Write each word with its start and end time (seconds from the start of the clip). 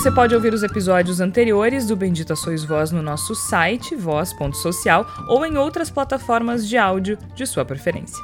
Você 0.00 0.10
pode 0.10 0.34
ouvir 0.34 0.54
os 0.54 0.62
episódios 0.62 1.20
anteriores 1.20 1.86
do 1.86 1.94
Bendita 1.94 2.34
Sois 2.34 2.64
Voz 2.64 2.90
no 2.90 3.02
nosso 3.02 3.34
site, 3.34 3.94
voz.social, 3.94 5.06
ou 5.28 5.44
em 5.44 5.58
outras 5.58 5.90
plataformas 5.90 6.66
de 6.66 6.78
áudio 6.78 7.18
de 7.34 7.46
sua 7.46 7.66
preferência. 7.66 8.16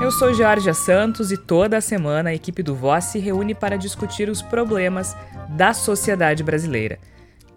Eu 0.00 0.12
sou 0.12 0.32
Georgia 0.32 0.72
Santos 0.74 1.32
e 1.32 1.36
toda 1.36 1.80
semana 1.80 2.30
a 2.30 2.34
equipe 2.34 2.62
do 2.62 2.72
Voz 2.72 3.06
se 3.06 3.18
reúne 3.18 3.52
para 3.52 3.76
discutir 3.76 4.28
os 4.28 4.40
problemas 4.40 5.16
da 5.48 5.74
sociedade 5.74 6.44
brasileira. 6.44 7.00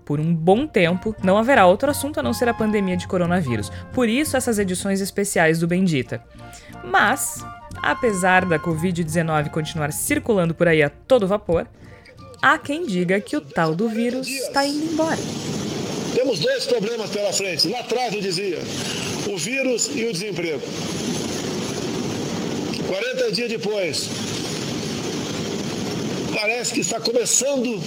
Por 0.04 0.20
um 0.20 0.34
bom 0.34 0.66
tempo, 0.66 1.16
não 1.22 1.38
haverá 1.38 1.68
outro 1.68 1.92
assunto 1.92 2.20
a 2.20 2.24
não 2.24 2.34
ser 2.34 2.50
a 2.50 2.54
pandemia 2.54 2.98
de 2.98 3.08
coronavírus. 3.08 3.72
Por 3.94 4.10
isso, 4.10 4.36
essas 4.36 4.58
edições 4.58 5.02
especiais 5.02 5.60
do 5.60 5.68
Bendita. 5.68 6.24
Mas, 6.84 7.46
apesar 7.80 8.44
da 8.44 8.58
Covid-19 8.58 9.52
continuar 9.52 9.94
circulando 9.94 10.56
por 10.56 10.68
aí 10.68 10.82
a 10.82 10.90
todo 10.90 11.28
vapor, 11.28 11.68
há 12.44 12.58
quem 12.58 12.86
diga 12.86 13.22
que 13.22 13.38
o 13.38 13.42
tal 13.42 13.74
do 13.74 13.88
vírus 13.88 14.28
está 14.28 14.68
indo 14.68 14.92
embora. 14.92 15.18
Temos 16.14 16.40
dois 16.40 16.66
problemas 16.66 17.10
pela 17.10 17.32
frente. 17.32 17.70
Lá 17.70 17.80
atrás 17.80 18.14
eu 18.14 18.22
dizia: 18.22 18.60
o 19.28 19.38
vírus 19.38 19.90
e 19.96 20.06
o 20.06 20.12
desemprego. 20.12 20.62
40 22.86 23.32
dias 23.32 23.50
depois, 23.50 24.10
parece 26.36 26.74
que 26.74 26.82
está 26.82 27.00
começando 27.00 27.82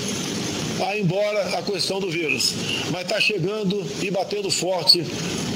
a 0.82 0.96
embora 0.96 1.58
a 1.58 1.62
questão 1.62 2.00
do 2.00 2.10
vírus, 2.10 2.54
mas 2.90 3.02
está 3.02 3.20
chegando 3.20 3.84
e 4.02 4.10
batendo 4.10 4.50
forte. 4.50 5.02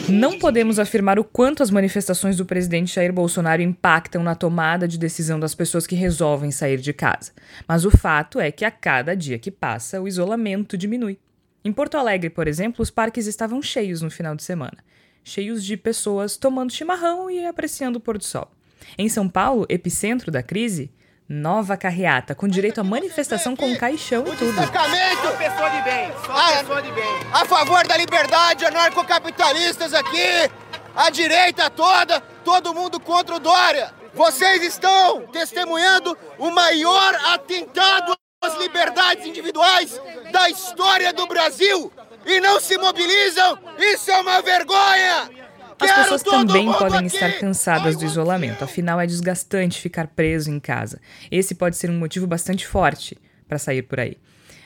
Não 0.09 0.39
podemos 0.39 0.79
afirmar 0.79 1.19
o 1.19 1.25
quanto 1.25 1.63
as 1.63 1.71
manifestações 1.71 2.37
do 2.37 2.45
presidente 2.45 2.95
Jair 2.95 3.13
Bolsonaro 3.13 3.63
impactam 3.63 4.23
na 4.23 4.35
tomada 4.35 4.87
de 4.87 4.99
decisão 4.99 5.39
das 5.39 5.55
pessoas 5.55 5.87
que 5.87 5.95
resolvem 5.95 6.51
sair 6.51 6.79
de 6.79 6.93
casa. 6.93 7.33
Mas 7.67 7.85
o 7.85 7.91
fato 7.91 8.41
é 8.41 8.51
que 8.51 8.65
a 8.65 8.71
cada 8.71 9.15
dia 9.15 9.39
que 9.39 9.51
passa, 9.51 10.01
o 10.01 10.09
isolamento 10.09 10.77
diminui. 10.77 11.19
Em 11.65 11.73
Porto 11.73 11.97
Alegre, 11.97 12.31
por 12.31 12.49
exemplo, 12.49 12.83
os 12.83 12.91
parques 12.91 13.27
estavam 13.27 13.61
cheios 13.61 14.01
no 14.03 14.11
final 14.11 14.35
de 14.35 14.43
semana 14.43 14.79
cheios 15.25 15.65
de 15.65 15.77
pessoas 15.77 16.37
tomando 16.37 16.73
chimarrão 16.73 17.31
e 17.31 17.45
apreciando 17.47 17.99
o 17.99 18.01
pôr 18.01 18.19
do 18.19 18.25
sol. 18.25 18.51
Em 18.97 19.09
São 19.09 19.29
Paulo, 19.29 19.67
epicentro 19.69 20.31
da 20.31 20.43
crise, 20.43 20.91
nova 21.31 21.77
carreata, 21.77 22.35
com 22.35 22.49
direito 22.49 22.81
à 22.81 22.85
manifestação 22.85 23.55
com 23.55 23.77
caixão 23.77 24.25
e 24.27 24.37
tudo. 24.37 24.53
Destacamento! 24.53 25.39
pessoa 25.39 25.71
de 25.71 25.83
bem, 25.83 26.13
só 26.27 26.59
pessoa 26.59 26.83
de 26.83 26.91
bem. 26.91 27.21
A 27.33 27.45
favor 27.45 27.87
da 27.87 27.97
liberdade, 27.97 28.67
anarcocapitalistas 28.67 29.95
aqui! 29.95 30.51
A 30.97 31.09
direita 31.09 31.71
toda, 31.71 32.21
todo 32.45 32.75
mundo 32.75 32.99
contra 32.99 33.37
o 33.37 33.39
Dória! 33.39 33.95
Vocês 34.13 34.61
estão 34.65 35.25
testemunhando 35.29 36.19
o 36.37 36.51
maior 36.51 37.15
atentado 37.33 38.13
às 38.43 38.57
liberdades 38.57 39.25
individuais 39.25 40.01
da 40.33 40.51
história 40.51 41.13
do 41.13 41.29
Brasil! 41.29 41.93
E 42.27 42.41
não 42.41 42.59
se 42.59 42.77
mobilizam! 42.77 43.57
Isso 43.79 44.11
é 44.11 44.21
uma 44.21 44.43
vergonha! 44.43 45.31
As 45.81 45.93
pessoas 45.93 46.23
também 46.23 46.71
podem 46.73 47.07
estar 47.07 47.39
cansadas 47.39 47.97
do 47.97 48.05
isolamento, 48.05 48.63
afinal 48.63 49.01
é 49.01 49.07
desgastante 49.07 49.81
ficar 49.81 50.09
preso 50.09 50.51
em 50.51 50.61
casa. 50.61 51.01
Esse 51.31 51.55
pode 51.55 51.77
ser 51.77 51.91
um 51.91 51.99
motivo 51.99 52.27
bastante 52.27 52.67
forte 52.67 53.17
para 53.49 53.59
sair 53.59 53.83
por 53.83 54.01
aí. 54.01 54.17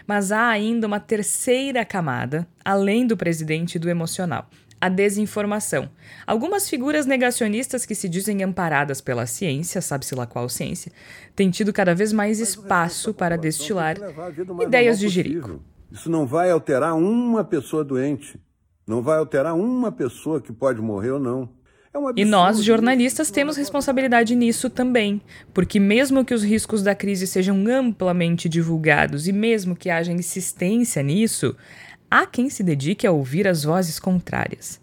Mas 0.07 0.33
há 0.33 0.49
ainda 0.49 0.87
uma 0.87 1.01
terceira 1.01 1.85
camada, 1.85 2.47
além 2.65 3.07
do 3.07 3.17
presidente 3.17 3.77
e 3.77 3.79
do 3.79 3.89
emocional. 3.89 4.51
A 4.81 4.89
desinformação. 4.91 5.89
Algumas 6.27 6.69
figuras 6.69 7.07
negacionistas 7.07 7.87
que 7.87 7.95
se 7.95 8.07
dizem 8.07 8.43
amparadas 8.43 9.01
pela 9.01 9.25
ciência, 9.25 9.81
sabe-se 9.81 10.15
lá 10.15 10.27
qual 10.27 10.47
ciência, 10.49 10.93
têm 11.35 11.51
tido 11.51 11.73
cada 11.73 11.95
vez 11.95 12.13
mais 12.13 12.39
espaço 12.39 13.15
para 13.15 13.39
destilar 13.39 13.97
ideias 14.61 14.99
de 14.99 15.09
jirico. 15.09 15.63
Isso 15.91 16.11
não 16.11 16.27
vai 16.27 16.51
alterar 16.51 16.95
uma 16.95 17.45
pessoa 17.45 17.83
doente. 17.83 18.39
Não 18.87 19.03
vai 19.03 19.19
alterar 19.19 19.55
uma 19.55 19.91
pessoa 19.91 20.41
que 20.41 20.53
pode 20.53 20.81
morrer 20.81 21.13
ou 21.13 21.21
não. 21.21 21.49
É 21.93 21.99
um 21.99 22.13
E 22.17 22.25
nós, 22.25 22.63
jornalistas, 22.63 23.31
temos 23.31 23.57
responsabilidade 23.57 24.35
nisso 24.35 24.69
também, 24.69 25.23
porque 25.53 25.79
mesmo 25.79 26.25
que 26.25 26.35
os 26.35 26.43
riscos 26.43 26.83
da 26.83 26.95
crise 26.95 27.27
sejam 27.27 27.65
amplamente 27.69 28.49
divulgados 28.49 29.29
e 29.29 29.33
mesmo 29.33 29.77
que 29.77 29.89
haja 29.89 30.13
insistência 30.13 31.03
nisso, 31.03 31.57
há 32.11 32.27
quem 32.27 32.51
se 32.51 32.63
dedique 32.63 33.07
a 33.07 33.13
ouvir 33.13 33.47
as 33.47 33.65
vozes 33.65 33.99
contrárias. 33.99 34.81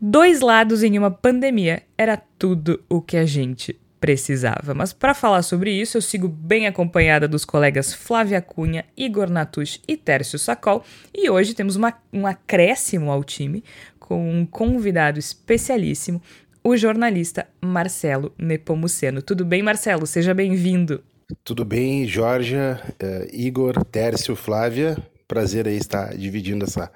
Dois 0.00 0.40
lados 0.40 0.82
em 0.82 0.98
uma 0.98 1.10
pandemia 1.10 1.82
era 1.96 2.16
tudo 2.16 2.82
o 2.88 3.00
que 3.00 3.16
a 3.16 3.24
gente 3.24 3.78
precisava. 4.00 4.74
Mas 4.74 4.92
para 4.92 5.14
falar 5.14 5.42
sobre 5.42 5.70
isso, 5.72 5.98
eu 5.98 6.02
sigo 6.02 6.26
bem 6.26 6.66
acompanhada 6.66 7.28
dos 7.28 7.44
colegas 7.44 7.92
Flávia 7.92 8.40
Cunha, 8.40 8.84
Igor 8.96 9.28
Natush 9.28 9.80
e 9.86 9.96
Tércio 9.96 10.38
Sacol, 10.38 10.82
e 11.14 11.28
hoje 11.28 11.54
temos 11.54 11.76
uma, 11.76 11.92
um 12.12 12.26
acréscimo 12.26 13.10
ao 13.10 13.22
time 13.22 13.62
com 13.98 14.28
um 14.28 14.44
convidado 14.44 15.18
especialíssimo, 15.18 16.20
o 16.64 16.76
jornalista 16.76 17.46
Marcelo 17.60 18.34
Nepomuceno. 18.36 19.22
Tudo 19.22 19.44
bem, 19.44 19.62
Marcelo? 19.62 20.06
Seja 20.06 20.34
bem-vindo. 20.34 21.02
Tudo 21.44 21.64
bem, 21.64 22.06
Georgia, 22.06 22.80
eh, 22.98 23.28
Igor, 23.32 23.84
Tércio, 23.84 24.34
Flávia. 24.34 24.98
Prazer 25.28 25.68
aí 25.68 25.76
estar 25.76 26.16
dividindo 26.16 26.64
essa 26.64 26.90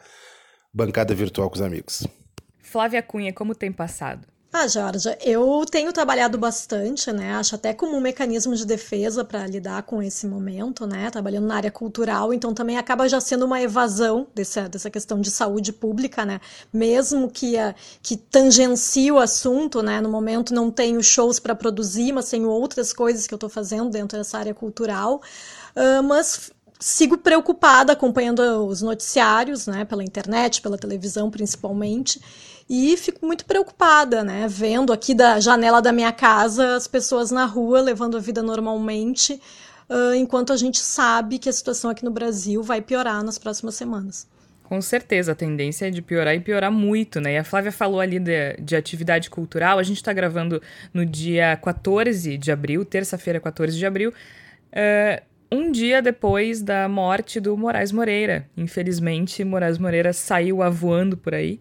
bancada 0.73 1.15
virtual 1.15 1.49
com 1.49 1.55
os 1.55 1.63
amigos. 1.63 2.07
Flávia 2.59 3.01
Cunha, 3.01 3.33
como 3.33 3.55
tem 3.55 3.71
passado? 3.71 4.27
Ah, 4.57 4.69
Georgia, 4.69 5.19
eu 5.21 5.67
tenho 5.69 5.93
trabalhado 5.93 6.39
bastante, 6.39 7.11
né? 7.11 7.35
Acho 7.35 7.57
até 7.57 7.75
como 7.75 7.97
um 7.97 8.01
mecanismo 8.01 8.55
de 8.55 8.65
defesa 8.65 9.25
para 9.25 9.45
lidar 9.49 9.83
com 9.83 10.01
esse 10.01 10.29
momento, 10.29 10.87
né? 10.87 11.11
Trabalhando 11.11 11.47
na 11.49 11.57
área 11.57 11.73
cultural, 11.73 12.33
então 12.33 12.55
também 12.55 12.79
acaba 12.79 13.09
já 13.09 13.21
sendo 13.21 13.47
uma 13.47 13.61
evasão 13.61 14.29
dessa, 14.33 14.69
dessa 14.69 14.89
questão 14.89 15.21
de 15.21 15.29
saúde 15.29 15.73
pública, 15.73 16.25
né? 16.25 16.41
Mesmo 16.73 17.29
que, 17.29 17.59
a, 17.59 17.75
que 18.01 18.17
tangencie 18.17 19.11
o 19.11 19.19
assunto, 19.19 19.83
né? 19.83 20.01
No 20.01 20.09
momento 20.09 20.55
não 20.55 20.71
tenho 20.71 21.03
shows 21.03 21.41
para 21.41 21.57
produzir, 21.57 22.13
mas 22.13 22.31
tenho 22.31 22.49
outras 22.49 22.93
coisas 22.93 23.27
que 23.27 23.35
eu 23.35 23.37
estou 23.37 23.51
fazendo 23.51 23.91
dentro 23.91 24.17
dessa 24.17 24.39
área 24.39 24.55
cultural. 24.55 25.21
Ah, 25.75 26.01
mas 26.01 26.53
sigo 26.85 27.17
preocupada 27.17 27.95
acompanhando 27.95 28.41
os 28.67 28.83
noticiários, 28.83 29.67
né, 29.67 29.87
pela 29.87 30.05
internet, 30.05 30.61
pela 30.61 30.77
televisão 30.77 31.31
principalmente, 31.31 32.21
e 32.69 32.95
fico 32.99 33.25
muito 33.25 33.47
preocupada, 33.47 34.23
né, 34.23 34.47
vendo 34.47 34.93
aqui 34.93 35.15
da 35.15 35.41
janela 35.41 35.81
da 35.81 35.93
minha 35.93 36.13
casa 36.13 36.77
as 36.77 36.87
pessoas 36.87 37.31
na 37.31 37.47
rua 37.47 37.81
levando 37.81 38.19
a 38.19 38.21
vida 38.21 38.43
normalmente, 38.43 39.41
ah, 39.89 40.15
enquanto 40.15 40.53
a 40.53 40.59
gente 40.59 40.79
sabe 40.79 41.39
que 41.39 41.49
a 41.49 41.53
situação 41.55 41.91
aqui 41.91 42.05
no 42.05 42.11
Brasil 42.11 42.63
vai 42.63 42.83
piorar 42.83 43.25
nas 43.25 43.39
próximas 43.39 43.75
semanas. 43.77 44.29
Com 44.65 44.83
certeza, 44.83 45.33
a 45.33 45.35
tendência 45.35 45.89
é 45.89 45.91
de 45.91 46.03
piorar 46.03 46.35
e 46.35 46.41
piorar 46.41 46.71
muito, 46.71 47.19
né? 47.19 47.35
E 47.35 47.39
a 47.39 47.45
Flávia 47.45 47.73
falou 47.73 48.01
ali 48.01 48.19
de, 48.19 48.57
de 48.59 48.75
atividade 48.75 49.29
cultural. 49.29 49.79
A 49.79 49.83
gente 49.83 49.99
está 49.99 50.11
gravando 50.11 50.61
no 50.93 51.05
dia 51.05 51.55
14 51.57 52.39
de 52.39 52.51
abril, 52.51 52.83
terça-feira, 52.85 53.39
14 53.39 53.77
de 53.77 53.85
abril, 53.85 54.13
eh, 54.73 55.23
um 55.55 55.71
dia 55.71 56.03
depois 56.03 56.63
da 56.63 56.89
morte 56.89 57.41
do 57.41 57.57
Moraes 57.57 57.93
Moreira. 57.93 58.49
Infelizmente, 58.57 59.45
Moraes 59.45 59.79
Moreira 59.79 60.13
saiu 60.13 60.63
avoando 60.63 61.17
por 61.17 61.35
aí. 61.35 61.61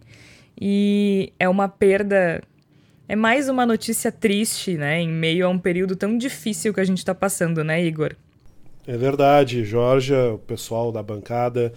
E 0.59 1.31
é 1.39 1.47
uma 1.47 1.67
perda. 1.67 2.41
É 3.07 3.15
mais 3.15 3.49
uma 3.49 3.65
notícia 3.65 4.11
triste, 4.11 4.75
né? 4.75 5.01
Em 5.01 5.09
meio 5.09 5.45
a 5.45 5.49
um 5.49 5.59
período 5.59 5.95
tão 5.95 6.17
difícil 6.17 6.73
que 6.73 6.79
a 6.79 6.85
gente 6.85 6.99
está 6.99 7.13
passando, 7.13 7.63
né, 7.63 7.83
Igor? 7.83 8.15
É 8.87 8.97
verdade, 8.97 9.63
Georgia, 9.63 10.33
o 10.33 10.39
pessoal 10.39 10.91
da 10.91 11.01
bancada, 11.01 11.73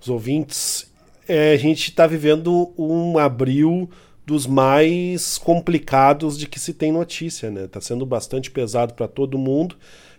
os 0.00 0.08
ouvintes. 0.08 0.90
É, 1.28 1.52
a 1.52 1.56
gente 1.56 1.90
está 1.90 2.06
vivendo 2.06 2.72
um 2.76 3.18
abril 3.18 3.88
dos 4.26 4.46
mais 4.46 5.38
complicados 5.38 6.36
de 6.36 6.46
que 6.46 6.60
se 6.60 6.74
tem 6.74 6.92
notícia, 6.92 7.50
né? 7.50 7.66
Tá 7.66 7.80
sendo 7.80 8.04
bastante 8.04 8.50
pesado 8.50 8.94
para 8.94 9.08
todo 9.08 9.38
mundo. 9.38 9.76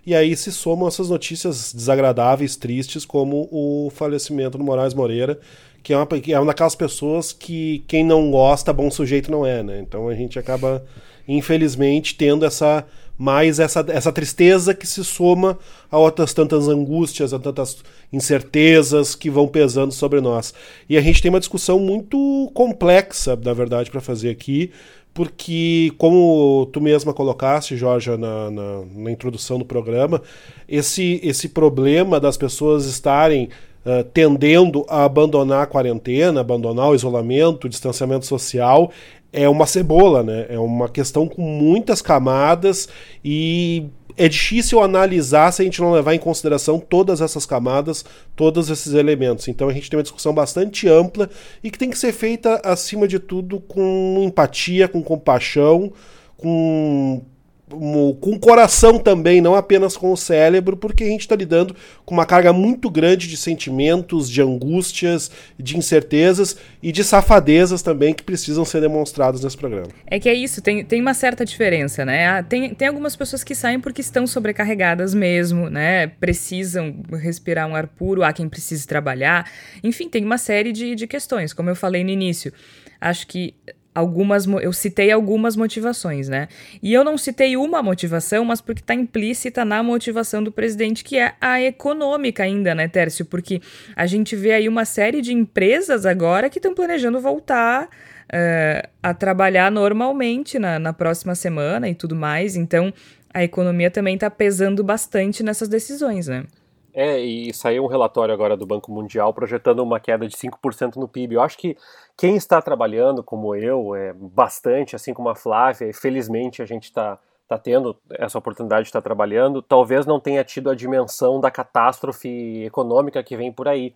E 0.09 0.15
aí 0.15 0.35
se 0.35 0.51
somam 0.51 0.88
essas 0.88 1.07
notícias 1.07 1.71
desagradáveis, 1.71 2.56
tristes, 2.56 3.06
como 3.06 3.47
o 3.51 3.91
falecimento 3.94 4.57
do 4.57 4.63
Moraes 4.63 4.95
Moreira, 4.95 5.39
que 5.83 5.94
é 5.94 5.97
uma, 5.97 6.07
que 6.07 6.33
é 6.33 6.39
uma 6.39 6.47
daquelas 6.47 6.73
pessoas 6.73 7.31
que 7.31 7.83
quem 7.88 8.03
não 8.03 8.31
gosta, 8.31 8.73
bom 8.73 8.89
sujeito 8.89 9.29
não 9.29 9.45
é, 9.45 9.61
né? 9.61 9.79
Então 9.79 10.07
a 10.09 10.15
gente 10.15 10.39
acaba, 10.39 10.83
infelizmente, 11.27 12.15
tendo 12.15 12.44
essa 12.44 12.88
mais 13.19 13.59
essa, 13.59 13.85
essa 13.89 14.11
tristeza 14.11 14.73
que 14.73 14.88
se 14.88 15.03
soma 15.03 15.59
a 15.91 15.97
outras 16.00 16.33
tantas 16.33 16.67
angústias, 16.67 17.31
a 17.31 17.38
tantas 17.38 17.77
incertezas 18.11 19.13
que 19.13 19.29
vão 19.29 19.45
pesando 19.45 19.91
sobre 19.91 20.21
nós. 20.21 20.56
E 20.89 20.97
a 20.97 21.01
gente 21.01 21.21
tem 21.21 21.29
uma 21.29 21.39
discussão 21.39 21.79
muito 21.79 22.50
complexa, 22.56 23.35
na 23.35 23.53
verdade, 23.53 23.91
para 23.91 24.01
fazer 24.01 24.29
aqui, 24.29 24.71
porque, 25.19 25.92
como 25.98 26.69
tu 26.71 26.80
mesma 26.80 27.13
colocaste, 27.13 27.75
Jorge, 27.75 28.10
na, 28.16 28.50
na, 28.50 28.83
na 28.95 29.12
introdução 29.12 29.60
do 29.60 29.66
programa, 29.66 30.21
esse, 30.66 31.19
esse 31.21 31.50
problema 31.50 32.21
das 32.21 32.38
pessoas 32.38 32.86
estarem 32.86 33.50
uh, 33.86 34.01
tendendo 34.13 34.86
a 34.88 35.04
abandonar 35.04 35.63
a 35.63 35.68
quarentena, 35.68 36.39
abandonar 36.39 36.88
o 36.88 36.95
isolamento, 36.95 37.66
o 37.66 37.69
distanciamento 37.69 38.25
social, 38.25 38.92
é 39.31 39.47
uma 39.47 39.65
cebola, 39.65 40.23
né? 40.23 40.45
É 40.49 40.59
uma 40.59 40.89
questão 40.89 41.27
com 41.27 41.41
muitas 41.41 42.01
camadas 42.01 42.89
e 43.23 43.85
é 44.17 44.27
difícil 44.27 44.81
analisar 44.81 45.51
se 45.51 45.61
a 45.61 45.65
gente 45.65 45.79
não 45.79 45.91
levar 45.91 46.13
em 46.13 46.19
consideração 46.19 46.79
todas 46.79 47.21
essas 47.21 47.45
camadas, 47.45 48.03
todos 48.35 48.69
esses 48.69 48.93
elementos. 48.93 49.47
Então 49.47 49.69
a 49.69 49.73
gente 49.73 49.89
tem 49.89 49.97
uma 49.97 50.03
discussão 50.03 50.33
bastante 50.33 50.89
ampla 50.89 51.29
e 51.63 51.71
que 51.71 51.77
tem 51.77 51.89
que 51.89 51.97
ser 51.97 52.11
feita, 52.11 52.59
acima 52.63 53.07
de 53.07 53.19
tudo, 53.19 53.61
com 53.61 54.21
empatia, 54.23 54.87
com 54.87 55.01
compaixão, 55.01 55.93
com 56.35 57.21
com 57.69 58.31
o 58.31 58.39
coração 58.39 58.98
também, 58.98 59.42
não 59.42 59.56
apenas 59.56 59.95
com 59.95 60.12
o 60.12 60.18
cérebro, 60.18 60.75
porque 60.75 61.04
a 61.04 61.07
gente 61.07 61.21
está 61.21 61.36
lidando 61.36 61.75
com 62.06 62.13
uma 62.13 62.25
carga 62.25 62.51
muito 62.51 62.89
grande 62.89 63.27
de 63.27 63.38
sentimentos, 63.38 64.30
de 64.30 64.42
angústias, 64.42 65.30
de 65.57 65.77
incertezas 65.77 66.57
e 66.81 66.92
de 66.92 67.04
safadezas 67.04 67.81
também 67.81 68.13
que 68.13 68.24
precisam 68.24 68.66
ser 68.66 68.81
demonstrados 68.81 69.44
nesse 69.44 69.57
programa. 69.57 69.89
É 70.07 70.19
que 70.19 70.27
é 70.27 70.33
isso, 70.33 70.62
tem, 70.62 70.83
tem 70.83 71.01
uma 71.01 71.13
certa 71.13 71.45
diferença, 71.45 72.04
né? 72.04 72.27
Ah, 72.27 72.44
tem, 72.44 72.74
tem 72.74 72.88
algumas 72.88 73.16
pessoas 73.16 73.44
que 73.44 73.54
saem 73.54 73.80
porque 73.80 74.01
estão 74.01 74.25
sobrecarregadas 74.25 75.13
mesmo, 75.13 75.69
né? 75.69 76.07
Precisam 76.07 76.95
respirar 77.13 77.68
um 77.68 77.75
ar 77.75 77.88
puro, 77.88 78.24
há 78.24 78.33
quem 78.33 78.50
precise 78.50 78.88
trabalhar. 78.88 79.50
Enfim, 79.83 80.10
tem 80.10 80.25
uma 80.25 80.38
série 80.38 80.71
de, 80.71 80.95
de 80.95 81.07
questões, 81.07 81.54
como 81.54 81.69
eu 81.69 81.75
falei 81.75 82.04
no 82.04 82.10
início. 82.10 82.51
Acho 83.00 83.27
que 83.27 83.54
algumas 83.94 84.45
eu 84.45 84.71
citei 84.71 85.12
algumas 85.12 85.56
motivações, 85.56 86.30
né? 86.30 86.47
E 86.81 86.94
eu 86.94 87.03
não 87.03 87.18
citei 87.18 87.57
uma 87.57 87.81
motivação, 87.81 88.45
mas 88.45 88.62
porque 88.62 88.81
está 88.81 88.94
implícita 88.94 89.65
na 89.65 89.81
motivação 89.83 90.44
do 90.44 90.51
presidente, 90.51 91.03
que 91.03 91.18
é 91.18 91.33
a 91.41 91.62
econômica 91.62 92.44
ainda, 92.44 92.74
né, 92.75 92.88
Tércio? 92.88 93.25
Porque 93.25 93.62
a 93.95 94.06
gente 94.06 94.36
vê 94.36 94.53
aí 94.53 94.68
uma 94.68 94.86
série 94.86 95.21
de 95.21 95.33
empresas 95.33 96.06
agora 96.06 96.50
que 96.50 96.59
estão 96.59 96.74
planejando 96.74 97.19
voltar 97.19 97.86
uh, 97.86 98.89
a 99.01 99.13
trabalhar 99.13 99.71
normalmente 99.71 100.59
na, 100.59 100.80
na 100.80 100.94
próxima 100.94 101.35
semana 101.35 101.89
e 101.89 101.95
tudo 101.95 102.15
mais. 102.15 102.56
Então, 102.56 102.94
a 103.33 103.44
economia 103.44 103.92
também 103.92 104.15
está 104.15 104.30
pesando 104.30 104.83
bastante 104.83 105.44
nessas 105.44 105.68
decisões, 105.68 106.27
né? 106.27 106.45
É, 106.94 107.19
e 107.19 107.53
saiu 107.53 107.83
um 107.83 107.88
relatório 107.88 108.33
agora 108.33 108.57
do 108.57 108.65
Banco 108.65 108.91
Mundial 108.91 109.33
projetando 109.33 109.80
uma 109.81 110.00
queda 110.00 110.27
de 110.27 110.36
5% 110.36 110.95
no 110.95 111.07
PIB. 111.07 111.36
Eu 111.36 111.41
acho 111.41 111.57
que 111.57 111.77
quem 112.18 112.36
está 112.36 112.62
trabalhando, 112.62 113.24
como 113.24 113.56
eu, 113.56 113.95
é 113.95 114.13
bastante, 114.13 114.95
assim 114.95 115.13
como 115.13 115.30
a 115.30 115.36
Flávia, 115.36 115.88
e 115.88 115.94
felizmente 115.94 116.62
a 116.62 116.65
gente 116.65 116.86
está 116.86 117.19
tá 117.47 117.57
tendo 117.57 117.97
essa 118.12 118.38
oportunidade 118.38 118.83
de 118.83 118.89
estar 118.89 119.01
trabalhando, 119.01 119.62
talvez 119.62 120.06
não 120.06 120.19
tenha 120.19 120.44
tido 120.44 120.69
a 120.69 120.75
dimensão 120.75 121.39
da 121.39 121.50
catástrofe 121.50 122.63
econômica 122.63 123.24
que 123.24 123.35
vem 123.35 123.51
por 123.51 123.68
aí. 123.68 123.95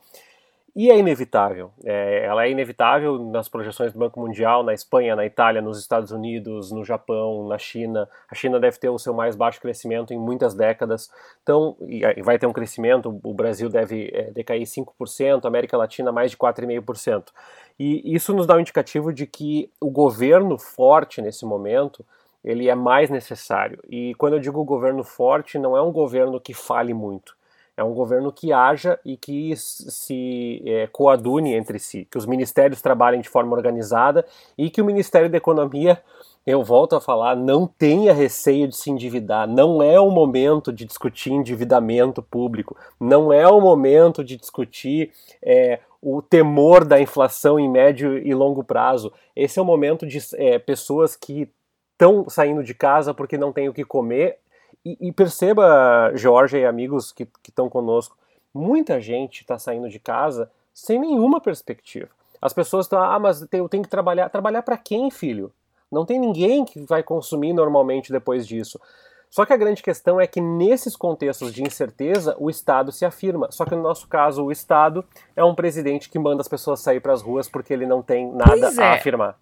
E 0.75 0.89
é 0.89 0.97
inevitável. 0.97 1.71
É, 1.85 2.25
ela 2.25 2.45
é 2.45 2.49
inevitável 2.49 3.19
nas 3.29 3.47
projeções 3.47 3.93
do 3.93 3.99
Banco 3.99 4.19
Mundial, 4.19 4.63
na 4.63 4.73
Espanha, 4.73 5.15
na 5.15 5.23
Itália, 5.23 5.61
nos 5.61 5.79
Estados 5.79 6.09
Unidos, 6.11 6.71
no 6.71 6.83
Japão, 6.83 7.47
na 7.47 7.59
China. 7.59 8.09
A 8.27 8.33
China 8.33 8.59
deve 8.59 8.79
ter 8.79 8.89
o 8.89 8.97
seu 8.97 9.13
mais 9.13 9.35
baixo 9.35 9.61
crescimento 9.61 10.13
em 10.13 10.17
muitas 10.17 10.55
décadas. 10.55 11.11
Então, 11.43 11.77
vai 12.23 12.39
ter 12.39 12.47
um 12.47 12.53
crescimento. 12.53 13.19
O 13.23 13.33
Brasil 13.35 13.69
deve 13.69 14.09
é, 14.11 14.31
decair 14.31 14.63
5%, 14.63 15.45
a 15.45 15.47
América 15.47 15.77
Latina 15.77 16.11
mais 16.11 16.31
de 16.31 16.37
4,5%. 16.37 17.25
E 17.79 18.15
isso 18.15 18.33
nos 18.33 18.47
dá 18.47 18.55
um 18.55 18.59
indicativo 18.59 19.13
de 19.13 19.27
que 19.27 19.71
o 19.79 19.91
governo 19.91 20.57
forte 20.57 21.21
nesse 21.21 21.45
momento 21.45 22.03
ele 22.43 22.67
é 22.67 22.73
mais 22.73 23.11
necessário. 23.11 23.79
E 23.87 24.15
quando 24.15 24.33
eu 24.33 24.39
digo 24.39 24.63
governo 24.65 25.03
forte, 25.03 25.59
não 25.59 25.77
é 25.77 25.81
um 25.83 25.91
governo 25.91 26.41
que 26.41 26.53
fale 26.53 26.95
muito 26.95 27.35
é 27.75 27.83
um 27.83 27.93
governo 27.93 28.31
que 28.31 28.53
haja 28.53 28.99
e 29.03 29.17
que 29.17 29.55
se 29.55 30.61
é, 30.65 30.87
coadune 30.87 31.53
entre 31.53 31.79
si, 31.79 32.07
que 32.09 32.17
os 32.17 32.25
ministérios 32.25 32.81
trabalhem 32.81 33.21
de 33.21 33.29
forma 33.29 33.55
organizada 33.55 34.25
e 34.57 34.69
que 34.69 34.81
o 34.81 34.85
Ministério 34.85 35.29
da 35.29 35.37
Economia, 35.37 36.01
eu 36.45 36.63
volto 36.63 36.95
a 36.95 37.01
falar, 37.01 37.35
não 37.35 37.65
tenha 37.65 38.13
receio 38.13 38.67
de 38.67 38.75
se 38.75 38.91
endividar. 38.91 39.47
Não 39.47 39.81
é 39.81 39.99
o 39.99 40.11
momento 40.11 40.71
de 40.71 40.85
discutir 40.85 41.31
endividamento 41.31 42.21
público, 42.21 42.77
não 42.99 43.33
é 43.33 43.47
o 43.47 43.59
momento 43.59 44.23
de 44.23 44.37
discutir 44.37 45.11
é, 45.41 45.79
o 46.01 46.21
temor 46.21 46.85
da 46.85 47.01
inflação 47.01 47.59
em 47.59 47.69
médio 47.69 48.17
e 48.17 48.35
longo 48.35 48.63
prazo. 48.63 49.11
Esse 49.35 49.57
é 49.57 49.61
o 49.61 49.65
momento 49.65 50.05
de 50.05 50.19
é, 50.35 50.59
pessoas 50.59 51.15
que 51.15 51.49
estão 51.93 52.29
saindo 52.29 52.63
de 52.63 52.73
casa 52.73 53.13
porque 53.13 53.37
não 53.37 53.51
têm 53.51 53.69
o 53.69 53.73
que 53.73 53.85
comer 53.85 54.37
e, 54.85 54.97
e 54.99 55.11
perceba, 55.11 56.11
Jorge 56.15 56.57
e 56.57 56.65
amigos 56.65 57.11
que 57.11 57.27
estão 57.47 57.69
conosco, 57.69 58.17
muita 58.53 58.99
gente 58.99 59.41
está 59.41 59.57
saindo 59.57 59.89
de 59.89 59.99
casa 59.99 60.49
sem 60.73 60.99
nenhuma 60.99 61.39
perspectiva. 61.39 62.09
As 62.41 62.53
pessoas 62.53 62.85
estão, 62.85 63.01
ah, 63.01 63.19
mas 63.19 63.47
eu 63.53 63.69
tenho 63.69 63.83
que 63.83 63.89
trabalhar. 63.89 64.27
Trabalhar 64.29 64.63
para 64.63 64.77
quem, 64.77 65.09
filho? 65.09 65.51
Não 65.89 66.05
tem 66.05 66.19
ninguém 66.19 66.65
que 66.65 66.81
vai 66.81 67.01
consumir 67.01 67.53
normalmente 67.53 68.11
depois 68.11 68.45
disso. 68.45 68.79
Só 69.29 69.45
que 69.45 69.53
a 69.53 69.57
grande 69.57 69.81
questão 69.81 70.19
é 70.19 70.27
que 70.27 70.41
nesses 70.41 70.95
contextos 70.95 71.53
de 71.53 71.63
incerteza, 71.63 72.35
o 72.37 72.49
Estado 72.49 72.91
se 72.91 73.05
afirma. 73.05 73.51
Só 73.51 73.65
que 73.65 73.73
no 73.73 73.81
nosso 73.81 74.07
caso, 74.07 74.43
o 74.43 74.51
Estado 74.51 75.05
é 75.35 75.43
um 75.43 75.55
presidente 75.55 76.09
que 76.09 76.19
manda 76.19 76.41
as 76.41 76.47
pessoas 76.47 76.81
sair 76.81 76.99
para 76.99 77.13
as 77.13 77.21
ruas 77.21 77.47
porque 77.47 77.73
ele 77.73 77.85
não 77.85 78.01
tem 78.01 78.31
nada 78.31 78.71
é. 78.77 78.83
a 78.83 78.93
afirmar. 78.93 79.39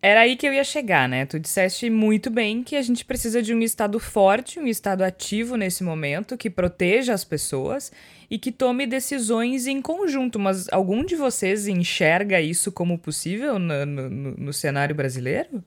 Era 0.00 0.20
aí 0.20 0.36
que 0.36 0.46
eu 0.46 0.52
ia 0.52 0.62
chegar, 0.62 1.08
né? 1.08 1.26
Tu 1.26 1.40
disseste 1.40 1.90
muito 1.90 2.30
bem 2.30 2.62
que 2.62 2.76
a 2.76 2.82
gente 2.82 3.04
precisa 3.04 3.42
de 3.42 3.52
um 3.52 3.60
Estado 3.60 3.98
forte, 3.98 4.60
um 4.60 4.66
Estado 4.66 5.02
ativo 5.02 5.56
nesse 5.56 5.82
momento, 5.82 6.36
que 6.36 6.48
proteja 6.48 7.12
as 7.12 7.24
pessoas 7.24 7.90
e 8.30 8.38
que 8.38 8.52
tome 8.52 8.86
decisões 8.86 9.66
em 9.66 9.82
conjunto. 9.82 10.38
Mas 10.38 10.68
algum 10.72 11.04
de 11.04 11.16
vocês 11.16 11.66
enxerga 11.66 12.40
isso 12.40 12.70
como 12.70 12.96
possível 12.96 13.58
no, 13.58 13.84
no, 13.84 14.08
no 14.10 14.52
cenário 14.52 14.94
brasileiro? 14.94 15.64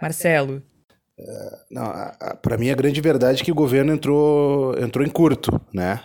Marcelo? 0.00 0.62
Uh, 1.18 1.56
não, 1.70 1.92
para 2.40 2.56
mim 2.56 2.70
a 2.70 2.74
grande 2.74 3.00
verdade 3.00 3.42
é 3.42 3.44
que 3.44 3.52
o 3.52 3.54
governo 3.54 3.92
entrou, 3.92 4.78
entrou 4.78 5.04
em 5.04 5.10
curto, 5.10 5.50
né? 5.72 6.02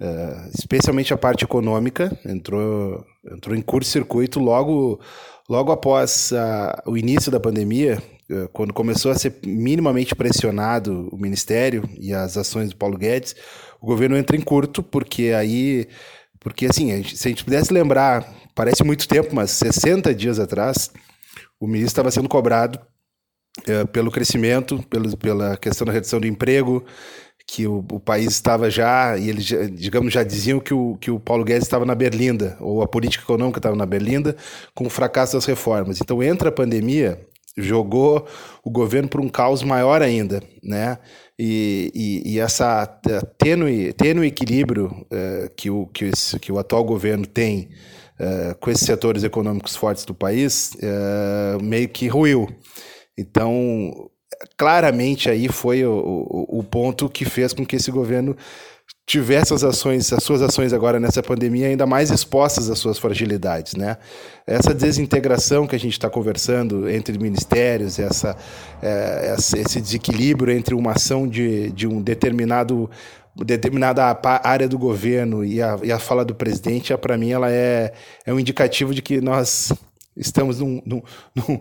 Uh, 0.00 0.50
especialmente 0.58 1.14
a 1.14 1.16
parte 1.16 1.44
econômica 1.44 2.18
entrou, 2.26 3.04
entrou 3.32 3.54
em 3.54 3.62
curto-circuito 3.62 4.40
logo 4.40 5.00
Logo 5.48 5.70
após 5.70 6.32
uh, 6.32 6.90
o 6.90 6.96
início 6.96 7.30
da 7.30 7.38
pandemia, 7.38 8.02
uh, 8.30 8.48
quando 8.52 8.72
começou 8.72 9.10
a 9.10 9.14
ser 9.14 9.36
minimamente 9.44 10.14
pressionado 10.14 11.08
o 11.12 11.18
Ministério 11.18 11.88
e 11.98 12.14
as 12.14 12.38
ações 12.38 12.70
do 12.70 12.76
Paulo 12.76 12.96
Guedes, 12.96 13.36
o 13.80 13.86
governo 13.86 14.16
entra 14.16 14.36
em 14.36 14.40
curto, 14.40 14.82
porque 14.82 15.34
aí. 15.36 15.86
Porque, 16.40 16.66
assim, 16.66 16.92
a 16.92 16.96
gente, 16.96 17.16
se 17.16 17.28
a 17.28 17.30
gente 17.30 17.44
pudesse 17.44 17.72
lembrar, 17.72 18.30
parece 18.54 18.84
muito 18.84 19.08
tempo, 19.08 19.34
mas 19.34 19.50
60 19.50 20.14
dias 20.14 20.38
atrás, 20.38 20.90
o 21.58 21.66
ministro 21.66 21.88
estava 21.88 22.10
sendo 22.10 22.28
cobrado 22.28 22.78
uh, 23.68 23.86
pelo 23.88 24.10
crescimento, 24.10 24.82
pelo, 24.88 25.16
pela 25.16 25.56
questão 25.56 25.86
da 25.86 25.92
redução 25.92 26.20
do 26.20 26.26
emprego, 26.26 26.84
que 27.46 27.66
o, 27.66 27.84
o, 27.92 28.00
país 28.00 28.28
estava 28.28 28.70
já, 28.70 29.16
e 29.18 29.28
eles, 29.28 29.46
digamos, 29.72 30.12
já 30.12 30.22
diziam 30.22 30.58
que 30.58 30.72
o, 30.72 30.96
que 30.96 31.10
o 31.10 31.20
Paulo 31.20 31.44
Guedes 31.44 31.64
estava 31.64 31.84
na 31.84 31.94
berlinda, 31.94 32.56
ou 32.60 32.82
a 32.82 32.88
política 32.88 33.22
econômica 33.24 33.58
estava 33.58 33.76
na 33.76 33.86
berlinda, 33.86 34.34
com 34.74 34.86
o 34.86 34.90
fracasso 34.90 35.34
das 35.34 35.44
reformas. 35.44 36.00
Então, 36.00 36.22
entra 36.22 36.48
a 36.48 36.52
pandemia, 36.52 37.20
jogou 37.56 38.26
o 38.64 38.70
governo 38.70 39.08
para 39.08 39.20
um 39.20 39.28
caos 39.28 39.62
maior 39.62 40.02
ainda, 40.02 40.42
né? 40.62 40.98
E, 41.38 41.90
e, 41.94 42.34
e 42.34 42.38
essa 42.38 42.86
tênue, 43.38 43.92
tênue 43.92 44.26
equilíbrio 44.26 44.86
uh, 44.86 45.50
que, 45.56 45.70
o, 45.70 45.86
que, 45.86 46.06
esse, 46.06 46.38
que 46.38 46.50
o 46.50 46.58
atual 46.58 46.84
governo 46.84 47.26
tem 47.26 47.68
uh, 48.20 48.54
com 48.58 48.70
esses 48.70 48.86
setores 48.86 49.22
econômicos 49.22 49.76
fortes 49.76 50.04
do 50.04 50.14
país 50.14 50.72
uh, 50.76 51.62
meio 51.62 51.88
que 51.88 52.06
ruiu. 52.06 52.48
Então, 53.16 54.10
claramente 54.56 55.28
aí 55.28 55.48
foi 55.48 55.84
o, 55.84 55.92
o, 55.92 56.58
o, 56.60 56.62
ponto 56.62 57.08
que 57.08 57.24
fez 57.24 57.52
com 57.52 57.64
que 57.66 57.76
esse 57.76 57.90
governo 57.90 58.36
tivesse 59.06 59.52
as 59.52 59.62
ações, 59.62 60.12
as 60.12 60.22
suas 60.22 60.40
ações 60.40 60.72
agora 60.72 60.98
nessa 60.98 61.22
pandemia 61.22 61.66
ainda 61.66 61.86
mais 61.86 62.10
expostas 62.10 62.70
às 62.70 62.78
suas 62.78 62.98
fragilidades, 62.98 63.74
né? 63.74 63.98
Essa 64.46 64.72
desintegração 64.72 65.66
que 65.66 65.76
a 65.76 65.78
gente 65.78 65.92
está 65.92 66.08
conversando 66.08 66.88
entre 66.88 67.18
ministérios, 67.18 67.98
essa, 67.98 68.36
é, 68.82 69.34
esse 69.36 69.80
desequilíbrio 69.80 70.56
entre 70.56 70.74
uma 70.74 70.92
ação 70.92 71.28
de, 71.28 71.70
de 71.70 71.86
um 71.86 72.00
determinado 72.00 72.90
determinada 73.36 74.16
área 74.44 74.68
do 74.68 74.78
governo 74.78 75.44
e 75.44 75.60
a, 75.60 75.76
e 75.82 75.90
a 75.90 75.98
fala 75.98 76.24
do 76.24 76.36
presidente, 76.36 76.96
para 76.96 77.18
mim 77.18 77.32
ela 77.32 77.50
é, 77.50 77.92
é 78.24 78.32
um 78.32 78.38
indicativo 78.38 78.94
de 78.94 79.02
que 79.02 79.20
nós 79.20 79.72
estamos 80.16 80.60
num, 80.60 80.80
num, 80.86 81.02
num, 81.34 81.60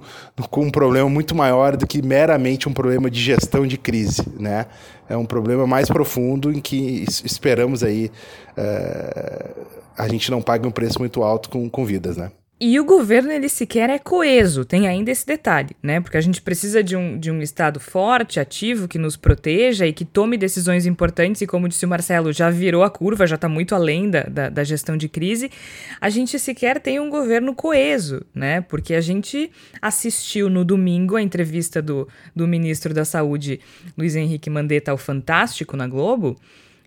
com 0.50 0.65
um 0.65 0.72
problema 0.72 1.10
muito 1.10 1.36
maior 1.36 1.75
do 1.75 1.88
que 1.88 2.01
meramente 2.01 2.67
um 2.67 2.74
problema 2.74 3.10
de 3.10 3.22
gestão 3.22 3.65
de 3.65 3.77
crise, 3.77 4.24
né? 4.39 4.65
É 5.10 5.17
um 5.17 5.25
problema 5.25 5.67
mais 5.67 5.89
profundo 5.89 6.51
em 6.51 6.60
que 6.60 7.05
esperamos 7.24 7.83
aí 7.83 8.12
uh, 8.57 9.65
a 9.98 10.07
gente 10.07 10.31
não 10.31 10.41
pague 10.41 10.67
um 10.67 10.72
preço 10.72 11.00
muito 11.00 11.24
alto 11.24 11.50
com, 11.50 11.69
com 11.69 11.86
vidas, 11.86 12.17
né? 12.17 12.31
E 12.65 12.79
o 12.79 12.86
governo, 12.86 13.29
ele 13.29 13.50
sequer 13.50 13.89
é 13.89 14.00
coeso, 14.00 14.63
tem 14.63 14.88
ainda 14.88 15.12
esse 15.12 15.27
detalhe, 15.27 15.75
né? 15.84 16.00
Porque 16.00 16.15
a 16.15 16.22
gente 16.22 16.41
precisa 16.41 16.82
de 16.82 16.96
um, 16.96 17.20
de 17.20 17.29
um 17.29 17.41
Estado 17.41 17.77
forte, 17.77 18.39
ativo, 18.39 18.88
que 18.88 18.98
nos 18.98 19.17
proteja 19.17 19.86
e 19.86 19.91
que 19.91 20.05
tome 20.05 20.38
decisões 20.38 20.86
importantes, 20.86 21.41
e 21.41 21.46
como 21.46 21.67
disse 21.67 21.86
o 21.86 21.89
Marcelo, 21.89 22.32
já 22.32 22.50
virou 22.50 22.82
a 22.82 22.89
curva, 22.89 23.27
já 23.27 23.36
está 23.36 23.50
muito 23.50 23.75
além 23.75 24.10
da, 24.10 24.22
da, 24.24 24.48
da, 24.48 24.63
gestão 24.63 24.96
de 24.96 25.10
crise. 25.10 25.51
A 26.00 26.10
gente 26.10 26.39
sequer 26.39 26.79
tem 26.79 27.01
um 27.01 27.10
governo 27.10 27.53
coeso, 27.53 28.25
né? 28.34 28.62
Porque 28.62 28.93
a 28.93 29.01
gente 29.01 29.51
assistiu 29.82 30.50
no 30.50 30.63
domingo 30.63 31.17
a 31.17 31.22
entrevista 31.22 31.82
do, 31.82 32.08
do 32.34 32.48
ministro 32.48 32.93
da 32.93 33.03
Saúde, 33.03 33.60
Luiz 33.98 34.15
Henrique 34.15 34.50
Mandetta, 34.50 34.89
ao 34.89 34.98
Fantástico 34.98 35.75
na 35.75 35.86
Globo, 35.86 36.39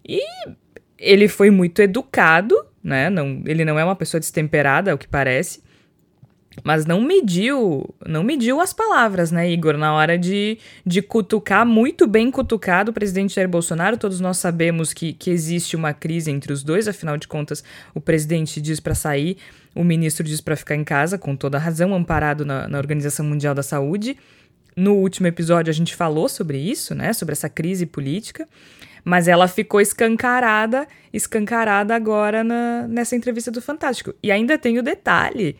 e 0.08 0.22
ele 0.98 1.28
foi 1.28 1.50
muito 1.50 1.82
educado, 1.82 2.54
né? 2.82 3.10
Não, 3.10 3.42
ele 3.44 3.62
não 3.62 3.78
é 3.78 3.84
uma 3.84 3.94
pessoa 3.94 4.18
destemperada, 4.18 4.90
ao 4.90 4.96
que 4.96 5.06
parece 5.06 5.65
mas 6.64 6.86
não 6.86 7.00
mediu, 7.00 7.94
não 8.06 8.22
mediu 8.22 8.60
as 8.60 8.72
palavras, 8.72 9.30
né, 9.30 9.50
Igor, 9.50 9.76
na 9.76 9.92
hora 9.94 10.18
de, 10.18 10.58
de 10.84 11.02
cutucar, 11.02 11.66
muito 11.66 12.06
bem 12.06 12.30
cutucado 12.30 12.90
o 12.90 12.94
presidente 12.94 13.34
Jair 13.34 13.48
Bolsonaro. 13.48 13.96
Todos 13.96 14.20
nós 14.20 14.38
sabemos 14.38 14.92
que, 14.92 15.12
que 15.12 15.30
existe 15.30 15.76
uma 15.76 15.92
crise 15.92 16.30
entre 16.30 16.52
os 16.52 16.62
dois, 16.62 16.88
afinal 16.88 17.16
de 17.16 17.28
contas, 17.28 17.62
o 17.94 18.00
presidente 18.00 18.60
diz 18.60 18.80
para 18.80 18.94
sair, 18.94 19.36
o 19.74 19.84
ministro 19.84 20.24
diz 20.24 20.40
para 20.40 20.56
ficar 20.56 20.74
em 20.74 20.84
casa, 20.84 21.18
com 21.18 21.36
toda 21.36 21.58
razão, 21.58 21.94
amparado 21.94 22.44
na, 22.44 22.66
na 22.66 22.78
Organização 22.78 23.24
Mundial 23.24 23.54
da 23.54 23.62
Saúde. 23.62 24.16
No 24.74 24.94
último 24.94 25.26
episódio 25.26 25.70
a 25.70 25.74
gente 25.74 25.94
falou 25.94 26.28
sobre 26.28 26.58
isso, 26.58 26.94
né, 26.94 27.12
sobre 27.12 27.32
essa 27.32 27.48
crise 27.48 27.86
política, 27.86 28.48
mas 29.04 29.28
ela 29.28 29.46
ficou 29.46 29.80
escancarada, 29.80 30.88
escancarada 31.12 31.94
agora 31.94 32.42
na, 32.42 32.88
nessa 32.88 33.14
entrevista 33.14 33.50
do 33.50 33.62
Fantástico. 33.62 34.12
E 34.22 34.32
ainda 34.32 34.58
tem 34.58 34.78
o 34.78 34.82
detalhe 34.82 35.56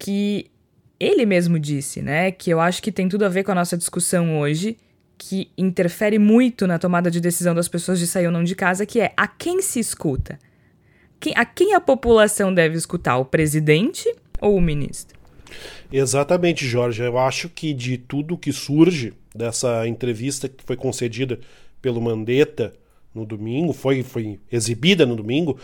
que 0.00 0.50
ele 0.98 1.24
mesmo 1.24 1.58
disse, 1.58 2.02
né? 2.02 2.32
Que 2.32 2.50
eu 2.50 2.58
acho 2.58 2.82
que 2.82 2.90
tem 2.90 3.08
tudo 3.08 3.24
a 3.24 3.28
ver 3.28 3.44
com 3.44 3.52
a 3.52 3.54
nossa 3.54 3.76
discussão 3.76 4.40
hoje, 4.40 4.76
que 5.16 5.50
interfere 5.56 6.18
muito 6.18 6.66
na 6.66 6.78
tomada 6.78 7.10
de 7.10 7.20
decisão 7.20 7.54
das 7.54 7.68
pessoas 7.68 7.98
de 7.98 8.06
sair 8.06 8.26
ou 8.26 8.32
não 8.32 8.42
de 8.42 8.56
casa, 8.56 8.86
que 8.86 9.00
é 9.00 9.12
a 9.16 9.28
quem 9.28 9.60
se 9.60 9.78
escuta? 9.78 10.38
Quem, 11.20 11.34
a 11.36 11.44
quem 11.44 11.74
a 11.74 11.80
população 11.80 12.52
deve 12.52 12.76
escutar? 12.76 13.18
O 13.18 13.26
presidente 13.26 14.12
ou 14.40 14.56
o 14.56 14.60
ministro? 14.60 15.18
Exatamente, 15.92 16.66
Jorge. 16.66 17.02
Eu 17.02 17.18
acho 17.18 17.50
que 17.50 17.74
de 17.74 17.98
tudo 17.98 18.38
que 18.38 18.52
surge 18.52 19.12
dessa 19.34 19.86
entrevista 19.86 20.48
que 20.48 20.64
foi 20.64 20.76
concedida 20.76 21.38
pelo 21.82 22.00
Mandetta 22.00 22.72
no 23.14 23.26
domingo, 23.26 23.72
foi, 23.72 24.02
foi 24.02 24.38
exibida 24.50 25.04
no 25.04 25.16
domingo, 25.16 25.58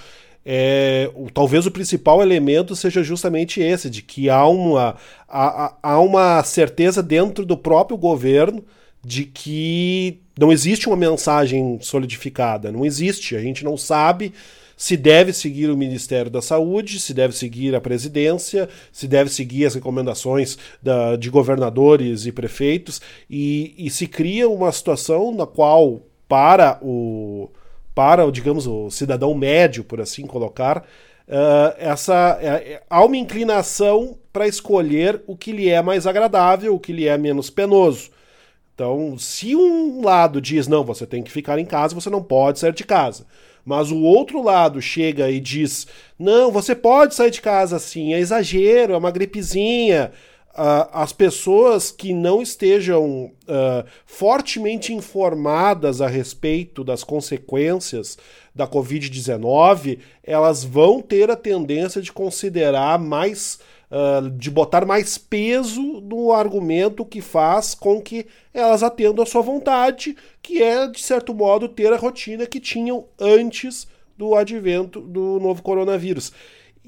é, 0.48 1.10
o, 1.16 1.28
talvez 1.28 1.66
o 1.66 1.72
principal 1.72 2.22
elemento 2.22 2.76
seja 2.76 3.02
justamente 3.02 3.60
esse, 3.60 3.90
de 3.90 4.00
que 4.00 4.30
há 4.30 4.46
uma, 4.46 4.94
há, 5.28 5.74
há 5.82 6.00
uma 6.00 6.40
certeza 6.44 7.02
dentro 7.02 7.44
do 7.44 7.56
próprio 7.56 7.98
governo 7.98 8.64
de 9.04 9.24
que 9.24 10.20
não 10.38 10.52
existe 10.52 10.86
uma 10.86 10.96
mensagem 10.96 11.80
solidificada, 11.80 12.70
não 12.70 12.86
existe, 12.86 13.34
a 13.34 13.40
gente 13.40 13.64
não 13.64 13.76
sabe 13.76 14.32
se 14.76 14.96
deve 14.96 15.32
seguir 15.32 15.68
o 15.68 15.76
Ministério 15.76 16.30
da 16.30 16.42
Saúde, 16.42 17.00
se 17.00 17.12
deve 17.12 17.34
seguir 17.34 17.74
a 17.74 17.80
presidência, 17.80 18.68
se 18.92 19.08
deve 19.08 19.30
seguir 19.30 19.64
as 19.64 19.74
recomendações 19.74 20.58
da, 20.80 21.16
de 21.16 21.28
governadores 21.28 22.24
e 22.24 22.30
prefeitos, 22.30 23.00
e, 23.28 23.74
e 23.78 23.90
se 23.90 24.06
cria 24.06 24.48
uma 24.48 24.70
situação 24.70 25.34
na 25.34 25.46
qual, 25.46 26.02
para 26.28 26.78
o, 26.82 27.48
para, 27.96 28.30
digamos, 28.30 28.66
o 28.66 28.90
cidadão 28.90 29.34
médio, 29.34 29.82
por 29.82 30.02
assim 30.02 30.26
colocar, 30.26 30.84
uh, 31.26 31.74
essa 31.78 32.38
uh, 32.38 32.84
há 32.90 33.02
uma 33.02 33.16
inclinação 33.16 34.18
para 34.30 34.46
escolher 34.46 35.22
o 35.26 35.34
que 35.34 35.50
lhe 35.50 35.70
é 35.70 35.80
mais 35.80 36.06
agradável, 36.06 36.74
o 36.74 36.78
que 36.78 36.92
lhe 36.92 37.08
é 37.08 37.16
menos 37.16 37.48
penoso. 37.48 38.10
Então, 38.74 39.16
se 39.16 39.56
um 39.56 40.04
lado 40.04 40.42
diz 40.42 40.68
não, 40.68 40.84
você 40.84 41.06
tem 41.06 41.22
que 41.22 41.32
ficar 41.32 41.58
em 41.58 41.64
casa, 41.64 41.94
você 41.94 42.10
não 42.10 42.22
pode 42.22 42.58
sair 42.58 42.74
de 42.74 42.84
casa. 42.84 43.24
Mas 43.64 43.90
o 43.90 44.02
outro 44.02 44.42
lado 44.42 44.82
chega 44.82 45.30
e 45.30 45.40
diz: 45.40 45.86
não, 46.18 46.52
você 46.52 46.74
pode 46.74 47.14
sair 47.14 47.30
de 47.30 47.40
casa 47.40 47.76
assim, 47.76 48.12
é 48.12 48.18
exagero, 48.18 48.92
é 48.92 48.96
uma 48.98 49.10
gripezinha, 49.10 50.12
uh, 50.56 50.88
as 50.92 51.12
pessoas 51.12 51.90
que 51.90 52.12
não 52.12 52.40
estejam 52.40 53.26
uh, 53.26 53.84
fortemente 54.06 54.92
informadas 54.92 56.00
a 56.00 56.08
respeito 56.08 56.82
das 56.82 57.04
consequências 57.04 58.16
da 58.54 58.66
Covid-19, 58.66 59.98
elas 60.24 60.64
vão 60.64 61.02
ter 61.02 61.30
a 61.30 61.36
tendência 61.36 62.00
de 62.00 62.12
considerar 62.12 62.98
mais. 62.98 63.58
Uh, 63.88 64.28
de 64.30 64.50
botar 64.50 64.84
mais 64.84 65.16
peso 65.16 65.80
no 65.80 66.32
argumento 66.32 67.04
que 67.04 67.20
faz 67.20 67.72
com 67.72 68.02
que 68.02 68.26
elas 68.52 68.82
atendam 68.82 69.22
a 69.22 69.26
sua 69.26 69.42
vontade, 69.42 70.16
que 70.42 70.60
é, 70.60 70.88
de 70.88 71.00
certo 71.00 71.32
modo, 71.32 71.68
ter 71.68 71.92
a 71.92 71.96
rotina 71.96 72.46
que 72.46 72.58
tinham 72.58 73.04
antes 73.16 73.86
do 74.18 74.34
advento 74.34 75.00
do 75.00 75.38
novo 75.38 75.62
coronavírus. 75.62 76.32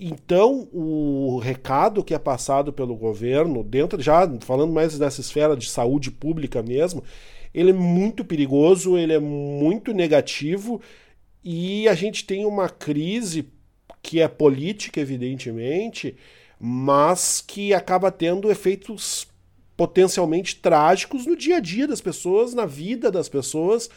Então, 0.00 0.68
o 0.72 1.40
recado 1.42 2.04
que 2.04 2.14
é 2.14 2.18
passado 2.20 2.72
pelo 2.72 2.94
governo, 2.94 3.64
dentro 3.64 4.00
já 4.00 4.30
falando 4.42 4.72
mais 4.72 4.96
dessa 4.96 5.20
esfera 5.20 5.56
de 5.56 5.68
saúde 5.68 6.12
pública 6.12 6.62
mesmo, 6.62 7.02
ele 7.52 7.70
é 7.70 7.72
muito 7.72 8.24
perigoso, 8.24 8.96
ele 8.96 9.12
é 9.12 9.18
muito 9.18 9.92
negativo 9.92 10.80
e 11.42 11.88
a 11.88 11.94
gente 11.94 12.24
tem 12.24 12.46
uma 12.46 12.68
crise 12.68 13.48
que 14.00 14.20
é 14.20 14.28
política, 14.28 15.00
evidentemente, 15.00 16.16
mas 16.60 17.42
que 17.44 17.74
acaba 17.74 18.12
tendo 18.12 18.52
efeitos 18.52 19.26
potencialmente 19.76 20.56
trágicos 20.56 21.26
no 21.26 21.36
dia 21.36 21.56
a 21.56 21.60
dia 21.60 21.88
das 21.88 22.00
pessoas, 22.00 22.54
na 22.54 22.66
vida 22.66 23.10
das 23.10 23.28
pessoas 23.28 23.90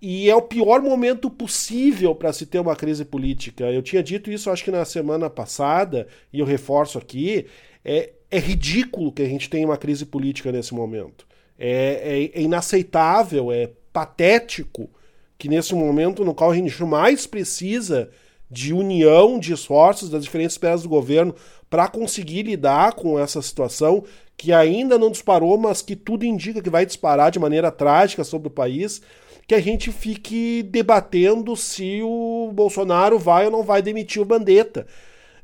e 0.00 0.30
é 0.30 0.34
o 0.34 0.42
pior 0.42 0.80
momento 0.80 1.28
possível 1.28 2.14
para 2.14 2.32
se 2.32 2.46
ter 2.46 2.60
uma 2.60 2.76
crise 2.76 3.04
política. 3.04 3.64
Eu 3.64 3.82
tinha 3.82 4.02
dito 4.02 4.30
isso, 4.30 4.50
acho 4.50 4.62
que 4.62 4.70
na 4.70 4.84
semana 4.84 5.28
passada, 5.28 6.06
e 6.32 6.38
eu 6.38 6.46
reforço 6.46 6.98
aqui: 6.98 7.46
é, 7.84 8.10
é 8.30 8.38
ridículo 8.38 9.12
que 9.12 9.22
a 9.22 9.28
gente 9.28 9.50
tenha 9.50 9.66
uma 9.66 9.76
crise 9.76 10.06
política 10.06 10.52
nesse 10.52 10.72
momento. 10.72 11.26
É, 11.58 12.30
é, 12.34 12.40
é 12.40 12.42
inaceitável, 12.42 13.50
é 13.50 13.70
patético 13.92 14.88
que 15.36 15.48
nesse 15.48 15.74
momento 15.74 16.24
no 16.24 16.34
qual 16.34 16.50
a 16.52 16.54
gente 16.54 16.82
mais 16.84 17.26
precisa 17.26 18.10
de 18.50 18.72
união 18.72 19.38
de 19.38 19.52
esforços 19.52 20.08
das 20.08 20.24
diferentes 20.24 20.54
esferas 20.54 20.82
do 20.82 20.88
governo 20.88 21.34
para 21.68 21.88
conseguir 21.88 22.44
lidar 22.44 22.94
com 22.94 23.18
essa 23.18 23.42
situação 23.42 24.04
que 24.36 24.52
ainda 24.52 24.96
não 24.96 25.10
disparou, 25.10 25.58
mas 25.58 25.82
que 25.82 25.96
tudo 25.96 26.24
indica 26.24 26.62
que 26.62 26.70
vai 26.70 26.86
disparar 26.86 27.30
de 27.30 27.38
maneira 27.38 27.70
trágica 27.70 28.22
sobre 28.24 28.48
o 28.48 28.52
país 28.52 29.02
que 29.48 29.54
a 29.54 29.60
gente 29.62 29.90
fique 29.90 30.62
debatendo 30.62 31.56
se 31.56 32.02
o 32.02 32.50
Bolsonaro 32.52 33.18
vai 33.18 33.46
ou 33.46 33.50
não 33.50 33.62
vai 33.62 33.80
demitir 33.80 34.20
o 34.20 34.24
Bandetta. 34.26 34.86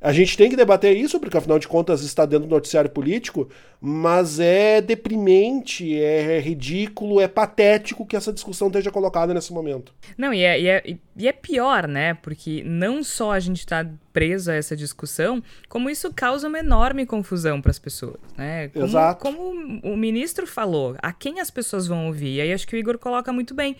A 0.05 0.13
gente 0.13 0.37
tem 0.37 0.51
que 0.51 0.57
debater 0.57 0.95
isso, 0.95 1.19
porque 1.19 1.39
afinal 1.39 1.59
de 1.59 1.67
contas 1.67 2.03
está 2.03 2.27
dentro 2.27 2.47
do 2.47 2.55
noticiário 2.55 2.91
político, 2.91 3.49
mas 3.81 4.39
é 4.39 4.83
deprimente, 4.83 5.99
é 5.99 6.39
ridículo, 6.41 7.23
é 7.23 7.27
patético 7.27 8.05
que 8.05 8.15
essa 8.15 8.31
discussão 8.31 8.67
esteja 8.67 8.91
colocada 8.91 9.33
nesse 9.33 9.51
momento. 9.51 9.95
Não, 10.19 10.35
e 10.35 10.43
é, 10.43 10.61
e 10.61 10.69
é, 10.69 10.97
e 11.17 11.27
é 11.27 11.33
pior, 11.33 11.89
né? 11.89 12.13
Porque 12.13 12.63
não 12.67 13.03
só 13.03 13.33
a 13.33 13.41
gente 13.41 13.61
está 13.61 13.91
preso 14.13 14.51
a 14.51 14.55
essa 14.55 14.77
discussão, 14.77 15.43
como 15.71 15.89
isso 15.89 16.13
causa 16.13 16.49
uma 16.49 16.59
enorme 16.59 17.07
confusão 17.07 17.63
para 17.63 17.71
as 17.71 17.79
pessoas, 17.79 18.17
né? 18.37 18.69
Como, 18.69 18.85
Exato. 18.85 19.23
Como 19.23 19.81
o 19.83 19.97
ministro 19.97 20.47
falou, 20.47 20.97
a 20.99 21.15
quem 21.15 21.41
as 21.41 21.51
pessoas 21.51 21.87
vão 21.87 22.09
ouvir? 22.09 22.35
E 22.35 22.41
aí 22.43 22.53
acho 22.53 22.69
que 22.69 22.77
o 22.77 22.79
Igor 22.79 22.99
coloca 22.99 23.33
muito 23.33 23.55
bem, 23.55 23.75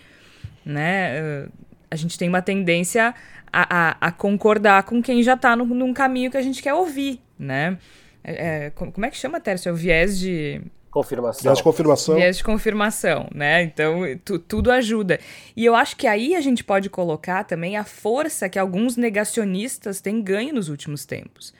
né? 0.65 1.47
A 1.89 1.95
gente 1.95 2.17
tem 2.17 2.27
uma 2.27 2.41
tendência 2.41 3.13
a, 3.51 3.89
a, 3.89 3.97
a 4.07 4.11
concordar 4.11 4.83
com 4.83 5.01
quem 5.01 5.23
já 5.23 5.33
está 5.33 5.55
num 5.55 5.93
caminho 5.93 6.29
que 6.29 6.37
a 6.37 6.41
gente 6.41 6.61
quer 6.61 6.73
ouvir, 6.73 7.21
né? 7.37 7.77
É, 8.23 8.65
é 8.65 8.69
como 8.71 9.05
é 9.05 9.09
que 9.09 9.17
chama, 9.17 9.39
Tércio? 9.39 9.69
É 9.69 9.71
o 9.71 9.75
viés 9.75 10.19
de... 10.19 10.61
Confirmação. 10.89 11.43
Viés 11.43 11.57
de 11.57 11.63
confirmação. 11.63 12.15
Viés 12.15 12.37
de 12.37 12.43
confirmação, 12.43 13.29
né? 13.35 13.63
Então, 13.63 14.01
tu, 14.23 14.39
tudo 14.39 14.71
ajuda. 14.71 15.19
E 15.55 15.65
eu 15.65 15.75
acho 15.75 15.97
que 15.97 16.07
aí 16.07 16.35
a 16.35 16.41
gente 16.41 16.63
pode 16.63 16.89
colocar 16.89 17.43
também 17.43 17.75
a 17.75 17.83
força 17.83 18.47
que 18.47 18.57
alguns 18.57 18.95
negacionistas 18.95 19.99
têm 19.99 20.21
ganho 20.21 20.53
nos 20.53 20.69
últimos 20.69 21.05
tempos. 21.05 21.53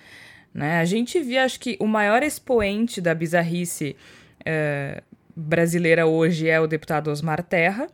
Né? 0.53 0.79
A 0.79 0.86
gente 0.86 1.20
via, 1.20 1.44
acho 1.44 1.60
que 1.60 1.75
o 1.82 1.86
maior 1.86 2.24
expoente 2.24 3.01
da 3.01 3.13
bizarrice 3.13 3.98
uh, 4.39 5.03
brasileira 5.36 6.05
hoje 6.05 6.48
é 6.48 6.62
o 6.62 6.65
deputado 6.65 7.12
Osmar 7.12 7.44
Terra, 7.44 7.88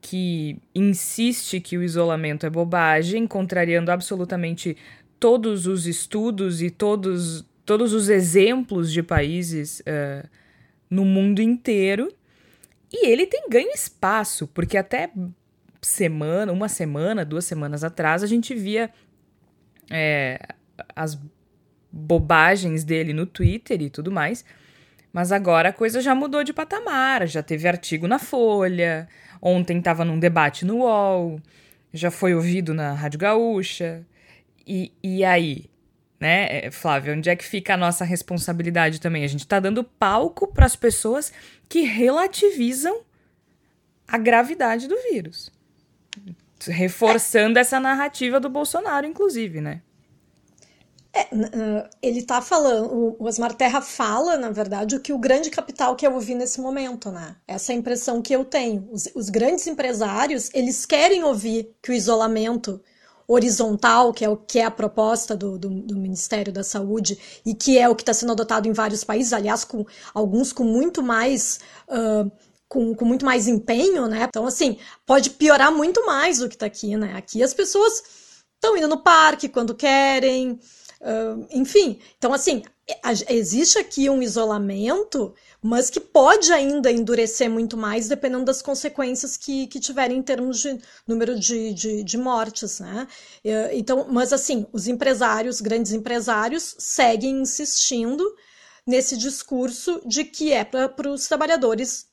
que 0.00 0.58
insiste 0.74 1.60
que 1.60 1.76
o 1.76 1.82
isolamento 1.82 2.46
é 2.46 2.50
bobagem, 2.50 3.26
contrariando 3.26 3.90
absolutamente 3.90 4.76
todos 5.18 5.66
os 5.66 5.86
estudos 5.86 6.62
e 6.62 6.70
todos, 6.70 7.44
todos 7.66 7.92
os 7.92 8.08
exemplos 8.08 8.90
de 8.90 9.02
países 9.02 9.80
uh, 9.80 10.26
no 10.88 11.04
mundo 11.04 11.42
inteiro. 11.42 12.12
E 12.92 13.06
ele 13.06 13.26
tem 13.26 13.48
ganho 13.48 13.70
espaço, 13.70 14.48
porque 14.48 14.76
até 14.76 15.10
semana, 15.80 16.50
uma 16.52 16.68
semana, 16.68 17.24
duas 17.24 17.44
semanas 17.44 17.84
atrás, 17.84 18.22
a 18.22 18.26
gente 18.26 18.54
via 18.54 18.90
é, 19.90 20.40
as 20.96 21.18
bobagens 21.92 22.84
dele 22.84 23.12
no 23.12 23.26
Twitter 23.26 23.80
e 23.82 23.90
tudo 23.90 24.10
mais. 24.10 24.44
Mas 25.12 25.32
agora 25.32 25.70
a 25.70 25.72
coisa 25.72 26.00
já 26.00 26.14
mudou 26.14 26.44
de 26.44 26.52
patamar, 26.52 27.26
já 27.26 27.42
teve 27.42 27.66
artigo 27.66 28.06
na 28.06 28.18
Folha, 28.18 29.08
ontem 29.42 29.78
estava 29.78 30.04
num 30.04 30.18
debate 30.18 30.64
no 30.64 30.78
UOL, 30.78 31.40
já 31.92 32.10
foi 32.10 32.34
ouvido 32.34 32.72
na 32.72 32.92
Rádio 32.92 33.18
Gaúcha. 33.18 34.06
E, 34.66 34.92
e 35.02 35.24
aí, 35.24 35.68
né, 36.20 36.66
é, 36.66 36.70
Flávia, 36.70 37.14
onde 37.14 37.28
é 37.28 37.34
que 37.34 37.44
fica 37.44 37.74
a 37.74 37.76
nossa 37.76 38.04
responsabilidade 38.04 39.00
também? 39.00 39.24
A 39.24 39.28
gente 39.28 39.40
está 39.40 39.58
dando 39.58 39.82
palco 39.82 40.46
para 40.46 40.66
as 40.66 40.76
pessoas 40.76 41.32
que 41.68 41.80
relativizam 41.80 43.00
a 44.06 44.16
gravidade 44.16 44.86
do 44.86 44.96
vírus. 45.10 45.50
Reforçando 46.68 47.58
essa 47.58 47.80
narrativa 47.80 48.38
do 48.38 48.50
Bolsonaro, 48.50 49.06
inclusive, 49.06 49.60
né? 49.60 49.80
É, 51.20 51.88
ele 52.02 52.20
está 52.20 52.40
falando, 52.40 53.16
o 53.18 53.24
Osmar 53.24 53.54
Terra 53.54 53.80
fala, 53.80 54.36
na 54.36 54.50
verdade, 54.50 54.96
o 54.96 55.00
que 55.00 55.12
o 55.12 55.18
grande 55.18 55.50
capital 55.50 55.94
quer 55.94 56.08
ouvir 56.08 56.34
nesse 56.34 56.60
momento, 56.60 57.10
né? 57.10 57.36
Essa 57.46 57.72
é 57.72 57.76
a 57.76 57.78
impressão 57.78 58.22
que 58.22 58.34
eu 58.34 58.44
tenho. 58.44 58.88
Os, 58.90 59.08
os 59.14 59.28
grandes 59.28 59.66
empresários, 59.66 60.50
eles 60.54 60.86
querem 60.86 61.22
ouvir 61.24 61.74
que 61.82 61.90
o 61.90 61.94
isolamento 61.94 62.80
horizontal, 63.28 64.12
que 64.12 64.24
é 64.24 64.28
o 64.28 64.36
que 64.36 64.58
é 64.58 64.64
a 64.64 64.70
proposta 64.70 65.36
do, 65.36 65.56
do, 65.56 65.68
do 65.68 65.96
Ministério 65.96 66.52
da 66.52 66.64
Saúde 66.64 67.16
e 67.46 67.54
que 67.54 67.78
é 67.78 67.88
o 67.88 67.94
que 67.94 68.02
está 68.02 68.12
sendo 68.12 68.32
adotado 68.32 68.66
em 68.66 68.72
vários 68.72 69.04
países, 69.04 69.32
aliás, 69.32 69.62
com 69.64 69.86
alguns 70.12 70.52
com 70.52 70.64
muito 70.64 71.00
mais 71.00 71.60
uh, 71.88 72.30
com, 72.68 72.94
com, 72.94 73.04
muito 73.04 73.24
mais 73.24 73.46
empenho, 73.46 74.08
né? 74.08 74.26
Então, 74.28 74.46
assim, 74.46 74.78
pode 75.06 75.30
piorar 75.30 75.72
muito 75.72 76.04
mais 76.06 76.38
do 76.38 76.48
que 76.48 76.56
está 76.56 76.66
aqui, 76.66 76.96
né? 76.96 77.14
Aqui 77.16 77.42
as 77.42 77.54
pessoas 77.54 78.02
estão 78.54 78.76
indo 78.76 78.88
no 78.88 78.98
parque 78.98 79.48
quando 79.48 79.74
querem, 79.74 80.58
Uh, 81.00 81.46
enfim, 81.50 81.98
então 82.18 82.34
assim, 82.34 82.62
existe 83.30 83.78
aqui 83.78 84.10
um 84.10 84.22
isolamento, 84.22 85.34
mas 85.62 85.88
que 85.88 85.98
pode 85.98 86.52
ainda 86.52 86.92
endurecer 86.92 87.48
muito 87.48 87.74
mais 87.74 88.06
dependendo 88.06 88.44
das 88.44 88.60
consequências 88.60 89.34
que, 89.36 89.66
que 89.66 89.80
tiverem 89.80 90.18
em 90.18 90.22
termos 90.22 90.60
de 90.60 90.78
número 91.06 91.38
de, 91.38 91.72
de, 91.72 92.04
de 92.04 92.18
mortes, 92.18 92.80
né? 92.80 93.08
Então, 93.72 94.08
mas 94.10 94.32
assim, 94.32 94.66
os 94.72 94.88
empresários, 94.88 95.60
grandes 95.60 95.92
empresários, 95.92 96.74
seguem 96.78 97.40
insistindo 97.40 98.24
nesse 98.86 99.16
discurso 99.16 100.02
de 100.06 100.24
que 100.24 100.52
é 100.52 100.64
para 100.64 101.10
os 101.10 101.26
trabalhadores 101.26 102.06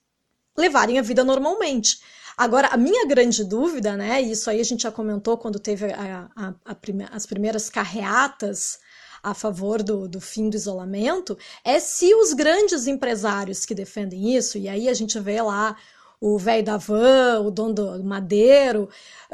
levarem 0.58 0.98
a 0.98 1.02
vida 1.02 1.24
normalmente. 1.24 2.00
Agora, 2.38 2.68
a 2.68 2.78
minha 2.78 3.08
grande 3.08 3.44
dúvida, 3.44 3.98
né, 3.98 4.22
isso 4.22 4.48
aí 4.50 4.60
a 4.60 4.64
gente 4.64 4.84
já 4.84 4.92
comentou 4.92 5.38
quando 5.38 5.58
teve 5.58 5.92
a, 5.92 6.30
a, 6.36 6.54
a 6.66 6.76
prime 6.76 7.08
as 7.12 7.26
primeiras 7.26 7.68
carreatas 7.68 8.80
a 9.24 9.34
favor 9.34 9.82
do, 9.82 10.08
do 10.08 10.22
fim 10.22 10.50
do 10.50 10.56
isolamento, 10.56 11.38
é 11.64 11.80
se 11.80 12.14
os 12.14 12.34
grandes 12.34 12.86
empresários 12.86 13.66
que 13.66 13.74
defendem 13.74 14.36
isso, 14.36 14.58
e 14.58 14.70
aí 14.70 14.88
a 14.88 14.94
gente 14.94 15.20
vê 15.20 15.42
lá 15.42 15.76
o 16.20 16.38
velho 16.38 16.64
da 16.64 16.78
van, 16.78 17.42
o 17.42 17.52
dono 17.52 17.74
do 17.74 18.04
madeiro, 18.04 18.90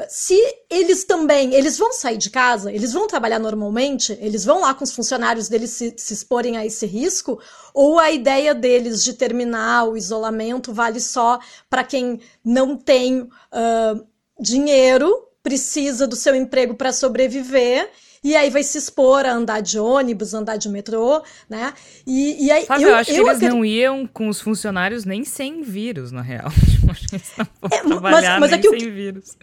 se 0.08 0.38
eles 0.68 1.04
também, 1.04 1.54
eles 1.54 1.78
vão 1.78 1.92
sair 1.92 2.18
de 2.18 2.28
casa, 2.28 2.70
eles 2.70 2.92
vão 2.92 3.06
trabalhar 3.06 3.38
normalmente, 3.38 4.16
eles 4.20 4.44
vão 4.44 4.60
lá 4.60 4.74
com 4.74 4.84
os 4.84 4.92
funcionários 4.92 5.48
deles 5.48 5.70
se, 5.70 5.94
se 5.96 6.12
exporem 6.12 6.56
a 6.56 6.66
esse 6.66 6.84
risco, 6.84 7.40
ou 7.72 7.98
a 7.98 8.10
ideia 8.10 8.54
deles 8.54 9.02
de 9.02 9.14
terminar 9.14 9.88
o 9.88 9.96
isolamento 9.96 10.72
vale 10.74 11.00
só 11.00 11.38
para 11.70 11.84
quem 11.84 12.20
não 12.44 12.76
tem 12.76 13.22
uh, 13.22 14.06
dinheiro, 14.38 15.28
precisa 15.42 16.06
do 16.06 16.16
seu 16.16 16.34
emprego 16.34 16.74
para 16.74 16.92
sobreviver 16.92 17.90
e 18.24 18.34
aí 18.34 18.48
vai 18.48 18.62
se 18.62 18.78
expor 18.78 19.26
a 19.26 19.32
andar 19.32 19.60
de 19.60 19.78
ônibus, 19.78 20.32
andar 20.32 20.56
de 20.56 20.70
metrô, 20.70 21.22
né? 21.48 21.74
E, 22.06 22.46
e 22.46 22.50
aí 22.50 22.64
Fábio, 22.64 22.86
eu, 22.86 22.90
eu 22.90 22.96
acho 22.96 23.10
eu 23.10 23.24
que 23.24 23.30
eles 23.30 23.42
não 23.42 23.62
iam 23.62 24.06
com 24.06 24.28
os 24.28 24.40
funcionários 24.40 25.04
nem 25.04 25.24
sem 25.24 25.62
vírus, 25.62 26.10
na 26.10 26.22
real. 26.22 26.50
Que 26.94 27.16
é, 27.74 27.82
mas, 27.82 28.38
mas 28.38 28.52
é 28.52 28.62
sem 28.62 28.88
o... 28.88 28.92
vírus. 28.92 29.36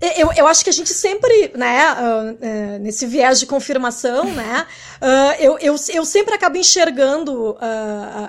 Eu, 0.00 0.32
eu 0.36 0.46
acho 0.46 0.62
que 0.62 0.70
a 0.70 0.72
gente 0.72 0.90
sempre, 0.90 1.52
né, 1.56 1.92
uh, 1.92 2.76
uh, 2.76 2.78
nesse 2.80 3.06
viés 3.06 3.40
de 3.40 3.46
confirmação, 3.46 4.24
né, 4.32 4.66
uh, 5.02 5.42
eu, 5.42 5.58
eu, 5.58 5.76
eu 5.92 6.04
sempre 6.04 6.34
acabo 6.34 6.56
enxergando 6.56 7.56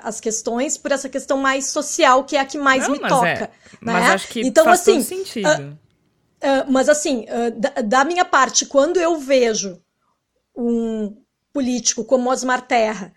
as 0.02 0.20
questões 0.20 0.76
por 0.76 0.90
essa 0.90 1.08
questão 1.08 1.38
mais 1.38 1.66
social, 1.66 2.24
que 2.24 2.36
é 2.36 2.40
a 2.40 2.44
que 2.44 2.58
mais 2.58 2.84
Não, 2.84 2.92
me 2.92 3.00
mas 3.00 3.12
toca. 3.12 3.28
É, 3.28 3.40
né? 3.40 3.48
Mas 3.80 4.10
acho 4.10 4.28
que 4.28 4.40
então, 4.40 4.64
faz 4.64 4.80
assim, 4.80 4.94
todo 4.94 5.04
sentido. 5.04 5.78
Uh, 6.42 6.70
mas 6.70 6.88
assim, 6.88 7.26
uh, 7.28 7.50
da, 7.58 7.68
da, 7.82 8.04
minha 8.04 8.24
parte, 8.24 8.64
quando 8.64 8.98
eu 8.98 9.18
vejo 9.18 9.82
um 10.56 11.16
político 11.52 12.04
como 12.04 12.30
Osmar 12.30 12.62
Terra 12.62 13.12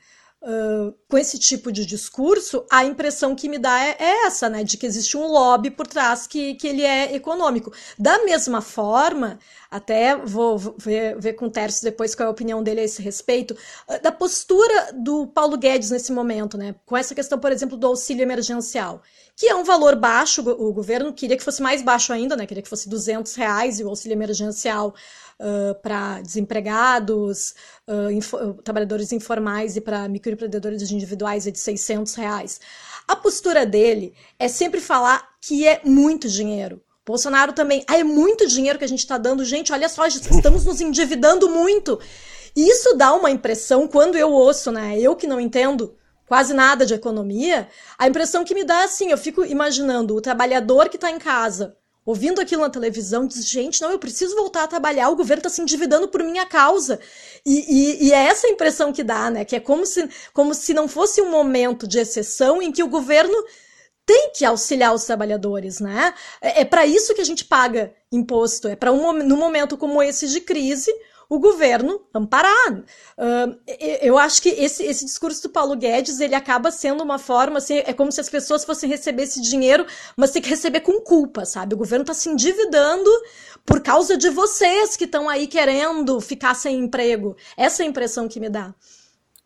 com 1.07 1.17
esse 1.17 1.39
tipo 1.39 1.71
de 1.71 1.85
discurso, 1.85 2.65
a 2.69 2.83
impressão 2.83 3.33
que 3.33 3.47
me 3.47 3.57
dá 3.57 3.81
é, 3.81 3.95
é, 3.97 4.25
essa, 4.25 4.49
né? 4.49 4.63
De 4.63 4.77
que 4.77 4.85
existe 4.85 5.15
um 5.15 5.25
lobby 5.25 5.71
por 5.71 5.87
trás 5.87 6.27
que, 6.27 6.55
que 6.55 6.67
ele 6.67 6.83
é 6.83 7.15
econômico. 7.15 7.71
Da 7.97 8.23
mesma 8.25 8.61
forma, 8.61 9.39
até 9.71 10.17
vou 10.17 10.57
ver, 10.57 11.17
ver 11.17 11.33
com 11.33 11.45
o 11.45 11.49
Tércio 11.49 11.81
depois 11.83 12.13
qual 12.13 12.25
é 12.25 12.27
a 12.27 12.31
opinião 12.31 12.61
dele 12.61 12.81
a 12.81 12.83
esse 12.83 13.01
respeito, 13.01 13.55
da 14.01 14.11
postura 14.11 14.91
do 14.93 15.27
Paulo 15.27 15.57
Guedes 15.57 15.91
nesse 15.91 16.11
momento, 16.11 16.57
né? 16.57 16.75
Com 16.85 16.97
essa 16.97 17.15
questão, 17.15 17.39
por 17.39 17.51
exemplo, 17.51 17.77
do 17.77 17.87
auxílio 17.87 18.23
emergencial 18.23 19.01
que 19.35 19.47
é 19.47 19.55
um 19.55 19.63
valor 19.63 19.95
baixo. 19.95 20.41
O 20.41 20.71
governo 20.71 21.13
queria 21.13 21.35
que 21.35 21.43
fosse 21.43 21.61
mais 21.61 21.81
baixo 21.81 22.13
ainda, 22.13 22.35
né? 22.35 22.45
Queria 22.45 22.61
que 22.61 22.69
fosse 22.69 22.87
200 22.87 23.33
reais 23.35 23.79
e 23.79 23.83
o 23.83 23.89
auxílio 23.89 24.15
emergencial 24.15 24.93
uh, 25.39 25.75
para 25.81 26.21
desempregados, 26.21 27.53
uh, 27.87 28.11
info, 28.11 28.53
trabalhadores 28.63 29.11
informais 29.11 29.75
e 29.75 29.81
para 29.81 30.07
microempreendedores 30.07 30.91
individuais 30.91 31.47
é 31.47 31.51
de 31.51 31.59
600 31.59 32.15
reais. 32.15 32.59
A 33.07 33.15
postura 33.15 33.65
dele 33.65 34.13
é 34.39 34.47
sempre 34.47 34.79
falar 34.79 35.29
que 35.41 35.67
é 35.67 35.81
muito 35.83 36.27
dinheiro. 36.27 36.81
Bolsonaro 37.05 37.51
também, 37.51 37.83
ah, 37.87 37.97
é 37.97 38.03
muito 38.03 38.47
dinheiro 38.47 38.79
que 38.79 38.85
a 38.85 38.87
gente 38.87 38.99
está 38.99 39.17
dando. 39.17 39.43
Gente, 39.43 39.73
olha 39.73 39.89
só, 39.89 40.07
estamos 40.07 40.63
nos 40.63 40.79
endividando 40.79 41.49
muito. 41.49 41.99
E 42.55 42.69
isso 42.69 42.95
dá 42.95 43.13
uma 43.13 43.31
impressão, 43.31 43.87
quando 43.87 44.15
eu 44.15 44.31
ouço, 44.31 44.71
né? 44.71 44.97
Eu 44.99 45.15
que 45.15 45.27
não 45.27 45.39
entendo 45.39 45.95
quase 46.25 46.53
nada 46.53 46.85
de 46.85 46.93
economia, 46.93 47.67
a 47.97 48.07
impressão 48.07 48.45
que 48.45 48.55
me 48.55 48.63
dá 48.63 48.81
é 48.81 48.85
assim, 48.85 49.09
eu 49.09 49.17
fico 49.17 49.43
imaginando 49.43 50.15
o 50.15 50.21
trabalhador 50.21 50.89
que 50.89 50.95
está 50.95 51.11
em 51.11 51.19
casa, 51.19 51.75
ouvindo 52.05 52.41
aquilo 52.41 52.61
na 52.61 52.69
televisão, 52.69 53.25
diz, 53.25 53.47
gente, 53.47 53.81
não, 53.81 53.91
eu 53.91 53.99
preciso 53.99 54.35
voltar 54.35 54.63
a 54.63 54.67
trabalhar, 54.67 55.09
o 55.09 55.15
governo 55.15 55.39
está 55.39 55.49
se 55.49 55.61
endividando 55.61 56.07
por 56.07 56.23
minha 56.23 56.45
causa. 56.45 56.99
E, 57.45 57.65
e, 57.67 58.07
e, 58.07 58.13
é 58.13 58.25
essa 58.25 58.47
impressão 58.47 58.91
que 58.91 59.03
dá, 59.03 59.29
né? 59.29 59.45
Que 59.45 59.55
é 59.55 59.59
como 59.59 59.85
se, 59.85 60.09
como 60.33 60.53
se 60.53 60.73
não 60.73 60.87
fosse 60.87 61.21
um 61.21 61.31
momento 61.31 61.87
de 61.87 61.99
exceção 61.99 62.61
em 62.61 62.71
que 62.71 62.83
o 62.83 62.89
governo 62.89 63.35
tem 64.05 64.31
que 64.35 64.43
auxiliar 64.43 64.93
os 64.93 65.05
trabalhadores, 65.05 65.79
né? 65.79 66.13
É, 66.41 66.61
é 66.61 66.65
para 66.65 66.85
isso 66.85 67.13
que 67.13 67.21
a 67.21 67.25
gente 67.25 67.45
paga 67.45 67.93
imposto, 68.11 68.67
é 68.67 68.75
para 68.75 68.91
um, 68.91 69.13
num 69.13 69.37
momento 69.37 69.77
como 69.77 70.03
esse 70.03 70.27
de 70.27 70.41
crise, 70.41 70.91
o 71.35 71.39
governo 71.39 71.99
amparar. 72.13 72.73
Uh, 72.73 73.59
eu 74.01 74.17
acho 74.17 74.41
que 74.41 74.49
esse, 74.49 74.83
esse 74.83 75.03
discurso 75.03 75.43
do 75.43 75.49
Paulo 75.49 75.75
Guedes 75.75 76.19
ele 76.19 76.35
acaba 76.35 76.69
sendo 76.69 77.03
uma 77.03 77.17
forma 77.17 77.57
assim, 77.57 77.77
é 77.77 77.93
como 77.93 78.11
se 78.11 78.21
as 78.21 78.29
pessoas 78.29 78.63
fossem 78.63 78.87
receber 78.87 79.23
esse 79.23 79.41
dinheiro, 79.41 79.85
mas 80.15 80.31
tem 80.31 80.41
que 80.41 80.49
receber 80.49 80.81
com 80.81 81.01
culpa, 81.01 81.45
sabe? 81.45 81.73
O 81.73 81.77
governo 81.77 82.03
está 82.03 82.13
se 82.13 82.29
endividando 82.29 83.09
por 83.65 83.81
causa 83.81 84.15
de 84.15 84.29
vocês 84.29 84.95
que 84.95 85.05
estão 85.05 85.27
aí 85.27 85.47
querendo 85.47 86.21
ficar 86.21 86.53
sem 86.53 86.77
emprego. 86.77 87.35
Essa 87.57 87.81
é 87.81 87.85
a 87.85 87.89
impressão 87.89 88.27
que 88.27 88.39
me 88.39 88.49
dá. 88.49 88.73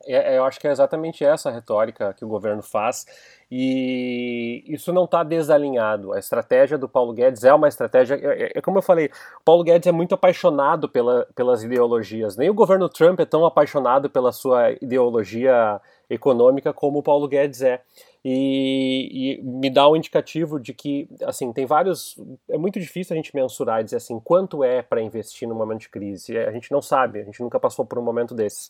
É, 0.06 0.36
é, 0.36 0.38
eu 0.38 0.45
acho 0.45 0.60
que 0.60 0.67
é 0.67 0.71
exatamente 0.71 1.23
essa 1.23 1.50
a 1.50 1.52
retórica 1.52 2.13
que 2.13 2.23
o 2.23 2.28
governo 2.28 2.62
faz 2.62 3.06
e 3.49 4.63
isso 4.67 4.91
não 4.91 5.05
está 5.05 5.23
desalinhado. 5.23 6.12
A 6.12 6.19
estratégia 6.19 6.77
do 6.77 6.89
Paulo 6.89 7.13
Guedes 7.13 7.45
é 7.45 7.53
uma 7.53 7.69
estratégia. 7.69 8.15
É, 8.15 8.43
é, 8.43 8.51
é, 8.55 8.62
como 8.62 8.79
eu 8.79 8.81
falei, 8.81 9.05
o 9.39 9.43
Paulo 9.43 9.63
Guedes 9.63 9.88
é 9.88 9.91
muito 9.91 10.13
apaixonado 10.13 10.89
pela, 10.89 11.25
pelas 11.33 11.63
ideologias. 11.63 12.36
Nem 12.36 12.49
o 12.49 12.53
governo 12.53 12.89
Trump 12.89 13.19
é 13.21 13.25
tão 13.25 13.45
apaixonado 13.45 14.10
pela 14.10 14.33
sua 14.33 14.71
ideologia 14.81 15.79
econômica 16.10 16.73
como 16.73 16.99
o 16.99 17.03
Paulo 17.03 17.27
Guedes 17.27 17.62
é. 17.62 17.81
E, 18.23 19.38
e, 19.39 19.41
me 19.41 19.69
dá 19.69 19.88
um 19.88 19.95
indicativo 19.95 20.60
de 20.60 20.73
que, 20.73 21.07
assim, 21.23 21.53
tem 21.53 21.65
vários. 21.65 22.17
É 22.49 22.57
muito 22.57 22.77
difícil 22.77 23.13
a 23.13 23.17
gente 23.17 23.33
mensurar 23.33 23.79
e 23.79 23.86
dizer 23.86 23.97
assim, 23.97 24.19
quanto 24.19 24.62
é 24.62 24.81
para 24.81 25.01
investir 25.01 25.47
num 25.47 25.55
momento 25.55 25.81
de 25.81 25.89
crise. 25.89 26.38
A 26.38 26.51
gente 26.51 26.69
não 26.69 26.81
sabe, 26.81 27.21
a 27.21 27.23
gente 27.23 27.41
nunca 27.41 27.57
passou 27.57 27.86
por 27.86 27.97
um 27.97 28.01
momento 28.01 28.36
desses 28.36 28.69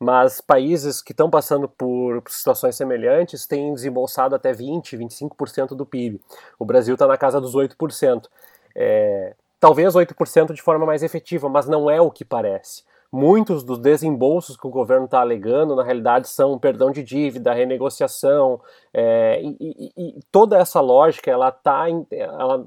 mas 0.00 0.40
países 0.40 1.02
que 1.02 1.12
estão 1.12 1.28
passando 1.28 1.68
por 1.68 2.22
situações 2.26 2.74
semelhantes 2.74 3.46
têm 3.46 3.74
desembolsado 3.74 4.34
até 4.34 4.50
20%, 4.50 4.98
25% 4.98 5.76
do 5.76 5.84
PIB. 5.84 6.18
O 6.58 6.64
Brasil 6.64 6.94
está 6.94 7.06
na 7.06 7.18
casa 7.18 7.38
dos 7.38 7.54
8%. 7.54 8.26
É, 8.74 9.34
talvez 9.60 9.94
8% 9.94 10.54
de 10.54 10.62
forma 10.62 10.86
mais 10.86 11.02
efetiva, 11.02 11.50
mas 11.50 11.66
não 11.66 11.90
é 11.90 12.00
o 12.00 12.10
que 12.10 12.24
parece. 12.24 12.82
Muitos 13.12 13.64
dos 13.64 13.78
desembolsos 13.78 14.56
que 14.56 14.66
o 14.66 14.70
governo 14.70 15.06
está 15.06 15.20
alegando, 15.20 15.74
na 15.74 15.82
realidade, 15.82 16.28
são 16.28 16.58
perdão 16.58 16.92
de 16.92 17.02
dívida, 17.02 17.52
renegociação, 17.52 18.60
é, 18.94 19.40
e, 19.42 19.56
e, 19.60 19.92
e, 19.96 20.20
toda 20.30 20.56
essa 20.56 20.80
lógica 20.80 21.30
ela, 21.30 21.50
tá, 21.50 21.86
ela 22.10 22.66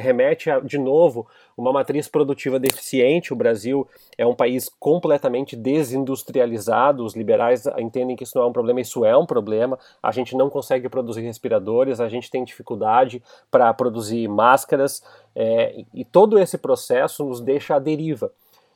remete 0.00 0.50
a, 0.50 0.60
de 0.60 0.78
novo 0.78 1.26
uma 1.56 1.72
matriz 1.72 2.08
produtiva 2.08 2.58
deficiente. 2.58 3.32
O 3.32 3.36
Brasil 3.36 3.86
é 4.16 4.24
um 4.24 4.34
país 4.34 4.68
completamente 4.80 5.56
desindustrializado. 5.56 7.04
Os 7.04 7.16
liberais 7.16 7.66
entendem 7.78 8.16
que 8.16 8.22
isso 8.24 8.38
não 8.38 8.44
é 8.44 8.48
um 8.48 8.52
problema, 8.52 8.80
isso 8.80 9.04
é 9.04 9.16
um 9.16 9.26
problema. 9.26 9.78
A 10.00 10.12
gente 10.12 10.36
não 10.36 10.48
consegue 10.48 10.88
produzir 10.88 11.22
respiradores, 11.22 12.00
a 12.00 12.08
gente 12.08 12.30
tem 12.30 12.44
dificuldade 12.44 13.22
para 13.50 13.72
produzir 13.74 14.28
máscaras, 14.28 15.02
é, 15.34 15.84
e 15.92 16.04
todo 16.04 16.38
esse 16.38 16.58
processo 16.58 17.24
nos 17.24 17.40
deixa 17.40 17.74
à 17.74 17.78
deriva. 17.78 18.30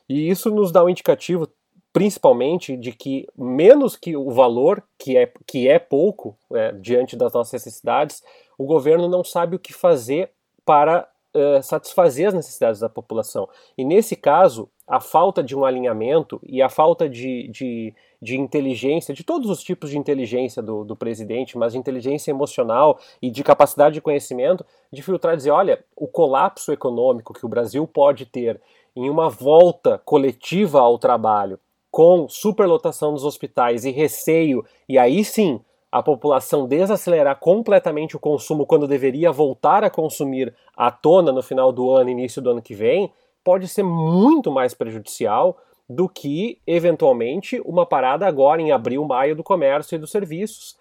E 0.09 0.29
isso 0.29 0.49
nos 0.49 0.71
dá 0.71 0.83
um 0.83 0.89
indicativo 0.89 1.47
principalmente 1.91 2.77
de 2.77 2.91
que 2.91 3.27
menos 3.35 3.95
que 3.95 4.15
o 4.15 4.29
valor, 4.29 4.83
que 4.99 5.17
é, 5.17 5.31
que 5.47 5.67
é 5.67 5.79
pouco 5.79 6.37
é, 6.53 6.71
diante 6.73 7.15
das 7.15 7.33
nossas 7.33 7.53
necessidades, 7.53 8.21
o 8.57 8.65
governo 8.65 9.07
não 9.07 9.23
sabe 9.23 9.55
o 9.55 9.59
que 9.59 9.73
fazer 9.73 10.29
para 10.63 11.09
é, 11.33 11.61
satisfazer 11.61 12.27
as 12.27 12.33
necessidades 12.33 12.79
da 12.79 12.89
população. 12.89 13.49
E 13.77 13.83
nesse 13.83 14.15
caso, 14.15 14.69
a 14.87 14.99
falta 14.99 15.43
de 15.43 15.55
um 15.55 15.65
alinhamento 15.65 16.39
e 16.43 16.61
a 16.61 16.69
falta 16.69 17.09
de, 17.09 17.49
de, 17.49 17.93
de 18.21 18.37
inteligência, 18.37 19.13
de 19.13 19.23
todos 19.23 19.49
os 19.49 19.61
tipos 19.61 19.89
de 19.89 19.97
inteligência 19.97 20.61
do, 20.61 20.85
do 20.85 20.95
presidente, 20.95 21.57
mas 21.57 21.73
de 21.73 21.79
inteligência 21.79 22.31
emocional 22.31 22.97
e 23.21 23.29
de 23.29 23.43
capacidade 23.43 23.95
de 23.95 24.01
conhecimento, 24.01 24.65
de 24.91 25.03
filtrar 25.03 25.33
e 25.33 25.37
dizer: 25.37 25.51
olha, 25.51 25.83
o 25.95 26.07
colapso 26.07 26.71
econômico 26.71 27.33
que 27.33 27.45
o 27.45 27.49
Brasil 27.49 27.85
pode 27.85 28.25
ter 28.25 28.61
em 28.97 29.09
uma 29.11 29.29
volta 29.29 30.01
coletiva 30.03 30.79
ao 30.79 30.97
trabalho 30.97 31.59
com 31.91 32.27
superlotação 32.27 33.13
dos 33.13 33.23
hospitais 33.23 33.85
e 33.85 33.91
receio, 33.91 34.65
e 34.89 34.97
aí 34.97 35.23
sim 35.23 35.59
a 35.91 36.01
população 36.01 36.67
desacelerar 36.67 37.39
completamente 37.39 38.15
o 38.15 38.19
consumo 38.19 38.65
quando 38.65 38.87
deveria 38.87 39.31
voltar 39.31 39.83
a 39.83 39.89
consumir 39.89 40.53
à 40.75 40.89
tona 40.89 41.31
no 41.31 41.43
final 41.43 41.71
do 41.71 41.91
ano, 41.91 42.09
início 42.09 42.41
do 42.41 42.49
ano 42.49 42.61
que 42.61 42.73
vem, 42.73 43.11
pode 43.43 43.67
ser 43.67 43.83
muito 43.83 44.51
mais 44.51 44.73
prejudicial 44.73 45.57
do 45.87 46.09
que, 46.09 46.59
eventualmente, 46.65 47.61
uma 47.65 47.85
parada 47.85 48.27
agora 48.27 48.61
em 48.61 48.71
abril, 48.71 49.05
maio 49.05 49.35
do 49.35 49.43
comércio 49.43 49.95
e 49.95 49.99
dos 49.99 50.11
serviços. 50.11 50.75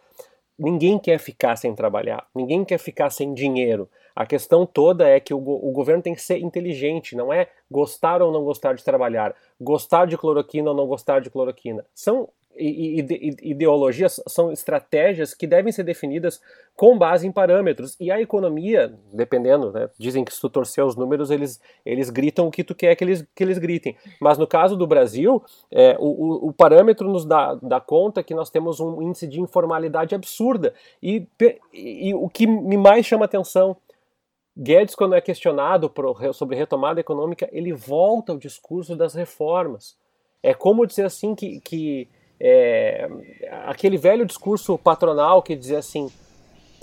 Ninguém 0.59 0.99
quer 0.99 1.19
ficar 1.19 1.57
sem 1.57 1.75
trabalhar, 1.75 2.27
ninguém 2.35 2.65
quer 2.65 2.79
ficar 2.79 3.11
sem 3.11 3.35
dinheiro. 3.35 3.89
A 4.17 4.25
questão 4.25 4.65
toda 4.65 5.07
é 5.07 5.21
que 5.21 5.35
o, 5.35 5.37
o, 5.37 5.71
governo 5.73 6.03
tem 6.03 6.15
que 6.15 6.23
ser 6.23 6.39
inteligente, 6.39 7.15
não 7.15 7.31
é 7.31 7.49
gostar 7.71 8.23
ou 8.23 8.33
não 8.33 8.43
gostar 8.43 8.73
de 8.73 8.83
trabalhar, 8.83 9.35
gostar 9.61 10.07
de 10.07 10.17
cloroquina 10.17 10.71
ou 10.71 10.77
não 10.77 10.87
gostar 10.87 11.21
de 11.21 11.29
cloroquina. 11.29 11.85
São 11.95 12.27
ideologias, 12.59 14.21
são 14.27 14.51
estratégias 14.51 15.35
que 15.35 15.47
devem 15.47 15.71
ser 15.71 15.83
definidas 15.83 16.41
com 16.75 16.97
base 16.97 17.27
em 17.27 17.33
parâmetros. 17.33 17.97
E 18.01 18.11
a 18.11 18.21
economia, 18.21 18.95
dependendo, 19.13 19.73
né, 19.73 19.91
dizem 19.99 20.25
que 20.25 20.33
se 20.33 20.41
tu 20.41 20.49
torcer 20.49 20.83
os 20.83 20.97
números, 20.97 21.31
eles, 21.31 21.61
eles 21.85 22.09
gritam 22.09 22.47
o 22.47 22.51
que 22.51 22.65
tu 22.65 22.75
quer 22.75 22.95
que 22.97 23.05
eles, 23.05 23.27
que 23.35 23.45
eles 23.45 23.59
gritem. 23.59 23.97
Mas 24.21 24.39
no 24.39 24.47
caso 24.47 24.77
do 24.77 24.87
Brasil, 24.87 25.43
é, 25.71 25.97
o, 25.99 26.49
o, 26.49 26.53
parâmetro 26.53 27.09
nos 27.09 27.25
dá, 27.25 27.55
dá 27.63 27.81
conta 27.81 28.23
que 28.23 28.35
nós 28.35 28.51
temos 28.51 28.81
um 28.81 29.03
índice 29.03 29.27
de 29.27 29.41
informalidade 29.41 30.15
absurda. 30.15 30.73
E, 31.03 31.27
e, 31.75 32.09
e 32.09 32.15
o 32.15 32.29
que 32.29 32.47
me 32.47 32.77
mais 32.77 33.05
chama 33.05 33.27
atenção 33.27 33.77
Guedes, 34.57 34.95
quando 34.95 35.15
é 35.15 35.21
questionado 35.21 35.93
sobre 36.33 36.57
retomada 36.57 36.99
econômica, 36.99 37.49
ele 37.53 37.75
volta 37.75 38.33
ao 38.33 38.39
discurso 38.39 38.97
das 38.97 39.15
reformas. 39.15 39.97
É 40.43 40.55
como 40.55 40.87
dizer 40.87 41.05
assim 41.05 41.35
que, 41.35 41.61
que 41.61 42.09
é, 42.41 43.09
aquele 43.67 43.99
velho 43.99 44.25
discurso 44.25 44.79
patronal 44.79 45.43
que 45.43 45.55
dizia 45.55 45.79
assim: 45.79 46.11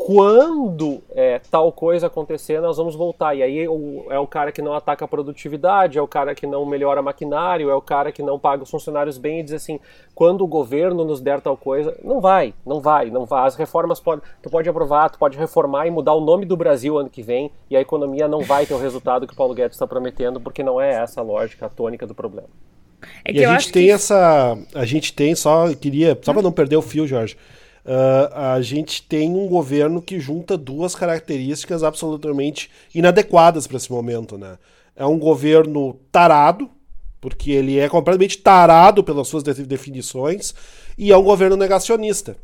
quando 0.05 1.01
é, 1.11 1.39
tal 1.49 1.71
coisa 1.71 2.07
acontecer, 2.07 2.59
nós 2.59 2.75
vamos 2.75 2.93
voltar. 2.93 3.35
E 3.35 3.41
aí 3.41 3.65
o, 3.69 4.05
é 4.09 4.19
o 4.19 4.27
cara 4.27 4.51
que 4.51 4.61
não 4.61 4.73
ataca 4.73 5.05
a 5.05 5.07
produtividade, 5.07 5.97
é 5.97 6.01
o 6.01 6.07
cara 6.07 6.35
que 6.35 6.45
não 6.45 6.65
melhora 6.65 7.01
maquinário, 7.01 7.69
é 7.69 7.73
o 7.73 7.81
cara 7.81 8.11
que 8.11 8.21
não 8.21 8.37
paga 8.37 8.63
os 8.63 8.69
funcionários 8.69 9.17
bem 9.17 9.39
e 9.39 9.43
diz 9.43 9.53
assim: 9.53 9.79
quando 10.13 10.43
o 10.43 10.47
governo 10.47 11.05
nos 11.05 11.21
der 11.21 11.39
tal 11.39 11.55
coisa, 11.55 11.97
não 12.03 12.19
vai, 12.19 12.53
não 12.65 12.81
vai, 12.81 13.09
não 13.09 13.25
vai. 13.25 13.47
As 13.47 13.55
reformas 13.55 14.01
pode, 14.01 14.21
tu 14.41 14.49
pode 14.49 14.67
aprovar, 14.67 15.09
tu 15.09 15.17
pode 15.17 15.37
reformar 15.37 15.87
e 15.87 15.91
mudar 15.91 16.13
o 16.13 16.19
nome 16.19 16.45
do 16.45 16.57
Brasil 16.57 16.97
ano 16.97 17.09
que 17.09 17.21
vem 17.21 17.49
e 17.69 17.77
a 17.77 17.79
economia 17.79 18.27
não 18.27 18.41
vai 18.41 18.65
ter 18.65 18.73
o 18.73 18.79
resultado 18.79 19.25
que 19.25 19.33
o 19.33 19.37
Paulo 19.37 19.53
Guedes 19.53 19.77
está 19.77 19.87
prometendo, 19.87 20.41
porque 20.41 20.61
não 20.61 20.81
é 20.81 20.95
essa 20.95 21.21
a 21.21 21.23
lógica, 21.23 21.67
a 21.67 21.69
tônica 21.69 22.05
do 22.05 22.13
problema. 22.13 22.49
É 23.23 23.31
e 23.31 23.45
a 23.45 23.57
gente 23.57 23.71
tem 23.71 23.85
que... 23.85 23.91
essa, 23.91 24.57
a 24.75 24.83
gente 24.83 25.13
tem 25.13 25.33
só 25.33 25.73
queria 25.73 26.17
só 26.21 26.33
para 26.33 26.41
não 26.41 26.51
perder 26.51 26.75
o 26.75 26.81
fio, 26.81 27.07
Jorge. 27.07 27.37
Uh, 27.85 28.33
a 28.33 28.61
gente 28.61 29.03
tem 29.03 29.35
um 29.35 29.47
governo 29.47 30.01
que 30.01 30.19
junta 30.19 30.57
duas 30.57 30.95
características 30.95 31.83
absolutamente 31.83 32.69
inadequadas 32.95 33.67
para 33.67 33.77
esse 33.77 33.91
momento, 33.91 34.37
né? 34.37 34.57
É 34.95 35.05
um 35.05 35.19
governo 35.19 35.99
tarado, 36.11 36.69
porque 37.19 37.51
ele 37.51 37.79
é 37.79 37.89
completamente 37.89 38.37
tarado 38.37 39.03
pelas 39.03 39.27
suas 39.27 39.43
definições, 39.43 40.53
e 40.97 41.11
é 41.11 41.17
um 41.17 41.23
governo 41.23 41.57
negacionista. 41.57 42.37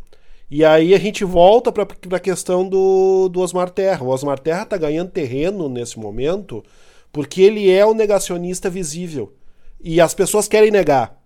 E 0.52 0.66
aí 0.66 0.96
a 0.96 1.00
gente 1.00 1.24
volta 1.24 1.72
para 1.72 1.86
a 2.12 2.20
questão 2.20 2.68
do, 2.68 3.30
do 3.30 3.40
Osmar 3.40 3.70
Terra. 3.70 4.04
O 4.04 4.10
Osmar 4.10 4.40
Terra 4.40 4.64
está 4.64 4.78
ganhando 4.78 5.12
terreno 5.12 5.70
nesse 5.70 6.00
momento 6.00 6.64
porque 7.12 7.42
ele 7.42 7.70
é 7.70 7.86
o 7.86 7.94
negacionista 7.94 8.70
visível. 8.70 9.34
E 9.80 10.02
as 10.02 10.14
pessoas 10.14 10.48
querem 10.48 10.72
negar. 10.72 11.19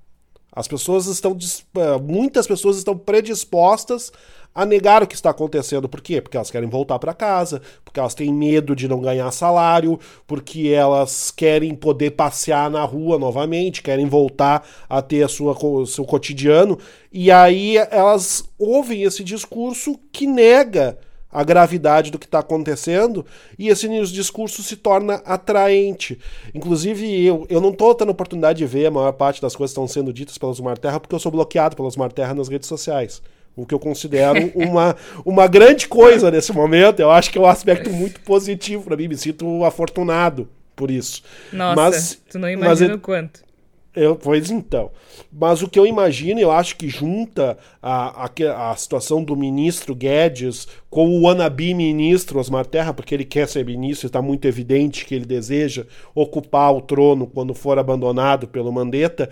As 0.55 0.67
pessoas 0.67 1.07
estão. 1.07 1.35
Eh, 1.77 1.97
muitas 2.01 2.45
pessoas 2.45 2.77
estão 2.77 2.97
predispostas 2.97 4.11
a 4.53 4.65
negar 4.65 5.01
o 5.01 5.07
que 5.07 5.15
está 5.15 5.31
acontecendo. 5.31 5.89
Por 5.89 5.99
quê? 5.99 6.21
Porque 6.21 6.37
elas 6.37 6.51
querem 6.51 6.69
voltar 6.69 6.99
para 6.99 7.13
casa, 7.13 7.61
porque 7.83 7.99
elas 7.99 8.13
têm 8.13 8.31
medo 8.31 8.75
de 8.75 8.87
não 8.87 9.01
ganhar 9.01 9.31
salário, 9.31 9.99
porque 10.27 10.69
elas 10.69 11.31
querem 11.31 11.73
poder 11.73 12.11
passear 12.11 12.69
na 12.69 12.83
rua 12.83 13.17
novamente, 13.17 13.81
querem 13.81 14.05
voltar 14.05 14.67
a 14.87 15.01
ter 15.01 15.23
a 15.23 15.27
sua, 15.27 15.55
seu 15.87 16.05
cotidiano. 16.05 16.77
E 17.11 17.31
aí 17.31 17.77
elas 17.77 18.43
ouvem 18.59 19.03
esse 19.03 19.23
discurso 19.23 19.99
que 20.11 20.27
nega 20.27 20.99
a 21.33 21.43
gravidade 21.43 22.11
do 22.11 22.19
que 22.19 22.25
está 22.25 22.39
acontecendo 22.39 23.25
e 23.57 23.69
esse 23.69 23.87
discurso 24.11 24.61
se 24.61 24.77
torna 24.77 25.15
atraente. 25.25 26.19
Inclusive, 26.53 27.25
eu, 27.25 27.45
eu 27.49 27.59
não 27.59 27.71
estou 27.71 27.95
tendo 27.95 28.11
oportunidade 28.11 28.59
de 28.59 28.65
ver 28.65 28.85
a 28.85 28.91
maior 28.91 29.11
parte 29.13 29.41
das 29.41 29.55
coisas 29.55 29.73
que 29.73 29.79
estão 29.79 29.87
sendo 29.87 30.13
ditas 30.13 30.37
pelos 30.37 30.59
Marterra 30.59 30.99
porque 30.99 31.15
eu 31.15 31.19
sou 31.19 31.31
bloqueado 31.31 31.75
pelos 31.75 31.97
Marterra 31.97 32.33
nas 32.33 32.47
redes 32.47 32.67
sociais. 32.67 33.21
O 33.55 33.65
que 33.65 33.73
eu 33.73 33.79
considero 33.79 34.51
uma, 34.55 34.95
uma 35.25 35.47
grande 35.47 35.87
coisa 35.87 36.29
nesse 36.29 36.53
momento. 36.53 36.99
Eu 36.99 37.11
acho 37.11 37.31
que 37.31 37.37
é 37.37 37.41
um 37.41 37.47
aspecto 37.47 37.89
muito 37.89 38.19
positivo 38.21 38.83
para 38.83 38.95
mim. 38.95 39.07
Me 39.07 39.17
sinto 39.17 39.63
afortunado 39.63 40.47
por 40.75 40.89
isso. 40.89 41.23
Nossa, 41.51 41.75
mas, 41.75 42.21
tu 42.29 42.39
não 42.39 42.49
imagina 42.49 42.95
o 42.95 42.99
quanto. 42.99 43.41
Eu, 43.95 44.15
pois 44.15 44.49
então. 44.49 44.89
Mas 45.31 45.61
o 45.61 45.69
que 45.69 45.77
eu 45.77 45.85
imagino, 45.85 46.39
eu 46.39 46.51
acho 46.51 46.75
que 46.75 46.89
junta 46.89 47.55
a, 47.79 48.25
a, 48.25 48.71
a 48.71 48.75
situação 48.75 49.23
do 49.23 49.35
ministro 49.35 49.93
Guedes 49.93 50.67
com 50.89 51.09
o 51.09 51.21
wannabe 51.23 51.75
ministro 51.75 52.39
Osmar 52.39 52.65
Terra, 52.65 52.91
porque 52.91 53.13
ele 53.13 53.25
quer 53.25 53.47
ser 53.47 53.63
ministro, 53.63 54.07
está 54.07 54.19
muito 54.19 54.47
evidente 54.47 55.05
que 55.05 55.13
ele 55.13 55.25
deseja 55.25 55.85
ocupar 56.15 56.73
o 56.73 56.81
trono 56.81 57.27
quando 57.27 57.53
for 57.53 57.77
abandonado 57.77 58.47
pelo 58.47 58.71
Mandetta. 58.71 59.29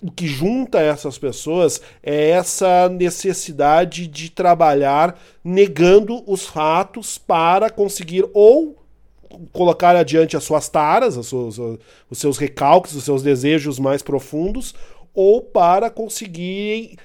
O 0.00 0.12
que 0.12 0.28
junta 0.28 0.80
essas 0.80 1.18
pessoas 1.18 1.82
é 2.00 2.30
essa 2.30 2.88
necessidade 2.88 4.06
de 4.06 4.30
trabalhar 4.30 5.20
negando 5.42 6.22
os 6.24 6.46
fatos 6.46 7.18
para 7.18 7.68
conseguir 7.68 8.24
ou 8.32 8.77
colocar 9.52 9.96
adiante 9.96 10.36
as 10.36 10.44
suas 10.44 10.68
taras, 10.68 11.16
as 11.16 11.26
suas, 11.26 11.58
os 12.10 12.18
seus 12.18 12.38
recalques, 12.38 12.94
os 12.94 13.04
seus 13.04 13.22
desejos 13.22 13.78
mais 13.78 14.02
profundos, 14.02 14.74
ou 15.14 15.42
para 15.42 15.90
conseguirem 15.90 16.96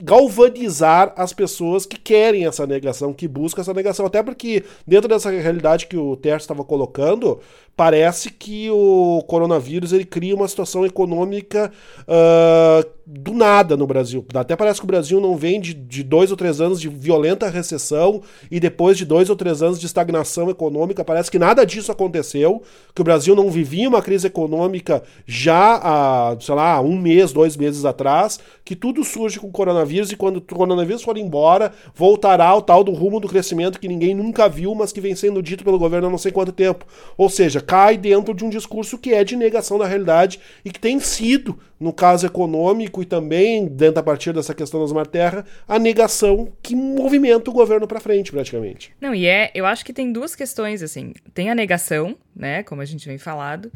galvanizar 0.00 1.12
as 1.16 1.32
pessoas 1.32 1.84
que 1.84 1.98
querem 1.98 2.46
essa 2.46 2.66
negação, 2.66 3.12
que 3.12 3.26
buscam 3.26 3.60
essa 3.60 3.74
negação. 3.74 4.06
Até 4.06 4.22
porque, 4.22 4.64
dentro 4.86 5.08
dessa 5.08 5.30
realidade 5.30 5.86
que 5.86 5.96
o 5.96 6.16
Terço 6.16 6.44
estava 6.44 6.64
colocando, 6.64 7.40
parece 7.76 8.30
que 8.30 8.70
o 8.70 9.22
coronavírus 9.26 9.92
ele 9.92 10.04
cria 10.04 10.34
uma 10.34 10.48
situação 10.48 10.86
econômica 10.86 11.72
uh, 12.02 12.88
do 13.14 13.34
nada 13.34 13.76
no 13.76 13.86
Brasil. 13.86 14.24
Até 14.32 14.56
parece 14.56 14.80
que 14.80 14.84
o 14.84 14.86
Brasil 14.86 15.20
não 15.20 15.36
vem 15.36 15.60
de, 15.60 15.74
de, 15.74 16.02
dois 16.02 16.30
ou 16.30 16.36
três 16.36 16.62
anos 16.62 16.80
de 16.80 16.88
violenta 16.88 17.46
recessão 17.50 18.22
e 18.50 18.58
depois 18.58 18.96
de 18.96 19.04
dois 19.04 19.28
ou 19.28 19.36
três 19.36 19.62
anos 19.62 19.78
de 19.78 19.84
estagnação 19.84 20.48
econômica. 20.48 21.04
Parece 21.04 21.30
que 21.30 21.38
nada 21.38 21.66
disso 21.66 21.92
aconteceu, 21.92 22.62
que 22.94 23.02
o 23.02 23.04
Brasil 23.04 23.36
não 23.36 23.50
vivia 23.50 23.86
uma 23.86 24.00
crise 24.00 24.28
econômica 24.28 25.02
já 25.26 25.78
há, 25.82 26.36
sei 26.40 26.54
lá, 26.54 26.80
um 26.80 26.98
mês, 26.98 27.32
dois 27.32 27.54
meses 27.54 27.84
atrás, 27.84 28.40
que 28.64 28.74
tudo 28.74 29.04
surge 29.04 29.38
com 29.38 29.48
o 29.48 29.52
coronavírus 29.52 30.10
e 30.10 30.16
quando 30.16 30.38
o 30.38 30.40
coronavírus 30.40 31.02
for 31.02 31.18
embora, 31.18 31.72
voltará 31.94 32.46
ao 32.46 32.62
tal 32.62 32.82
do 32.82 32.92
rumo 32.92 33.20
do 33.20 33.28
crescimento 33.28 33.78
que 33.78 33.88
ninguém 33.88 34.14
nunca 34.14 34.48
viu, 34.48 34.74
mas 34.74 34.90
que 34.90 35.02
vem 35.02 35.14
sendo 35.14 35.42
dito 35.42 35.64
pelo 35.64 35.78
governo 35.78 36.06
há 36.06 36.10
não 36.10 36.16
sei 36.16 36.32
quanto 36.32 36.50
tempo. 36.50 36.86
Ou 37.18 37.28
seja, 37.28 37.60
cai 37.60 37.98
dentro 37.98 38.32
de 38.32 38.42
um 38.42 38.48
discurso 38.48 38.96
que 38.96 39.12
é 39.12 39.22
de 39.22 39.36
negação 39.36 39.76
da 39.76 39.86
realidade 39.86 40.40
e 40.64 40.70
que 40.70 40.80
tem 40.80 40.98
sido, 40.98 41.58
no 41.78 41.92
caso 41.92 42.24
econômico, 42.24 43.01
e 43.02 43.04
também, 43.04 43.66
dentro 43.66 44.00
a 44.00 44.02
partir 44.02 44.32
dessa 44.32 44.54
questão 44.54 44.80
da 44.80 44.86
Smart 44.86 45.10
Terra, 45.10 45.44
a 45.66 45.78
negação 45.78 46.52
que 46.62 46.74
movimenta 46.74 47.50
o 47.50 47.52
governo 47.52 47.86
para 47.86 48.00
frente, 48.00 48.30
praticamente. 48.30 48.92
Não, 49.00 49.14
e 49.14 49.26
é, 49.26 49.50
eu 49.54 49.66
acho 49.66 49.84
que 49.84 49.92
tem 49.92 50.12
duas 50.12 50.34
questões, 50.34 50.82
assim. 50.82 51.12
Tem 51.34 51.50
a 51.50 51.54
negação, 51.54 52.16
né, 52.34 52.62
como 52.62 52.80
a 52.80 52.84
gente 52.84 53.06
vem 53.06 53.18
falado, 53.18 53.70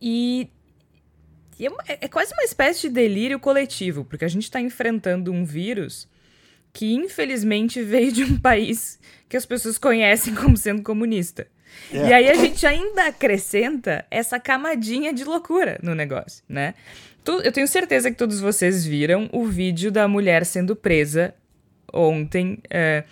e, 0.00 0.48
e 1.58 1.66
é, 1.66 1.70
é, 2.02 2.08
quase 2.08 2.32
uma 2.32 2.44
espécie 2.44 2.82
de 2.82 2.90
delírio 2.90 3.38
coletivo, 3.38 4.04
porque 4.04 4.24
a 4.24 4.28
gente 4.28 4.44
está 4.44 4.60
enfrentando 4.60 5.32
um 5.32 5.44
vírus 5.44 6.08
que, 6.72 6.94
infelizmente, 6.94 7.82
veio 7.84 8.12
de 8.12 8.24
um 8.24 8.38
país 8.38 8.98
que 9.28 9.36
as 9.36 9.44
pessoas 9.44 9.78
conhecem 9.78 10.34
como 10.34 10.56
sendo 10.56 10.82
comunista. 10.82 11.46
É. 11.92 12.08
E 12.08 12.12
aí 12.12 12.28
a 12.28 12.34
gente 12.34 12.66
ainda 12.66 13.06
acrescenta 13.06 14.04
essa 14.10 14.38
camadinha 14.40 15.12
de 15.12 15.24
loucura 15.24 15.78
no 15.82 15.94
negócio, 15.94 16.42
né? 16.48 16.74
Eu 17.26 17.52
tenho 17.52 17.68
certeza 17.68 18.10
que 18.10 18.16
todos 18.16 18.40
vocês 18.40 18.84
viram 18.84 19.28
o 19.32 19.44
vídeo 19.44 19.92
da 19.92 20.08
mulher 20.08 20.44
sendo 20.46 20.74
presa 20.74 21.34
ontem, 21.92 22.58
é, 22.70 23.04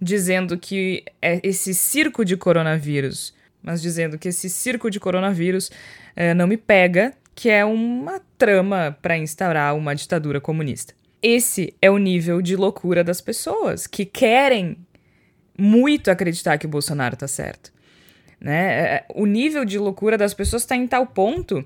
dizendo 0.00 0.58
que 0.58 1.04
é 1.20 1.40
esse 1.42 1.74
circo 1.74 2.24
de 2.24 2.36
coronavírus, 2.36 3.34
mas 3.62 3.80
dizendo 3.80 4.18
que 4.18 4.28
esse 4.28 4.50
circo 4.50 4.90
de 4.90 5.00
coronavírus 5.00 5.70
é, 6.14 6.34
não 6.34 6.46
me 6.46 6.56
pega, 6.56 7.14
que 7.34 7.48
é 7.48 7.64
uma 7.64 8.20
trama 8.36 8.96
para 9.00 9.16
instaurar 9.16 9.74
uma 9.74 9.94
ditadura 9.94 10.40
comunista. 10.40 10.94
Esse 11.22 11.74
é 11.80 11.90
o 11.90 11.96
nível 11.96 12.42
de 12.42 12.54
loucura 12.54 13.02
das 13.02 13.20
pessoas 13.20 13.86
que 13.86 14.04
querem 14.04 14.76
muito 15.58 16.10
acreditar 16.10 16.58
que 16.58 16.66
o 16.66 16.68
Bolsonaro 16.68 17.16
tá 17.16 17.26
certo. 17.26 17.72
Né? 18.38 19.04
O 19.14 19.24
nível 19.24 19.64
de 19.64 19.78
loucura 19.78 20.18
das 20.18 20.34
pessoas 20.34 20.62
está 20.62 20.76
em 20.76 20.86
tal 20.86 21.06
ponto 21.06 21.64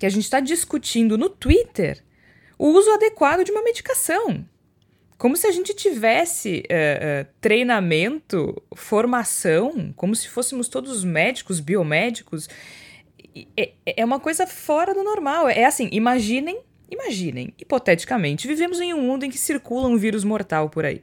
que 0.00 0.06
a 0.06 0.10
gente 0.10 0.24
está 0.24 0.40
discutindo 0.40 1.18
no 1.18 1.28
Twitter 1.28 2.02
o 2.58 2.68
uso 2.68 2.90
adequado 2.90 3.44
de 3.44 3.52
uma 3.52 3.62
medicação. 3.62 4.46
Como 5.18 5.36
se 5.36 5.46
a 5.46 5.52
gente 5.52 5.74
tivesse 5.74 6.62
uh, 6.70 7.22
uh, 7.22 7.28
treinamento, 7.38 8.60
formação, 8.74 9.92
como 9.94 10.16
se 10.16 10.26
fôssemos 10.26 10.68
todos 10.68 11.04
médicos, 11.04 11.60
biomédicos. 11.60 12.48
É, 13.54 13.72
é 13.84 14.02
uma 14.02 14.18
coisa 14.18 14.46
fora 14.46 14.94
do 14.94 15.04
normal. 15.04 15.50
É 15.50 15.66
assim, 15.66 15.90
imaginem, 15.92 16.60
imaginem, 16.90 17.52
hipoteticamente, 17.58 18.48
vivemos 18.48 18.80
em 18.80 18.94
um 18.94 19.02
mundo 19.02 19.24
em 19.24 19.30
que 19.30 19.36
circula 19.36 19.86
um 19.86 19.98
vírus 19.98 20.24
mortal 20.24 20.70
por 20.70 20.86
aí. 20.86 21.02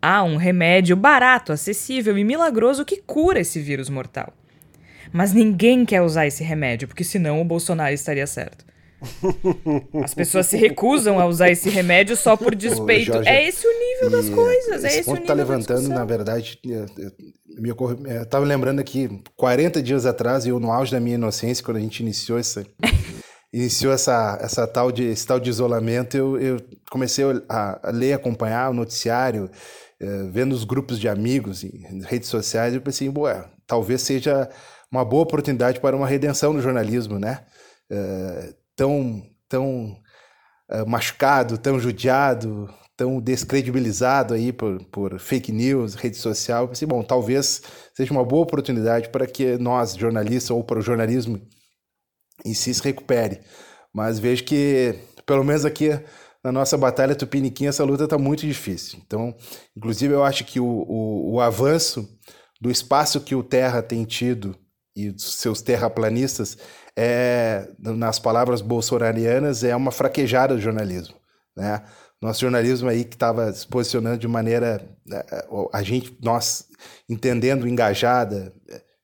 Há 0.00 0.22
um 0.22 0.36
remédio 0.36 0.94
barato, 0.94 1.52
acessível 1.52 2.16
e 2.16 2.22
milagroso 2.22 2.84
que 2.84 2.98
cura 2.98 3.40
esse 3.40 3.60
vírus 3.60 3.90
mortal. 3.90 4.32
Mas 5.16 5.32
ninguém 5.32 5.86
quer 5.86 6.02
usar 6.02 6.26
esse 6.26 6.44
remédio, 6.44 6.86
porque 6.86 7.02
senão 7.02 7.40
o 7.40 7.44
Bolsonaro 7.44 7.94
estaria 7.94 8.26
certo. 8.26 8.66
As 10.04 10.12
pessoas 10.12 10.44
se 10.44 10.58
recusam 10.58 11.18
a 11.18 11.24
usar 11.24 11.48
esse 11.50 11.70
remédio 11.70 12.14
só 12.14 12.36
por 12.36 12.54
despeito. 12.54 13.06
Jorge, 13.14 13.26
é 13.26 13.48
esse 13.48 13.66
o 13.66 13.70
nível 13.70 14.10
das 14.10 14.28
coisas. 14.28 14.84
É 14.84 14.88
esse, 14.88 14.98
esse 14.98 15.04
ponto 15.04 15.22
o 15.22 15.26
tá 15.26 15.34
nível 15.34 15.46
tá 15.46 15.52
levantando, 15.52 15.88
na 15.88 16.04
verdade, 16.04 16.60
me 17.58 17.72
ocorre, 17.72 17.96
eu 18.04 18.26
tava 18.26 18.44
lembrando 18.44 18.78
aqui, 18.78 19.08
40 19.36 19.82
dias 19.82 20.04
atrás, 20.04 20.46
eu 20.46 20.60
no 20.60 20.70
auge 20.70 20.92
da 20.92 21.00
minha 21.00 21.14
inocência, 21.14 21.64
quando 21.64 21.78
a 21.78 21.80
gente 21.80 22.00
iniciou 22.00 22.38
essa, 22.38 22.66
iniciou 23.50 23.94
essa, 23.94 24.38
essa 24.42 24.66
tal 24.66 24.92
de, 24.92 25.04
esse 25.04 25.26
tal 25.26 25.40
de 25.40 25.48
isolamento, 25.48 26.14
eu, 26.14 26.38
eu 26.38 26.60
comecei 26.90 27.24
a, 27.48 27.88
a 27.88 27.90
ler, 27.90 28.12
acompanhar 28.12 28.68
o 28.70 28.74
noticiário, 28.74 29.50
eh, 29.98 30.28
vendo 30.30 30.52
os 30.52 30.64
grupos 30.64 31.00
de 31.00 31.08
amigos 31.08 31.64
em 31.64 32.02
redes 32.02 32.28
sociais, 32.28 32.74
eu 32.74 32.82
pensei, 32.82 33.08
boa, 33.08 33.50
talvez 33.66 34.02
seja 34.02 34.50
uma 34.96 35.04
boa 35.04 35.22
oportunidade 35.22 35.80
para 35.80 35.96
uma 35.96 36.06
redenção 36.06 36.52
no 36.52 36.60
jornalismo, 36.60 37.18
né? 37.18 37.44
Uh, 37.90 38.54
tão 38.74 39.22
tão 39.48 39.96
uh, 40.70 40.88
machucado, 40.88 41.58
tão 41.58 41.78
judiado, 41.78 42.68
tão 42.96 43.20
descredibilizado 43.20 44.34
aí 44.34 44.52
por, 44.52 44.82
por 44.86 45.18
fake 45.18 45.52
news, 45.52 45.94
rede 45.94 46.16
social. 46.16 46.68
Pensei, 46.68 46.88
bom, 46.88 47.02
talvez 47.02 47.62
seja 47.94 48.12
uma 48.12 48.24
boa 48.24 48.42
oportunidade 48.42 49.10
para 49.10 49.26
que 49.26 49.56
nós, 49.58 49.94
jornalistas, 49.94 50.50
ou 50.50 50.64
para 50.64 50.78
o 50.78 50.82
jornalismo 50.82 51.40
em 52.44 52.54
si 52.54 52.72
se 52.72 52.82
recupere. 52.82 53.40
Mas 53.92 54.18
vejo 54.18 54.44
que, 54.44 54.94
pelo 55.24 55.44
menos 55.44 55.64
aqui 55.64 55.90
na 56.42 56.52
nossa 56.52 56.76
batalha 56.76 57.14
tupiniquim, 57.14 57.66
essa 57.66 57.84
luta 57.84 58.04
está 58.04 58.16
muito 58.16 58.46
difícil. 58.46 59.00
Então, 59.04 59.34
inclusive, 59.76 60.14
eu 60.14 60.24
acho 60.24 60.44
que 60.44 60.60
o, 60.60 60.66
o, 60.66 61.34
o 61.34 61.40
avanço 61.40 62.08
do 62.60 62.70
espaço 62.70 63.20
que 63.20 63.34
o 63.34 63.42
Terra 63.42 63.82
tem 63.82 64.04
tido 64.04 64.56
e 64.96 65.14
seus 65.18 65.60
terraplanistas, 65.60 66.56
é, 66.96 67.68
nas 67.78 68.18
palavras 68.18 68.62
bolsonarianas, 68.62 69.62
é 69.62 69.76
uma 69.76 69.92
fraquejada 69.92 70.54
do 70.54 70.60
jornalismo. 70.60 71.14
Né? 71.54 71.82
Nosso 72.20 72.40
jornalismo 72.40 72.88
aí 72.88 73.04
que 73.04 73.14
estava 73.14 73.52
se 73.52 73.66
posicionando 73.66 74.18
de 74.18 74.26
maneira, 74.26 74.88
é, 75.12 75.46
a 75.72 75.82
gente, 75.82 76.16
nós 76.22 76.64
entendendo 77.08 77.68
engajada, 77.68 78.52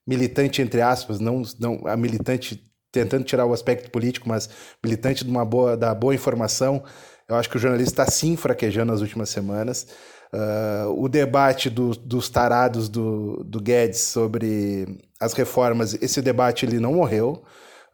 militante 0.06 0.62
entre 0.62 0.80
aspas, 0.80 1.20
não, 1.20 1.42
não 1.60 1.86
a 1.86 1.96
militante 1.96 2.72
tentando 2.90 3.24
tirar 3.24 3.46
o 3.46 3.52
aspecto 3.52 3.90
político, 3.90 4.28
mas 4.28 4.48
militante 4.84 5.24
de 5.24 5.30
uma 5.30 5.44
boa, 5.44 5.76
da 5.76 5.94
boa 5.94 6.14
informação. 6.14 6.84
Eu 7.28 7.36
acho 7.36 7.48
que 7.48 7.56
o 7.56 7.60
jornalista 7.60 8.02
está 8.02 8.12
sim 8.12 8.36
fraquejando 8.36 8.92
nas 8.92 9.00
últimas 9.00 9.30
semanas. 9.30 9.86
Uh, 10.32 11.02
o 11.02 11.08
debate 11.08 11.68
do, 11.68 11.90
dos 11.90 12.28
tarados 12.28 12.88
do, 12.88 13.42
do 13.44 13.60
Guedes 13.60 14.00
sobre 14.00 14.86
as 15.22 15.32
reformas, 15.32 15.94
esse 16.02 16.20
debate 16.20 16.66
ele 16.66 16.80
não 16.80 16.94
morreu. 16.94 17.42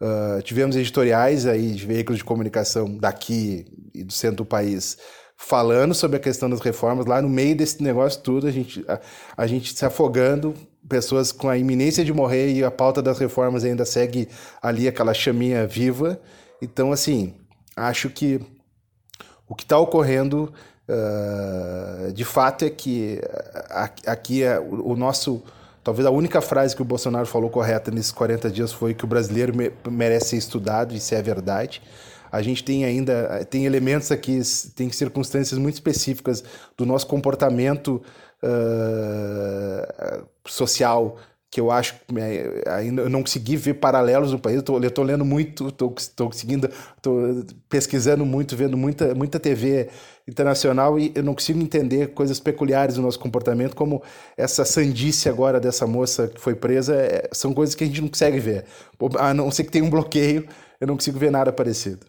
Uh, 0.00 0.40
tivemos 0.42 0.76
editoriais 0.76 1.44
aí 1.46 1.72
de 1.72 1.86
veículos 1.86 2.18
de 2.18 2.24
comunicação 2.24 2.96
daqui 2.96 3.66
e 3.92 4.04
do 4.04 4.12
centro 4.12 4.38
do 4.38 4.44
país 4.44 4.96
falando 5.36 5.94
sobre 5.94 6.16
a 6.16 6.20
questão 6.20 6.48
das 6.48 6.60
reformas. 6.60 7.06
Lá 7.06 7.20
no 7.20 7.28
meio 7.28 7.54
desse 7.56 7.82
negócio 7.82 8.20
tudo, 8.22 8.46
a 8.46 8.50
gente, 8.50 8.84
a, 8.88 9.00
a 9.36 9.46
gente 9.46 9.76
se 9.76 9.84
afogando, 9.84 10.54
pessoas 10.88 11.30
com 11.30 11.48
a 11.48 11.56
iminência 11.56 12.04
de 12.04 12.12
morrer 12.12 12.52
e 12.52 12.64
a 12.64 12.70
pauta 12.70 13.02
das 13.02 13.18
reformas 13.18 13.64
ainda 13.64 13.84
segue 13.84 14.28
ali 14.62 14.88
aquela 14.88 15.12
chaminha 15.12 15.66
viva. 15.66 16.20
Então, 16.62 16.92
assim, 16.92 17.34
acho 17.76 18.08
que 18.10 18.40
o 19.48 19.54
que 19.54 19.64
está 19.64 19.78
ocorrendo 19.78 20.52
Uh, 20.88 22.10
de 22.14 22.24
fato 22.24 22.64
é 22.64 22.70
que 22.70 23.20
aqui 24.06 24.42
é 24.42 24.58
o 24.58 24.96
nosso. 24.96 25.42
Talvez 25.88 26.04
a 26.04 26.10
única 26.10 26.42
frase 26.42 26.76
que 26.76 26.82
o 26.82 26.84
Bolsonaro 26.84 27.24
falou 27.24 27.48
correta 27.48 27.90
nesses 27.90 28.12
40 28.12 28.50
dias 28.50 28.70
foi 28.70 28.92
que 28.92 29.06
o 29.06 29.08
brasileiro 29.08 29.54
merece 29.90 30.28
ser 30.28 30.36
estudado, 30.36 30.94
isso 30.94 31.14
é 31.14 31.22
verdade. 31.22 31.80
A 32.30 32.42
gente 32.42 32.62
tem 32.62 32.84
ainda 32.84 33.42
tem 33.48 33.64
elementos 33.64 34.12
aqui, 34.12 34.38
tem 34.76 34.92
circunstâncias 34.92 35.58
muito 35.58 35.76
específicas 35.76 36.44
do 36.76 36.84
nosso 36.84 37.06
comportamento 37.06 38.02
uh, 38.42 40.26
social 40.46 41.16
que 41.50 41.60
eu 41.60 41.70
acho 41.70 41.94
é, 42.16 42.62
ainda 42.70 43.02
eu 43.02 43.08
não 43.08 43.22
consegui 43.22 43.56
ver 43.56 43.74
paralelos 43.74 44.32
no 44.32 44.38
país. 44.38 44.62
Eu 44.66 44.88
estou 44.88 45.04
lendo 45.04 45.24
muito, 45.24 45.68
estou 45.68 45.94
conseguindo, 46.26 46.68
estou 46.96 47.44
pesquisando 47.68 48.24
muito, 48.26 48.54
vendo 48.54 48.76
muita, 48.76 49.14
muita 49.14 49.40
TV 49.40 49.88
internacional 50.28 50.98
e 50.98 51.10
eu 51.14 51.22
não 51.22 51.34
consigo 51.34 51.58
entender 51.58 52.08
coisas 52.08 52.38
peculiares 52.38 52.96
do 52.96 53.02
nosso 53.02 53.18
comportamento, 53.18 53.74
como 53.74 54.02
essa 54.36 54.64
sandice 54.64 55.28
agora 55.28 55.58
dessa 55.58 55.86
moça 55.86 56.28
que 56.28 56.40
foi 56.40 56.54
presa, 56.54 56.94
é, 56.94 57.28
são 57.32 57.54
coisas 57.54 57.74
que 57.74 57.84
a 57.84 57.86
gente 57.86 58.02
não 58.02 58.08
consegue 58.08 58.38
ver. 58.38 58.64
A 59.18 59.32
não 59.32 59.50
ser 59.50 59.64
que 59.64 59.70
tenha 59.70 59.84
um 59.84 59.90
bloqueio, 59.90 60.46
eu 60.78 60.86
não 60.86 60.96
consigo 60.96 61.18
ver 61.18 61.30
nada 61.30 61.50
parecido. 61.50 62.06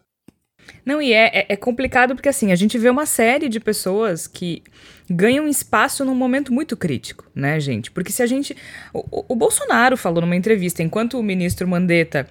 Não, 0.85 1.01
e 1.01 1.13
é, 1.13 1.39
é, 1.39 1.45
é 1.49 1.55
complicado 1.55 2.15
porque 2.15 2.29
assim, 2.29 2.51
a 2.51 2.55
gente 2.55 2.77
vê 2.77 2.89
uma 2.89 3.05
série 3.05 3.49
de 3.49 3.59
pessoas 3.59 4.27
que 4.27 4.63
ganham 5.09 5.47
espaço 5.47 6.05
num 6.05 6.15
momento 6.15 6.53
muito 6.53 6.77
crítico, 6.77 7.25
né, 7.33 7.59
gente? 7.59 7.91
Porque 7.91 8.11
se 8.11 8.21
a 8.21 8.25
gente. 8.25 8.55
O, 8.93 9.33
o 9.33 9.35
Bolsonaro 9.35 9.97
falou 9.97 10.21
numa 10.21 10.35
entrevista, 10.35 10.83
enquanto 10.83 11.19
o 11.19 11.23
ministro 11.23 11.67
Mandetta. 11.67 12.27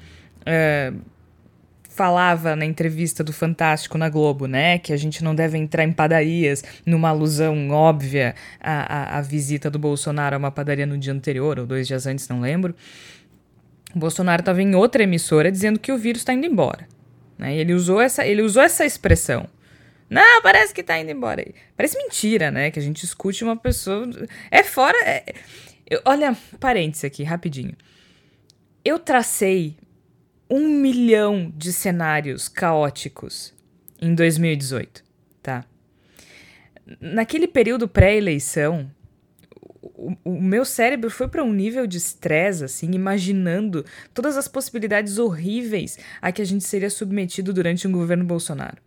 É, 0.47 0.93
falava 1.99 2.55
na 2.55 2.65
entrevista 2.65 3.25
do 3.25 3.33
Fantástico 3.33 3.99
na 3.99 4.09
Globo, 4.09 4.47
né, 4.47 4.79
que 4.79 4.93
a 4.93 4.97
gente 4.97 5.25
não 5.25 5.35
deve 5.35 5.59
entrar 5.59 5.83
em 5.83 5.91
padarias, 5.91 6.63
numa 6.87 7.09
alusão 7.09 7.71
óbvia 7.71 8.37
à, 8.61 9.17
à, 9.17 9.19
à 9.19 9.21
visita 9.21 9.69
do 9.69 9.81
Bolsonaro 9.81 10.37
a 10.37 10.39
uma 10.39 10.53
padaria 10.53 10.87
no 10.87 10.97
dia 10.97 11.13
anterior, 11.13 11.59
ou 11.59 11.67
dois 11.67 11.89
dias 11.89 12.07
antes, 12.07 12.29
não 12.29 12.41
lembro. 12.41 12.73
O 13.93 13.99
Bolsonaro 13.99 14.43
estava 14.43 14.63
em 14.63 14.77
outra 14.77 15.03
emissora 15.03 15.51
dizendo 15.51 15.81
que 15.81 15.91
o 15.91 15.99
vírus 15.99 16.21
está 16.21 16.33
indo 16.33 16.47
embora. 16.47 16.87
Né? 17.39 17.57
Ele, 17.57 17.73
usou 17.73 18.01
essa, 18.01 18.27
ele 18.27 18.43
usou 18.43 18.63
essa 18.63 18.85
expressão. 18.85 19.49
Não, 20.11 20.43
parece 20.43 20.75
que 20.75 20.83
tá 20.83 20.99
indo 20.99 21.11
embora. 21.11 21.45
Parece 21.77 21.97
mentira, 21.99 22.51
né? 22.51 22.71
Que 22.71 22.79
a 22.79 22.83
gente 22.83 23.05
escute 23.05 23.45
uma 23.45 23.57
pessoa. 23.57 24.09
É 24.51 24.63
fora. 24.63 24.99
É... 25.05 25.25
Eu, 25.89 26.01
olha, 26.05 26.37
parênteses 26.59 27.05
aqui, 27.05 27.23
rapidinho. 27.23 27.75
Eu 28.85 28.99
tracei 28.99 29.77
um 30.51 30.69
milhão 30.69 31.53
de 31.55 31.73
cenários 31.73 32.49
caóticos 32.49 33.55
em 34.01 34.15
2018, 34.15 35.05
tá? 35.43 35.65
Naquele 37.01 37.47
período 37.47 37.87
pré-eleição, 37.87 38.91
o, 39.83 40.17
o, 40.25 40.43
meu 40.43 40.65
cérebro 40.65 41.11
foi 41.11 41.29
para 41.29 41.45
um 41.45 41.53
nível 41.53 41.87
de 41.87 41.99
estresse, 41.99 42.65
assim, 42.65 42.91
imaginando 42.93 43.85
todas 44.13 44.37
as 44.37 44.49
possibilidades 44.49 45.19
horríveis 45.19 45.99
a 46.21 46.33
que 46.33 46.43
a 46.43 46.45
gente 46.45 46.65
seria 46.65 46.91
submetido 46.91 47.53
durante 47.53 47.87
um 47.87 47.93
governo 47.93 48.25
Bolsonaro. 48.25 48.79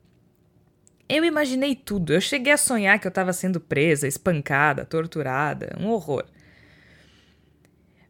Eu 1.08 1.26
imaginei 1.26 1.76
tudo. 1.76 2.14
Eu 2.14 2.22
cheguei 2.22 2.54
a 2.54 2.58
sonhar 2.58 2.98
que 3.00 3.06
eu 3.06 3.10
estava 3.10 3.34
sendo 3.34 3.60
presa, 3.60 4.08
espancada, 4.08 4.86
torturada, 4.86 5.76
um 5.80 5.88
horror. 5.88 6.26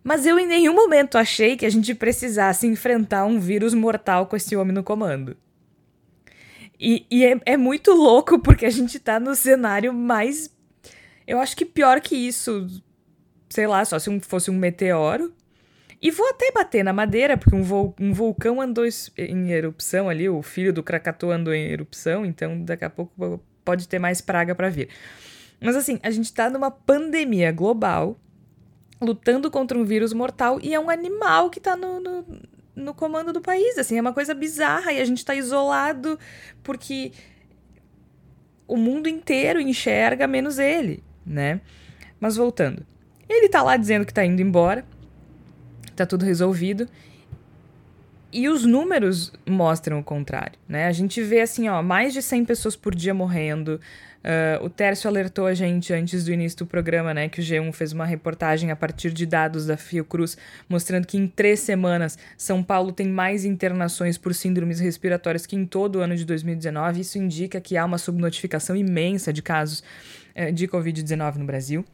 Mas 0.04 0.26
eu 0.26 0.38
em 0.40 0.48
nenhum 0.48 0.74
momento 0.74 1.18
achei 1.18 1.56
que 1.56 1.66
a 1.66 1.70
gente 1.70 1.94
precisasse 1.94 2.68
enfrentar 2.68 3.26
um 3.26 3.40
vírus 3.40 3.74
mortal 3.74 4.26
com 4.26 4.36
esse 4.36 4.56
homem 4.56 4.74
no 4.74 4.84
comando. 4.84 5.38
E, 6.80 7.06
e 7.12 7.24
é, 7.24 7.40
é, 7.46 7.58
muito 7.58 7.92
louco 7.92 8.40
porque 8.40 8.66
a 8.66 8.70
gente 8.72 9.00
tá 9.00 9.20
no 9.20 9.36
cenário 9.36 9.94
mais. 9.94 10.50
Eu 11.32 11.40
acho 11.40 11.56
que 11.56 11.64
pior 11.64 12.02
que 12.02 12.14
isso. 12.14 12.68
Sei 13.50 13.66
lá, 13.66 13.86
só 13.86 13.98
se 13.98 14.20
fosse 14.20 14.52
um 14.52 14.54
meteoro. 14.54 15.34
E 16.02 16.12
vou 16.12 16.28
até 16.28 16.52
bater 16.52 16.84
na 16.84 16.92
madeira, 16.92 17.38
porque 17.38 17.56
um, 17.56 17.94
um 18.00 18.12
vulcão 18.12 18.60
andou 18.60 18.84
em 19.18 19.52
erupção 19.52 20.10
ali, 20.10 20.28
o 20.28 20.42
filho 20.42 20.74
do 20.74 20.84
Krakatoa 20.84 21.36
andou 21.36 21.54
em 21.54 21.70
erupção, 21.70 22.26
então 22.26 22.62
daqui 22.64 22.84
a 22.84 22.90
pouco 22.90 23.40
pode 23.64 23.88
ter 23.88 24.00
mais 24.00 24.20
praga 24.20 24.54
para 24.56 24.70
vir. 24.70 24.90
Mas 25.62 25.76
assim, 25.76 26.00
a 26.02 26.10
gente 26.10 26.34
tá 26.34 26.50
numa 26.50 26.72
pandemia 26.72 27.52
global 27.52 28.20
lutando 29.00 29.50
contra 29.50 29.78
um 29.78 29.86
vírus 29.86 30.12
mortal 30.12 30.60
e 30.62 30.74
é 30.74 30.80
um 30.80 30.90
animal 30.90 31.50
que 31.50 31.60
tá 31.60 31.78
no, 31.78 32.00
no, 32.00 32.26
no 32.76 32.94
comando 32.94 33.32
do 33.32 33.40
país. 33.40 33.78
Assim, 33.78 33.98
é 33.98 34.02
uma 34.02 34.14
coisa 34.14 34.34
bizarra 34.34 34.92
e 34.92 35.00
a 35.00 35.06
gente 35.06 35.24
tá 35.24 35.36
isolado 35.36 36.20
porque 36.62 37.14
o 38.68 38.76
mundo 38.76 39.08
inteiro 39.08 39.62
enxerga 39.62 40.26
menos 40.26 40.58
ele, 40.58 41.04
né? 41.26 41.62
Mas 42.20 42.36
voltando. 42.36 42.86
Ele 43.28 43.48
tá 43.50 43.64
lá 43.64 43.78
dizendo 43.78 44.06
que 44.06 44.14
tá 44.14 44.26
indo 44.26 44.42
embora, 44.42 44.86
tá 45.96 46.06
tudo 46.06 46.26
resolvido. 46.26 46.88
E 48.34 48.48
os 48.48 48.66
números 48.66 49.34
mostram 49.46 50.00
o 50.00 50.04
contrário, 50.04 50.58
né? 50.68 50.88
A 50.88 50.92
gente 50.92 51.22
vê 51.22 51.42
assim, 51.42 51.68
ó, 51.68 51.82
mais 51.82 52.14
de 52.14 52.22
100 52.22 52.46
pessoas 52.46 52.76
por 52.78 52.96
dia 52.96 53.14
morrendo, 53.14 53.80
Uh, 54.22 54.64
o 54.64 54.70
Tércio 54.70 55.10
alertou 55.10 55.48
a 55.48 55.54
gente 55.56 55.92
antes 55.92 56.24
do 56.24 56.32
início 56.32 56.60
do 56.60 56.68
programa, 56.68 57.12
né, 57.12 57.28
que 57.28 57.40
o 57.40 57.44
G1 57.44 57.74
fez 57.74 57.92
uma 57.92 58.06
reportagem 58.06 58.70
a 58.70 58.76
partir 58.76 59.12
de 59.12 59.26
dados 59.26 59.66
da 59.66 59.76
Fiocruz, 59.76 60.38
mostrando 60.70 61.08
que 61.08 61.18
em 61.18 61.28
três 61.28 61.62
semanas 61.62 62.20
São 62.38 62.62
Paulo 62.62 62.92
tem 62.92 63.08
mais 63.08 63.46
internações 63.46 64.20
por 64.20 64.36
síndromes 64.36 64.80
respiratórias 64.80 65.48
que 65.48 65.56
em 65.56 65.66
todo 65.66 65.96
o 65.96 66.02
ano 66.02 66.16
de 66.16 66.24
2019. 66.24 67.02
Isso 67.02 67.18
indica 67.18 67.60
que 67.60 67.76
há 67.76 67.84
uma 67.84 67.98
subnotificação 67.98 68.76
imensa 68.76 69.34
de 69.34 69.42
casos 69.42 69.84
de 70.54 70.68
Covid-19 70.68 71.36
no 71.36 71.46
Brasil. 71.46 71.86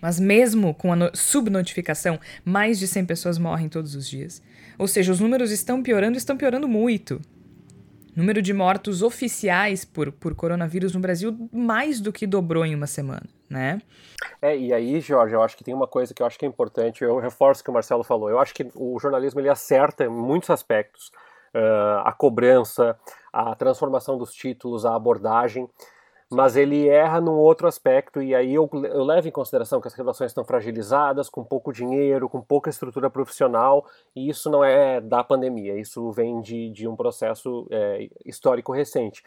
Mas 0.00 0.20
mesmo 0.20 0.74
com 0.74 0.92
a 0.92 1.10
subnotificação, 1.14 2.18
mais 2.44 2.78
de 2.78 2.86
100 2.86 3.06
pessoas 3.06 3.38
morrem 3.38 3.68
todos 3.68 3.94
os 3.94 4.08
dias. 4.08 4.42
Ou 4.78 4.86
seja, 4.86 5.12
os 5.12 5.20
números 5.20 5.50
estão 5.50 5.82
piorando, 5.82 6.18
estão 6.18 6.36
piorando 6.36 6.68
muito 6.68 7.20
número 8.16 8.40
de 8.40 8.52
mortos 8.52 9.02
oficiais 9.02 9.84
por, 9.84 10.12
por 10.12 10.34
coronavírus 10.34 10.94
no 10.94 11.00
Brasil 11.00 11.48
mais 11.52 12.00
do 12.00 12.12
que 12.12 12.26
dobrou 12.26 12.64
em 12.64 12.74
uma 12.74 12.86
semana, 12.86 13.24
né? 13.50 13.80
É, 14.40 14.56
e 14.56 14.72
aí, 14.72 15.00
Jorge, 15.00 15.34
eu 15.34 15.42
acho 15.42 15.56
que 15.56 15.64
tem 15.64 15.74
uma 15.74 15.86
coisa 15.86 16.14
que 16.14 16.22
eu 16.22 16.26
acho 16.26 16.38
que 16.38 16.44
é 16.44 16.48
importante, 16.48 17.02
eu 17.02 17.18
reforço 17.18 17.60
o 17.60 17.64
que 17.64 17.70
o 17.70 17.74
Marcelo 17.74 18.04
falou, 18.04 18.30
eu 18.30 18.38
acho 18.38 18.54
que 18.54 18.70
o 18.74 18.98
jornalismo 19.00 19.40
ele 19.40 19.48
acerta 19.48 20.04
em 20.04 20.08
muitos 20.08 20.50
aspectos, 20.50 21.08
uh, 21.54 22.00
a 22.04 22.12
cobrança, 22.12 22.96
a 23.32 23.54
transformação 23.54 24.16
dos 24.16 24.32
títulos, 24.32 24.86
a 24.86 24.94
abordagem, 24.94 25.68
mas 26.34 26.56
ele 26.56 26.88
erra 26.88 27.20
num 27.20 27.36
outro 27.36 27.66
aspecto, 27.66 28.20
e 28.20 28.34
aí 28.34 28.54
eu, 28.54 28.68
eu 28.72 29.04
levo 29.04 29.28
em 29.28 29.30
consideração 29.30 29.80
que 29.80 29.88
as 29.88 29.94
relações 29.94 30.30
estão 30.30 30.44
fragilizadas, 30.44 31.28
com 31.28 31.44
pouco 31.44 31.72
dinheiro, 31.72 32.28
com 32.28 32.40
pouca 32.40 32.68
estrutura 32.68 33.08
profissional, 33.08 33.86
e 34.14 34.28
isso 34.28 34.50
não 34.50 34.64
é 34.64 35.00
da 35.00 35.22
pandemia, 35.22 35.78
isso 35.78 36.10
vem 36.12 36.40
de, 36.40 36.70
de 36.70 36.88
um 36.88 36.96
processo 36.96 37.66
é, 37.70 38.08
histórico 38.24 38.72
recente. 38.72 39.22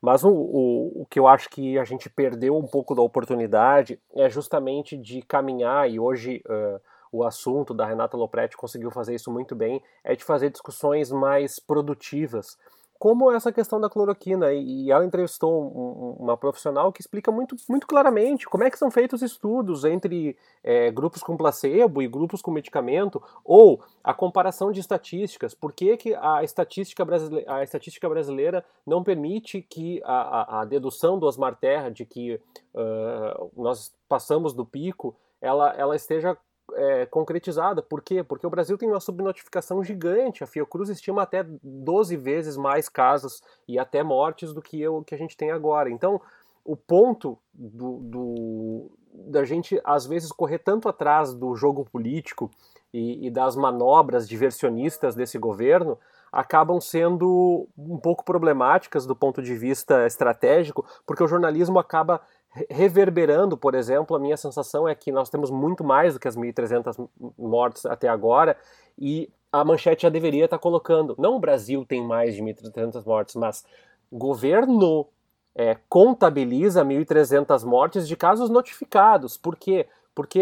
Mas 0.00 0.24
o, 0.24 0.30
o, 0.30 1.02
o, 1.02 1.06
que 1.06 1.18
eu 1.18 1.28
acho 1.28 1.48
que 1.48 1.78
a 1.78 1.84
gente 1.84 2.10
perdeu 2.10 2.56
um 2.56 2.66
pouco 2.66 2.94
da 2.94 3.02
oportunidade 3.02 4.00
é 4.14 4.28
justamente 4.28 4.96
de 4.96 5.22
caminhar, 5.22 5.90
e 5.90 6.00
hoje 6.00 6.42
uh, 6.48 6.80
o 7.12 7.24
assunto 7.24 7.74
da 7.74 7.86
Renata 7.86 8.16
Lopretti 8.16 8.56
conseguiu 8.56 8.90
fazer 8.90 9.14
isso 9.14 9.30
muito 9.30 9.54
bem, 9.54 9.82
é 10.02 10.16
de 10.16 10.24
fazer 10.24 10.50
discussões 10.50 11.12
mais 11.12 11.60
produtivas 11.60 12.56
como 13.02 13.32
essa 13.32 13.50
questão 13.50 13.80
da 13.80 13.90
cloroquina. 13.90 14.52
E 14.52 14.88
ela 14.88 15.04
entrevistou 15.04 15.60
um, 15.60 16.22
uma 16.22 16.36
profissional 16.36 16.92
que 16.92 17.00
explica 17.00 17.32
muito, 17.32 17.56
muito 17.68 17.84
claramente 17.84 18.46
como 18.46 18.62
é 18.62 18.70
que 18.70 18.78
são 18.78 18.92
feitos 18.92 19.22
estudos 19.22 19.84
entre 19.84 20.36
é, 20.62 20.88
grupos 20.88 21.20
com 21.20 21.36
placebo 21.36 22.00
e 22.00 22.06
grupos 22.06 22.40
com 22.40 22.52
medicamento, 22.52 23.20
ou 23.44 23.82
a 24.04 24.14
comparação 24.14 24.70
de 24.70 24.78
estatísticas. 24.78 25.52
Por 25.52 25.72
que, 25.72 25.96
que 25.96 26.14
a, 26.14 26.44
estatística 26.44 27.04
brasileira, 27.04 27.52
a 27.52 27.64
estatística 27.64 28.08
brasileira 28.08 28.64
não 28.86 29.02
permite 29.02 29.62
que 29.62 30.00
a, 30.04 30.58
a, 30.58 30.60
a 30.60 30.64
dedução 30.64 31.18
do 31.18 31.26
Osmar 31.26 31.56
Terra 31.56 31.88
de 31.88 32.04
que 32.04 32.40
uh, 32.72 33.50
nós 33.56 33.92
passamos 34.08 34.54
do 34.54 34.64
pico 34.64 35.16
ela, 35.40 35.74
ela 35.76 35.96
esteja 35.96 36.38
é, 36.74 37.06
concretizada. 37.06 37.82
Por 37.82 38.02
quê? 38.02 38.22
Porque 38.22 38.46
o 38.46 38.50
Brasil 38.50 38.78
tem 38.78 38.88
uma 38.88 39.00
subnotificação 39.00 39.82
gigante. 39.82 40.42
A 40.42 40.46
Fiocruz 40.46 40.88
estima 40.88 41.22
até 41.22 41.44
12 41.62 42.16
vezes 42.16 42.56
mais 42.56 42.88
casos 42.88 43.42
e 43.66 43.78
até 43.78 44.02
mortes 44.02 44.52
do 44.52 44.62
que 44.62 44.86
o 44.86 45.02
que 45.02 45.14
a 45.14 45.18
gente 45.18 45.36
tem 45.36 45.50
agora. 45.50 45.90
Então, 45.90 46.20
o 46.64 46.76
ponto 46.76 47.38
do, 47.52 47.98
do, 47.98 48.90
da 49.12 49.44
gente, 49.44 49.80
às 49.84 50.06
vezes, 50.06 50.30
correr 50.32 50.58
tanto 50.58 50.88
atrás 50.88 51.34
do 51.34 51.54
jogo 51.54 51.84
político 51.84 52.50
e, 52.92 53.26
e 53.26 53.30
das 53.30 53.56
manobras 53.56 54.28
diversionistas 54.28 55.14
desse 55.14 55.38
governo 55.38 55.98
acabam 56.30 56.80
sendo 56.80 57.68
um 57.76 57.98
pouco 57.98 58.24
problemáticas 58.24 59.04
do 59.04 59.14
ponto 59.14 59.42
de 59.42 59.54
vista 59.54 60.06
estratégico, 60.06 60.86
porque 61.06 61.22
o 61.22 61.28
jornalismo 61.28 61.78
acaba 61.78 62.22
reverberando, 62.68 63.56
por 63.56 63.74
exemplo, 63.74 64.14
a 64.14 64.18
minha 64.18 64.36
sensação 64.36 64.88
é 64.88 64.94
que 64.94 65.10
nós 65.10 65.30
temos 65.30 65.50
muito 65.50 65.82
mais 65.82 66.14
do 66.14 66.20
que 66.20 66.28
as 66.28 66.36
1.300 66.36 67.08
mortes 67.38 67.86
até 67.86 68.08
agora 68.08 68.56
e 68.98 69.30
a 69.50 69.64
manchete 69.64 70.02
já 70.02 70.08
deveria 70.08 70.46
estar 70.46 70.58
colocando, 70.58 71.14
não 71.18 71.36
o 71.36 71.40
Brasil 71.40 71.84
tem 71.84 72.02
mais 72.02 72.34
de 72.34 72.42
1.300 72.42 73.04
mortes, 73.04 73.34
mas 73.36 73.64
governo 74.10 75.06
é, 75.54 75.76
contabiliza 75.88 76.84
1.300 76.84 77.64
mortes 77.64 78.08
de 78.08 78.16
casos 78.16 78.48
notificados. 78.48 79.36
Por 79.36 79.56
quê? 79.56 79.86
Porque 80.14 80.40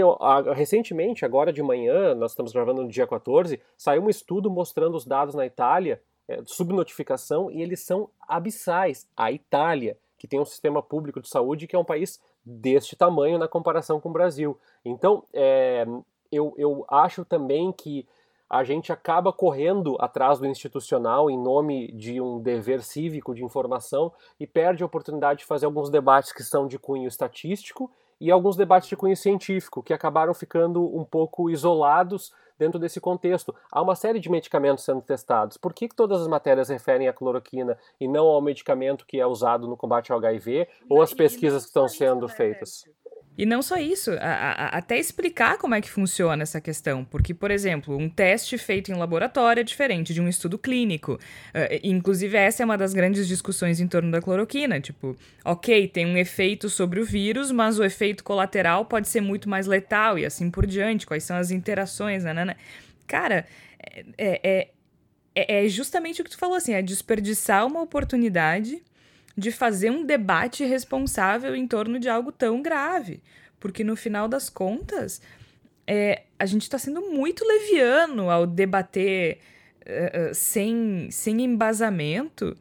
recentemente, 0.55 1.25
agora 1.25 1.53
de 1.53 1.63
manhã, 1.63 2.15
nós 2.15 2.33
estamos 2.33 2.53
gravando 2.53 2.83
no 2.83 2.89
dia 2.89 3.07
14, 3.07 3.61
saiu 3.77 4.03
um 4.03 4.11
estudo 4.11 4.51
mostrando 4.51 4.97
os 4.97 5.05
dados 5.05 5.35
na 5.35 5.47
Itália, 5.47 6.03
é, 6.27 6.41
subnotificação, 6.45 7.51
e 7.51 7.63
eles 7.63 7.81
são 7.81 8.11
abissais. 8.29 9.09
A 9.17 9.31
Itália 9.31 9.97
que 10.21 10.29
tem 10.29 10.39
um 10.39 10.45
sistema 10.45 10.83
público 10.83 11.19
de 11.19 11.31
saúde 11.31 11.67
que 11.67 11.75
é 11.75 11.79
um 11.79 11.85
país 11.85 12.21
deste 12.45 12.95
tamanho 12.95 13.39
na 13.39 13.49
comparação 13.49 13.99
com 13.99 14.11
o 14.11 14.13
Brasil. 14.13 14.55
Então, 14.85 15.25
é, 15.33 15.87
eu, 16.31 16.53
eu 16.59 16.85
acho 16.91 17.25
também 17.25 17.73
que 17.73 18.07
a 18.49 18.63
gente 18.63 18.93
acaba 18.93 19.33
correndo 19.33 19.97
atrás 19.99 20.39
do 20.39 20.47
institucional 20.47 21.31
em 21.31 21.39
nome 21.39 21.91
de 21.93 22.21
um 22.21 22.39
dever 22.39 22.83
cívico 22.83 23.35
de 23.35 23.43
informação 23.43 24.13
e 24.39 24.47
perde 24.47 24.83
a 24.83 24.87
oportunidade 24.87 25.41
de 25.41 25.47
fazer 25.47 25.65
alguns 25.65 25.89
debates 25.89 26.33
que 26.33 26.45
são 26.45 26.67
de 26.67 26.79
cunho 26.79 27.09
estatístico 27.09 27.91
e 28.21 28.31
alguns 28.31 28.57
debates 28.57 28.89
de 28.89 28.97
cunho 28.97 29.17
científico 29.17 29.83
que 29.83 29.95
acabaram 29.95 30.35
ficando 30.35 30.85
um 30.97 31.05
pouco 31.05 31.49
isolados 31.49 32.33
dentro 32.59 32.79
desse 32.79 33.01
contexto. 33.01 33.55
Há 33.73 33.81
uma 33.81 33.97
série 33.97 34.21
de 34.21 34.31
medicamentos 34.31 34.85
sendo 34.85 35.01
testados. 35.01 35.57
Por 35.57 35.73
que, 35.73 35.89
que 35.89 35.95
todas 35.97 36.21
as 36.21 36.29
matérias 36.29 36.69
referem 36.69 37.09
à 37.09 37.13
cloroquina 37.13 37.79
e 37.99 38.07
não 38.07 38.27
ao 38.27 38.43
medicamento 38.43 39.07
que 39.07 39.19
é 39.19 39.27
usado 39.27 39.67
no 39.67 39.77
combate 39.77 40.13
ao 40.13 40.19
HIV 40.19 40.69
ou 40.89 41.01
às 41.01 41.15
pesquisas 41.15 41.63
que 41.63 41.69
estão 41.69 41.89
sendo 41.89 42.27
né, 42.27 42.33
feitas? 42.35 42.85
E 43.39 43.47
não 43.47 43.63
só 43.63 43.79
isso, 43.79 44.11
a, 44.13 44.17
a, 44.17 44.67
até 44.79 44.99
explicar 44.99 45.57
como 45.57 45.75
é 45.75 45.81
que 45.81 45.91
funciona 45.91 46.43
essa 46.43 46.61
questão. 46.61 47.05
Porque, 47.05 47.33
por 47.33 47.51
exemplo, 47.51 47.97
um 47.97 48.09
teste 48.09 48.59
feito 48.59 48.91
em 48.91 48.95
laboratório 48.95 49.61
é 49.61 49.65
diferente 49.65 50.13
de 50.13 50.21
um 50.21 50.29
estudo 50.29 50.59
clínico. 50.59 51.15
Uh, 51.15 51.81
inclusive, 51.83 52.37
essa 52.37 52.63
é 52.63 52.67
uma 52.67 52.77
das 52.77 52.93
grandes 52.93 53.27
discussões 53.27 53.81
em 53.81 53.89
torno 53.89 54.11
da 54.11 54.21
cloroquina. 54.21 54.81
Tipo, 54.81 55.17
ok, 55.45 55.89
tem 55.89 56.05
um 56.05 56.17
efeito 56.17 56.69
sobre 56.69 57.01
o 57.01 57.05
vírus, 57.05 57.51
mas 57.51 57.79
o 57.79 57.85
efeito 57.85 58.23
colateral 58.23 58.85
pode 58.85 59.09
ser 59.09 59.23
muito 59.23 59.49
mais 59.49 59.67
letal 59.67 60.19
e 60.19 60.27
assim 60.27 60.51
por 60.51 60.67
diante. 60.67 61.07
Quais 61.07 61.25
são 61.25 61.37
as 61.37 61.51
interações, 61.51 62.25
né? 62.25 62.35
né, 62.35 62.45
né? 62.45 62.57
Cara, 63.07 63.47
é, 64.19 64.41
é 64.43 64.69
é, 65.35 65.65
é 65.65 65.69
justamente 65.69 66.21
o 66.21 66.25
que 66.25 66.31
tu 66.31 66.39
falou, 66.39 66.57
assim, 66.57 66.73
é 66.73 66.83
desperdiçar 66.83 67.67
uma 67.67 67.81
oportunidade 67.81 68.83
de 69.41 69.51
fazer 69.51 69.91
um 69.91 70.05
debate 70.05 70.65
responsável 70.65 71.57
em 71.57 71.67
torno 71.67 71.99
de 71.99 72.09
algo 72.09 72.31
tão 72.31 72.61
grave. 72.61 73.23
Porque 73.59 73.83
no 73.83 73.97
final 73.97 74.29
das 74.29 74.51
contas, 74.51 75.23
é, 75.87 76.25
a 76.39 76.45
gente 76.45 76.63
está 76.63 76.79
sendo 76.79 77.01
muito 77.11 77.43
leviano 77.45 78.31
ao 78.31 78.47
debater 78.47 79.39
uh, 79.81 80.35
sem, 80.35 81.09
sem 81.11 81.43
embasamento 81.43 82.55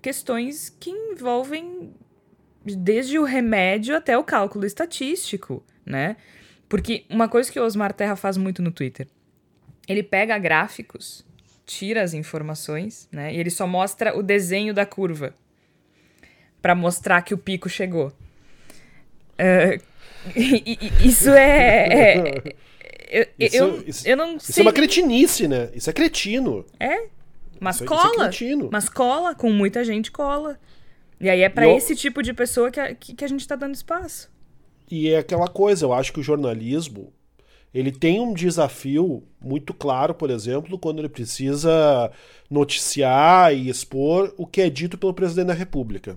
questões 0.00 0.68
que 0.68 0.90
envolvem 0.90 1.92
desde 2.64 3.18
o 3.18 3.24
remédio 3.24 3.96
até 3.96 4.16
o 4.16 4.22
cálculo 4.22 4.64
estatístico, 4.64 5.64
né? 5.84 6.16
Porque 6.68 7.04
uma 7.10 7.28
coisa 7.28 7.50
que 7.50 7.58
o 7.58 7.64
Osmar 7.64 7.92
Terra 7.92 8.14
faz 8.14 8.36
muito 8.36 8.62
no 8.62 8.70
Twitter, 8.70 9.08
ele 9.88 10.02
pega 10.02 10.38
gráficos, 10.38 11.24
tira 11.66 12.02
as 12.02 12.14
informações, 12.14 13.08
né? 13.10 13.34
E 13.34 13.38
ele 13.38 13.50
só 13.50 13.66
mostra 13.66 14.16
o 14.16 14.22
desenho 14.22 14.72
da 14.72 14.86
curva 14.86 15.34
para 16.64 16.74
mostrar 16.74 17.20
que 17.20 17.34
o 17.34 17.36
pico 17.36 17.68
chegou. 17.68 18.10
Uh, 19.38 19.78
isso 21.04 21.28
é, 21.28 21.88
é 21.92 22.42
eu, 23.10 23.26
isso, 23.38 23.56
eu, 23.56 23.84
isso, 23.86 24.08
eu 24.08 24.16
não 24.16 24.36
isso 24.36 24.50
sei. 24.50 24.62
é 24.62 24.66
uma 24.66 24.72
cretinice, 24.72 25.46
né? 25.46 25.68
Isso 25.74 25.90
é 25.90 25.92
cretino. 25.92 26.64
É. 26.80 27.04
Mas 27.60 27.76
Isso- 27.76 27.84
isso 27.84 27.92
é 27.92 27.96
cola. 27.98 28.28
cretino. 28.28 28.70
mas 28.72 28.88
cola, 28.88 29.34
com 29.34 29.52
muita 29.52 29.84
gente 29.84 30.10
cola. 30.10 30.58
E 31.20 31.28
aí 31.28 31.42
é 31.42 31.52
eu- 31.54 31.76
esse 31.76 31.94
tipo 31.94 32.22
de 32.22 32.32
pessoa 32.32 32.70
que 32.70 32.80
a, 32.80 32.94
que, 32.94 33.14
que 33.14 33.24
a 33.26 33.28
gente 33.28 33.46
tá 33.46 33.56
dando 33.56 33.74
espaço. 33.74 34.30
E 34.90 35.10
é 35.10 35.18
aquela 35.18 35.48
coisa, 35.48 35.84
eu 35.84 35.92
acho 35.92 36.14
que 36.14 36.20
o 36.20 36.22
jornalismo 36.22 37.12
ele 37.74 37.92
tem 37.92 38.20
um 38.20 38.32
desafio 38.32 39.22
muito 39.38 39.74
claro, 39.74 40.14
por 40.14 40.30
exemplo, 40.30 40.78
quando 40.78 41.00
ele 41.00 41.10
precisa 41.10 42.10
noticiar 42.48 43.52
e 43.52 43.68
expor 43.68 44.32
o 44.38 44.46
que 44.46 44.62
é 44.62 44.70
dito 44.70 44.96
pelo 44.96 45.12
presidente 45.12 45.48
da 45.48 45.54
República. 45.54 46.16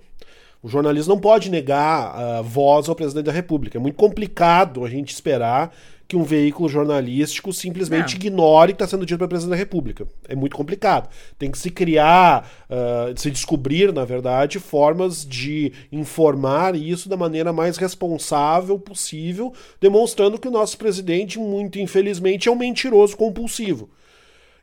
O 0.62 0.68
jornalismo 0.70 1.14
não 1.14 1.22
pode 1.22 1.50
negar 1.50 2.16
a 2.16 2.42
voz 2.42 2.90
ao 2.90 2.96
presidente 2.96 3.26
da 3.26 3.32
República. 3.32 3.78
É 3.78 3.82
muito 3.82 3.96
complicado 3.96 4.84
a 4.84 4.90
gente 4.90 5.14
esperar 5.14 5.74
que 6.08 6.16
um 6.16 6.24
veículo 6.24 6.70
jornalístico 6.70 7.52
simplesmente 7.52 8.18
Não. 8.18 8.26
ignore 8.26 8.72
o 8.72 8.76
que 8.76 8.82
está 8.82 8.88
sendo 8.88 9.06
dito 9.06 9.18
pelo 9.18 9.28
presidente 9.28 9.52
da 9.52 9.58
República. 9.58 10.08
É 10.28 10.36
muito 10.36 10.56
complicado. 10.56 11.10
Tem 11.38 11.52
que 11.52 11.58
se 11.58 11.70
criar, 11.70 12.50
ah, 12.70 13.12
se 13.16 13.30
descobrir, 13.30 13.92
na 13.92 14.06
verdade, 14.06 14.58
formas 14.58 15.26
de 15.26 15.74
informar 15.92 16.76
isso 16.78 17.10
da 17.10 17.18
maneira 17.18 17.52
mais 17.52 17.76
responsável 17.76 18.80
possível, 18.80 19.54
demonstrando 19.82 20.40
que 20.40 20.48
o 20.48 20.52
nosso 20.52 20.78
presidente, 20.78 21.38
muito 21.40 21.78
infelizmente, 21.78 22.48
é 22.48 22.52
um 22.52 22.56
mentiroso 22.56 23.18
compulsivo. 23.18 23.90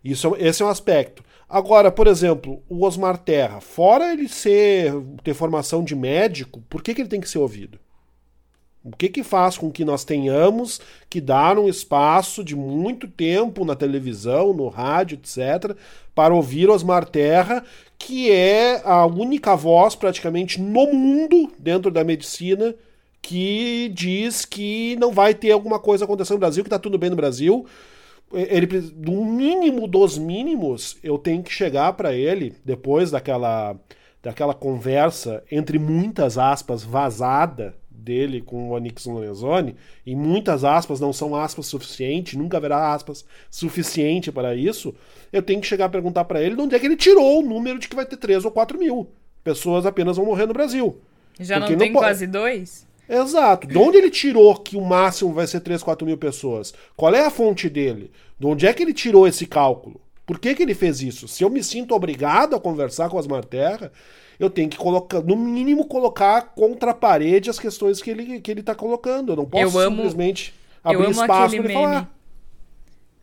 Isso, 0.02 0.34
é- 0.34 0.48
esse 0.48 0.62
é 0.62 0.66
um 0.66 0.70
aspecto. 0.70 1.22
Agora, 1.48 1.90
por 1.92 2.06
exemplo, 2.06 2.62
o 2.68 2.84
Osmar 2.84 3.18
Terra, 3.18 3.60
fora 3.60 4.12
ele 4.12 4.28
ser 4.28 4.92
ter 5.22 5.34
formação 5.34 5.84
de 5.84 5.94
médico, 5.94 6.62
por 6.68 6.82
que, 6.82 6.94
que 6.94 7.02
ele 7.02 7.08
tem 7.08 7.20
que 7.20 7.28
ser 7.28 7.38
ouvido? 7.38 7.78
O 8.84 8.94
que 8.94 9.08
que 9.08 9.22
faz 9.22 9.56
com 9.56 9.70
que 9.70 9.82
nós 9.82 10.04
tenhamos 10.04 10.78
que 11.08 11.18
dar 11.18 11.58
um 11.58 11.68
espaço 11.68 12.44
de 12.44 12.54
muito 12.54 13.08
tempo 13.08 13.64
na 13.64 13.74
televisão, 13.74 14.52
no 14.52 14.68
rádio, 14.68 15.18
etc., 15.18 15.74
para 16.14 16.34
ouvir 16.34 16.68
Osmar 16.68 17.06
Terra, 17.06 17.64
que 17.98 18.30
é 18.30 18.82
a 18.84 19.06
única 19.06 19.56
voz 19.56 19.94
praticamente 19.94 20.60
no 20.60 20.92
mundo, 20.92 21.50
dentro 21.58 21.90
da 21.90 22.04
medicina, 22.04 22.74
que 23.22 23.90
diz 23.94 24.44
que 24.44 24.96
não 24.96 25.12
vai 25.12 25.32
ter 25.32 25.52
alguma 25.52 25.78
coisa 25.78 26.04
acontecendo 26.04 26.34
no 26.34 26.40
Brasil, 26.40 26.62
que 26.62 26.68
está 26.68 26.78
tudo 26.78 26.98
bem 26.98 27.08
no 27.08 27.16
Brasil. 27.16 27.64
Ele, 28.36 28.66
do 28.66 29.24
mínimo 29.24 29.86
dos 29.86 30.18
mínimos, 30.18 30.96
eu 31.02 31.18
tenho 31.18 31.42
que 31.42 31.52
chegar 31.52 31.92
para 31.94 32.12
ele, 32.14 32.54
depois 32.64 33.10
daquela, 33.10 33.76
daquela 34.22 34.54
conversa, 34.54 35.42
entre 35.50 35.78
muitas 35.78 36.36
aspas, 36.38 36.82
vazada 36.82 37.74
dele 37.90 38.42
com 38.42 38.68
o 38.70 38.76
Anix 38.76 39.06
Lorenzoni, 39.06 39.74
e 40.04 40.14
muitas 40.14 40.62
aspas 40.62 41.00
não 41.00 41.12
são 41.12 41.34
aspas 41.34 41.66
suficiente, 41.66 42.36
nunca 42.36 42.58
haverá 42.58 42.92
aspas 42.92 43.24
suficiente 43.50 44.30
para 44.30 44.54
isso, 44.54 44.94
eu 45.32 45.42
tenho 45.42 45.60
que 45.60 45.66
chegar 45.66 45.86
a 45.86 45.88
perguntar 45.88 46.24
para 46.24 46.42
ele 46.42 46.54
de 46.54 46.60
onde 46.60 46.74
é 46.74 46.78
que 46.78 46.84
ele 46.86 46.96
tirou 46.96 47.40
o 47.40 47.42
número 47.42 47.78
de 47.78 47.88
que 47.88 47.96
vai 47.96 48.04
ter 48.04 48.18
3 48.18 48.44
ou 48.44 48.50
4 48.50 48.78
mil 48.78 49.08
pessoas 49.42 49.84
apenas 49.84 50.16
vão 50.16 50.26
morrer 50.26 50.46
no 50.46 50.54
Brasil. 50.54 50.96
Já 51.38 51.58
Porque 51.58 51.72
não 51.72 51.78
tem 51.78 51.92
po- 51.92 51.98
quase 51.98 52.26
dois? 52.26 52.86
Exato. 53.08 53.66
De 53.66 53.76
onde 53.76 53.98
ele 53.98 54.10
tirou 54.10 54.56
que 54.56 54.76
o 54.76 54.80
máximo 54.80 55.32
vai 55.32 55.46
ser 55.46 55.60
3, 55.60 55.82
4 55.82 56.06
mil 56.06 56.16
pessoas? 56.16 56.72
Qual 56.96 57.14
é 57.14 57.24
a 57.24 57.30
fonte 57.30 57.68
dele? 57.68 58.10
De 58.38 58.46
onde 58.46 58.66
é 58.66 58.72
que 58.72 58.82
ele 58.82 58.94
tirou 58.94 59.26
esse 59.26 59.46
cálculo? 59.46 60.00
Por 60.26 60.38
que, 60.38 60.54
que 60.54 60.62
ele 60.62 60.74
fez 60.74 61.02
isso? 61.02 61.28
Se 61.28 61.44
eu 61.44 61.50
me 61.50 61.62
sinto 61.62 61.94
obrigado 61.94 62.56
a 62.56 62.60
conversar 62.60 63.10
com 63.10 63.18
as 63.18 63.26
Terra, 63.48 63.92
eu 64.38 64.48
tenho 64.48 64.68
que 64.70 64.76
colocar, 64.76 65.20
no 65.20 65.36
mínimo, 65.36 65.86
colocar 65.86 66.54
contra 66.54 66.92
a 66.92 66.94
parede 66.94 67.50
as 67.50 67.58
questões 67.58 68.00
que 68.00 68.10
ele, 68.10 68.40
que 68.40 68.50
ele 68.50 68.62
tá 68.62 68.74
colocando. 68.74 69.32
Eu 69.32 69.36
não 69.36 69.44
posso 69.44 69.76
Eu 69.76 69.80
amo- 69.80 69.96
simplesmente 69.96 70.54
eu 70.84 70.90
abrir 70.92 71.04
amo 71.04 71.10
espaço 71.20 71.56
para 71.56 71.72
falar. 71.72 72.14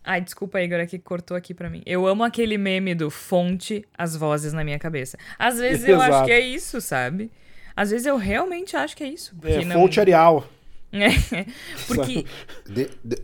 Ai, 0.03 0.21
desculpa, 0.21 0.59
Igor, 0.61 0.79
aqui 0.79 0.97
que 0.97 1.03
cortou 1.03 1.37
aqui 1.37 1.53
pra 1.53 1.69
mim. 1.69 1.83
Eu 1.85 2.07
amo 2.07 2.23
aquele 2.23 2.57
meme 2.57 2.95
do 2.95 3.11
fonte, 3.11 3.85
as 3.95 4.15
vozes 4.15 4.51
na 4.51 4.63
minha 4.63 4.79
cabeça. 4.79 5.17
Às 5.37 5.59
vezes 5.59 5.87
eu 5.87 5.99
acho 6.01 6.09
Exato. 6.09 6.25
que 6.25 6.31
é 6.31 6.39
isso, 6.39 6.81
sabe? 6.81 7.31
Às 7.75 7.91
vezes 7.91 8.05
eu 8.05 8.17
realmente 8.17 8.75
acho 8.75 8.95
que 8.95 9.03
é 9.03 9.07
isso. 9.07 9.35
É, 9.43 9.63
não- 9.65 9.75
fonte 9.75 9.99
Arial. 9.99 10.45
É, 10.93 11.45
porque... 11.87 12.25
De- 12.67 12.89
de- 13.03 13.21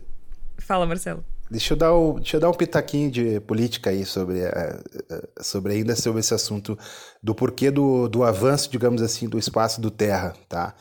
Fala, 0.58 0.86
Marcelo. 0.86 1.22
Deixa 1.50 1.74
eu, 1.74 1.76
dar 1.78 1.92
o, 1.94 2.14
deixa 2.14 2.36
eu 2.36 2.40
dar 2.40 2.48
um 2.50 2.54
pitaquinho 2.54 3.10
de 3.10 3.40
política 3.40 3.90
aí 3.90 4.04
sobre, 4.04 4.40
eh, 4.40 4.80
eh, 5.10 5.28
sobre 5.40 5.72
ainda 5.74 5.94
sobre 5.96 6.20
esse 6.20 6.32
assunto 6.34 6.78
do 7.22 7.34
porquê 7.34 7.70
do, 7.70 8.06
do 8.08 8.22
avanço, 8.24 8.70
digamos 8.70 9.00
assim, 9.02 9.28
do 9.28 9.38
espaço 9.38 9.80
do 9.80 9.90
Terra, 9.90 10.34
tá? 10.48 10.74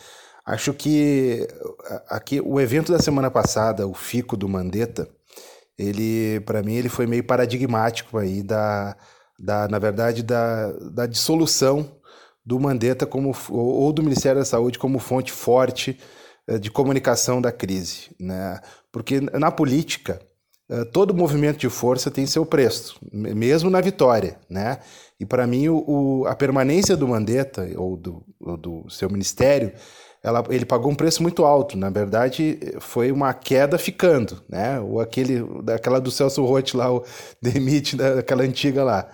Acho 0.45 0.73
que 0.73 1.45
aqui 2.09 2.39
o 2.41 2.59
evento 2.59 2.91
da 2.91 2.99
semana 2.99 3.29
passada, 3.31 3.85
o 3.87 3.93
Fico 3.93 4.35
do 4.37 4.47
Mandetta, 4.47 5.09
ele, 5.77 6.39
para 6.45 6.63
mim, 6.63 6.75
ele 6.75 6.89
foi 6.89 7.05
meio 7.05 7.23
paradigmático 7.23 8.17
aí 8.17 8.41
da, 8.43 8.95
da 9.39 9.67
na 9.67 9.79
verdade, 9.79 10.23
da, 10.23 10.71
da 10.91 11.05
dissolução 11.05 11.91
do 12.47 12.59
Mandetta 12.61 13.05
como 13.05 13.35
ou 13.51 13.93
do 13.93 14.03
Ministério 14.03 14.39
da 14.39 14.45
Saúde 14.45 14.79
como 14.79 14.99
fonte 14.99 15.33
forte 15.33 15.99
eh, 16.47 16.57
de 16.59 16.71
comunicação 16.71 17.41
da 17.41 17.51
crise, 17.51 18.09
né? 18.19 18.61
Porque 18.91 19.21
na 19.21 19.51
política 19.51 20.21
eh, 20.69 20.85
todo 20.85 21.13
movimento 21.13 21.57
de 21.59 21.69
força 21.69 22.09
tem 22.11 22.25
seu 22.25 22.45
preço, 22.45 22.97
me- 23.11 23.33
mesmo 23.35 23.69
na 23.69 23.81
vitória, 23.81 24.39
né? 24.49 24.79
E 25.19 25.25
para 25.25 25.47
mim 25.47 25.67
o, 25.69 26.25
a 26.27 26.35
permanência 26.35 26.95
do 26.97 27.07
Mandetta 27.07 27.67
ou 27.75 27.97
do, 27.97 28.23
ou 28.39 28.57
do 28.57 28.89
seu 28.89 29.09
ministério, 29.09 29.73
ela, 30.23 30.43
ele 30.49 30.65
pagou 30.65 30.91
um 30.91 30.95
preço 30.95 31.21
muito 31.23 31.45
alto. 31.45 31.77
Na 31.77 31.89
verdade, 31.89 32.59
foi 32.79 33.11
uma 33.11 33.33
queda 33.33 33.77
ficando, 33.77 34.41
né? 34.49 34.79
Ou 34.79 34.99
aquele 35.01 35.43
daquela 35.63 35.99
do 35.99 36.11
Celso 36.11 36.43
Roth 36.45 36.73
lá, 36.75 36.91
o 36.93 37.03
demite 37.41 37.95
daquela 37.95 38.43
antiga 38.43 38.83
lá. 38.83 39.09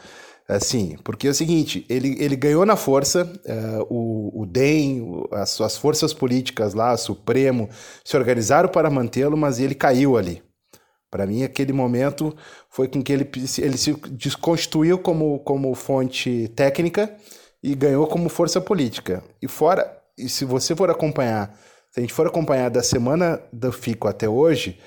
Assim, 0.47 0.97
porque 1.05 1.27
é 1.27 1.29
o 1.31 1.33
seguinte, 1.33 1.85
ele, 1.89 2.17
ele 2.21 2.35
ganhou 2.35 2.65
na 2.65 2.75
força, 2.75 3.31
eh, 3.45 3.79
o, 3.89 4.41
o 4.41 4.45
DEM, 4.45 5.01
o- 5.01 5.27
as 5.31 5.51
suas 5.51 5.77
forças 5.77 6.13
políticas 6.13 6.73
lá, 6.73 6.95
Supremo, 6.97 7.69
se 8.03 8.17
organizaram 8.17 8.67
para 8.67 8.89
mantê-lo, 8.89 9.37
mas 9.37 9.59
ele 9.59 9.73
caiu 9.73 10.17
ali. 10.17 10.43
Para 11.09 11.25
mim, 11.27 11.43
aquele 11.43 11.71
momento 11.71 12.35
foi 12.69 12.87
com 12.87 13.01
que 13.03 13.13
ele, 13.13 13.29
ele 13.59 13.77
se 13.77 13.93
desconstituiu 14.11 14.97
como, 14.97 15.39
como 15.39 15.73
fonte 15.75 16.47
técnica 16.55 17.09
e 17.61 17.75
ganhou 17.75 18.07
como 18.07 18.29
força 18.29 18.59
política. 18.59 19.23
E 19.41 19.47
fora, 19.47 19.95
e 20.17 20.27
se 20.27 20.43
você 20.43 20.75
for 20.75 20.89
acompanhar, 20.89 21.55
se 21.91 21.99
a 21.99 22.01
gente 22.01 22.13
for 22.13 22.27
acompanhar 22.27 22.69
da 22.69 22.83
semana 22.83 23.39
do 23.51 23.71
FICO 23.71 24.07
até 24.07 24.27
hoje, 24.27 24.79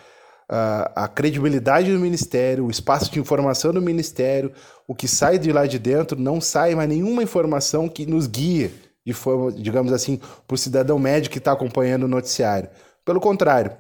a, 0.49 1.09
credibilidade 1.09 1.92
do 1.92 1.99
Ministério, 1.99 2.66
o 2.66 2.70
espaço 2.70 3.11
de 3.11 3.18
informação 3.18 3.72
do 3.72 3.82
Ministério, 3.82 4.53
o 4.86 4.94
que 4.94 5.09
sai 5.09 5.38
de 5.38 5.53
lá 5.53 5.66
de 5.66 5.78
dentro, 5.78 6.18
não 6.18 6.40
sai 6.40 6.74
mais 6.74 6.88
nenhuma 6.88 7.22
informação 7.22 7.88
que 7.88 8.07
nos 8.07 8.26
guie 8.26 8.70
de 9.05 9.12
forma, 9.12 9.53
digamos 9.53 9.92
assim, 9.92 10.20
para 10.47 10.55
o 10.55 10.59
cidadão 10.59 10.99
médio 10.99 11.30
que 11.30 11.38
está 11.38 11.53
acompanhando 11.53 12.05
o 12.05 12.09
noticiário. 12.09 12.68
Pelo 13.05 13.20
contrário, 13.20 13.72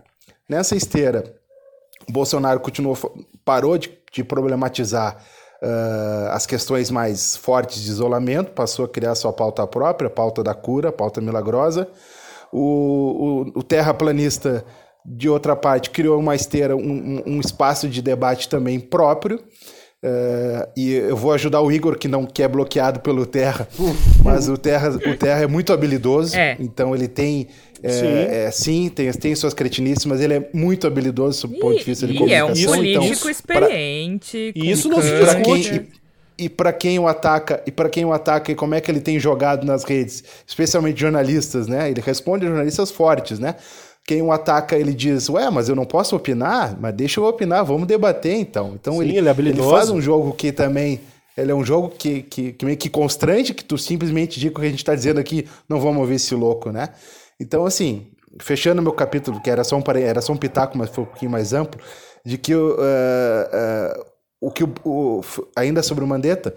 nessa 0.48 0.76
esteira, 0.76 1.24
Bolsonaro 2.08 2.60
continuou, 2.60 2.96
parou 3.44 3.76
de, 3.76 3.90
de 4.12 4.22
problematizar 4.22 5.16
uh, 5.62 6.30
as 6.30 6.46
questões 6.46 6.92
mais 6.92 7.36
fortes 7.36 7.82
de 7.82 7.90
isolamento, 7.90 8.52
passou 8.52 8.84
a 8.84 8.88
criar 8.88 9.16
sua 9.16 9.32
pauta 9.32 9.66
própria, 9.66 10.08
pauta 10.08 10.44
da 10.44 10.54
cura, 10.54 10.92
pauta 10.92 11.20
milagrosa. 11.20 11.88
O, 12.52 13.50
o, 13.56 13.58
o 13.58 13.62
terraplanista, 13.64 14.64
de 15.08 15.28
outra 15.28 15.54
parte, 15.54 15.90
criou 15.90 16.18
uma 16.18 16.34
esteira, 16.34 16.76
um, 16.76 17.22
um, 17.26 17.40
espaço 17.40 17.88
de 17.88 18.02
debate 18.02 18.48
também 18.48 18.80
próprio. 18.80 19.40
Uh, 20.04 20.68
e 20.76 20.92
eu 20.92 21.16
vou 21.16 21.32
ajudar 21.32 21.60
o 21.62 21.72
Igor, 21.72 21.96
que 21.98 22.06
não 22.06 22.26
que 22.26 22.42
é 22.42 22.46
bloqueado 22.48 23.00
pelo 23.00 23.24
Terra, 23.24 23.66
mas 24.22 24.48
o 24.48 24.56
Terra, 24.56 24.90
o 24.90 25.16
Terra 25.16 25.42
é 25.42 25.46
muito 25.46 25.72
habilidoso, 25.72 26.36
É. 26.36 26.56
então 26.60 26.94
ele 26.94 27.08
tem. 27.08 27.48
É, 27.82 27.88
Sim. 27.90 28.06
é, 28.06 28.50
sim, 28.50 28.88
tem, 28.88 29.12
tem 29.12 29.34
suas 29.34 29.52
cretinices, 29.52 30.06
mas 30.06 30.20
ele 30.20 30.34
é 30.34 30.48
muito 30.52 30.86
habilidoso 30.86 31.46
do 31.46 31.58
ponto 31.58 31.76
de 31.78 31.84
vista 31.84 32.06
de 32.06 32.12
E 32.14 32.32
é 32.32 32.42
um 32.42 32.48
comunicação. 32.48 32.74
político 32.76 33.02
então, 33.04 33.16
pra- 33.20 33.30
experiente. 33.30 34.52
E 34.54 34.60
com 34.60 34.64
isso 34.64 34.88
não 34.88 35.02
se 35.02 35.10
pra 35.10 35.34
discute. 35.34 35.86
e, 36.38 36.44
e 36.44 36.48
para 36.48 36.72
quem 36.72 36.98
o 36.98 37.06
ataca 37.06 37.62
e 37.66 37.70
para 37.70 37.88
quem 37.90 38.04
o 38.04 38.12
ataca 38.12 38.50
e 38.50 38.54
como 38.54 38.74
é 38.74 38.80
que 38.80 38.90
ele 38.90 39.00
tem 39.00 39.18
jogado 39.20 39.66
nas 39.66 39.84
redes, 39.84 40.24
especialmente 40.46 40.98
jornalistas, 41.00 41.66
né? 41.66 41.90
Ele 41.90 42.00
responde 42.00 42.44
a 42.46 42.48
jornalistas 42.48 42.90
fortes, 42.90 43.38
né? 43.38 43.54
Quem 44.06 44.22
o 44.22 44.30
ataca, 44.30 44.76
ele 44.76 44.94
diz, 44.94 45.28
ué, 45.28 45.50
mas 45.50 45.68
eu 45.68 45.74
não 45.74 45.84
posso 45.84 46.14
opinar, 46.14 46.76
mas 46.80 46.94
deixa 46.94 47.18
eu 47.18 47.24
opinar, 47.24 47.64
vamos 47.64 47.88
debater 47.88 48.34
então. 48.34 48.72
Então 48.74 48.94
Sim, 48.94 49.02
ele, 49.02 49.16
ele, 49.18 49.28
é 49.28 49.32
ele 49.32 49.62
faz 49.62 49.90
um 49.90 50.00
jogo 50.00 50.32
que 50.32 50.52
também 50.52 51.00
ele 51.36 51.50
é 51.50 51.54
um 51.54 51.64
jogo 51.64 51.90
que, 51.90 52.22
que, 52.22 52.52
que 52.52 52.64
meio 52.64 52.78
que 52.78 52.88
constrange 52.88 53.52
que 53.52 53.64
tu 53.64 53.76
simplesmente 53.76 54.40
diga 54.40 54.56
o 54.56 54.60
que 54.60 54.66
a 54.66 54.70
gente 54.70 54.78
está 54.78 54.94
dizendo 54.94 55.20
aqui, 55.20 55.46
não 55.68 55.80
vamos 55.80 56.00
ouvir 56.00 56.14
esse 56.14 56.34
louco, 56.34 56.70
né? 56.70 56.90
Então, 57.38 57.66
assim, 57.66 58.06
fechando 58.40 58.80
meu 58.80 58.92
capítulo, 58.92 59.40
que 59.40 59.50
era 59.50 59.62
só 59.62 59.76
um, 59.76 59.82
era 59.96 60.22
só 60.22 60.32
um 60.32 60.36
pitaco, 60.36 60.78
mas 60.78 60.88
foi 60.88 61.04
um 61.04 61.06
pouquinho 61.06 61.30
mais 61.30 61.52
amplo, 61.52 61.80
de 62.24 62.38
que 62.38 62.54
uh, 62.54 62.72
uh, 62.72 64.04
o 64.40 64.50
que 64.50 64.64
o, 64.64 64.72
o, 64.84 65.20
ainda 65.54 65.82
sobre 65.82 66.04
o 66.04 66.06
Mandetta, 66.06 66.54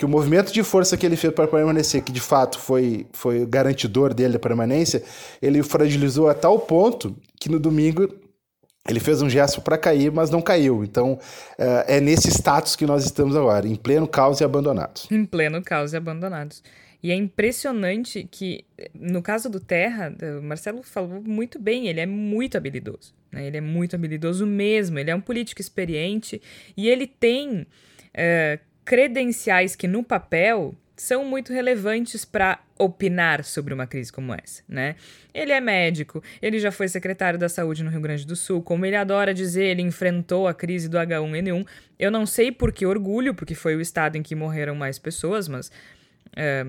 que 0.00 0.04
o 0.06 0.08
movimento 0.08 0.50
de 0.50 0.62
força 0.62 0.96
que 0.96 1.04
ele 1.04 1.14
fez 1.14 1.30
para 1.30 1.46
permanecer, 1.46 2.02
que 2.02 2.10
de 2.10 2.22
fato 2.22 2.58
foi, 2.58 3.06
foi 3.12 3.44
garantidor 3.44 4.14
dele 4.14 4.32
da 4.32 4.38
permanência, 4.38 5.02
ele 5.42 5.62
fragilizou 5.62 6.26
a 6.26 6.32
tal 6.32 6.58
ponto 6.58 7.14
que 7.38 7.50
no 7.50 7.60
domingo 7.60 8.08
ele 8.88 8.98
fez 8.98 9.20
um 9.20 9.28
gesto 9.28 9.60
para 9.60 9.76
cair, 9.76 10.10
mas 10.10 10.30
não 10.30 10.40
caiu. 10.40 10.82
Então, 10.82 11.18
é, 11.58 11.98
é 11.98 12.00
nesse 12.00 12.28
status 12.30 12.76
que 12.76 12.86
nós 12.86 13.04
estamos 13.04 13.36
agora, 13.36 13.68
em 13.68 13.76
pleno 13.76 14.08
caos 14.08 14.40
e 14.40 14.44
abandonados. 14.44 15.06
Em 15.10 15.22
pleno 15.26 15.62
caos 15.62 15.92
e 15.92 15.98
abandonados. 15.98 16.62
E 17.02 17.10
é 17.10 17.14
impressionante 17.14 18.26
que, 18.30 18.64
no 18.94 19.20
caso 19.20 19.50
do 19.50 19.60
Terra, 19.60 20.16
o 20.38 20.42
Marcelo 20.42 20.82
falou 20.82 21.22
muito 21.22 21.58
bem, 21.58 21.88
ele 21.88 22.00
é 22.00 22.06
muito 22.06 22.56
habilidoso. 22.56 23.12
Né? 23.30 23.48
Ele 23.48 23.58
é 23.58 23.60
muito 23.60 23.96
habilidoso 23.96 24.46
mesmo, 24.46 24.98
ele 24.98 25.10
é 25.10 25.14
um 25.14 25.20
político 25.20 25.60
experiente 25.60 26.40
e 26.74 26.88
ele 26.88 27.06
tem 27.06 27.66
é, 28.14 28.60
credenciais 28.90 29.76
que, 29.76 29.86
no 29.86 30.02
papel, 30.02 30.74
são 30.96 31.24
muito 31.24 31.52
relevantes 31.52 32.24
para 32.24 32.58
opinar 32.76 33.44
sobre 33.44 33.72
uma 33.72 33.86
crise 33.86 34.12
como 34.12 34.34
essa, 34.34 34.64
né? 34.68 34.96
Ele 35.32 35.52
é 35.52 35.60
médico, 35.60 36.20
ele 36.42 36.58
já 36.58 36.72
foi 36.72 36.88
secretário 36.88 37.38
da 37.38 37.48
Saúde 37.48 37.84
no 37.84 37.90
Rio 37.90 38.00
Grande 38.00 38.26
do 38.26 38.34
Sul, 38.34 38.60
como 38.60 38.84
ele 38.84 38.96
adora 38.96 39.32
dizer, 39.32 39.66
ele 39.66 39.82
enfrentou 39.82 40.48
a 40.48 40.52
crise 40.52 40.88
do 40.88 40.96
H1N1. 40.96 41.64
Eu 42.00 42.10
não 42.10 42.26
sei 42.26 42.50
por 42.50 42.72
que 42.72 42.84
orgulho, 42.84 43.32
porque 43.32 43.54
foi 43.54 43.76
o 43.76 43.80
estado 43.80 44.16
em 44.16 44.24
que 44.24 44.34
morreram 44.34 44.74
mais 44.74 44.98
pessoas, 44.98 45.46
mas 45.46 45.70
é, 46.34 46.66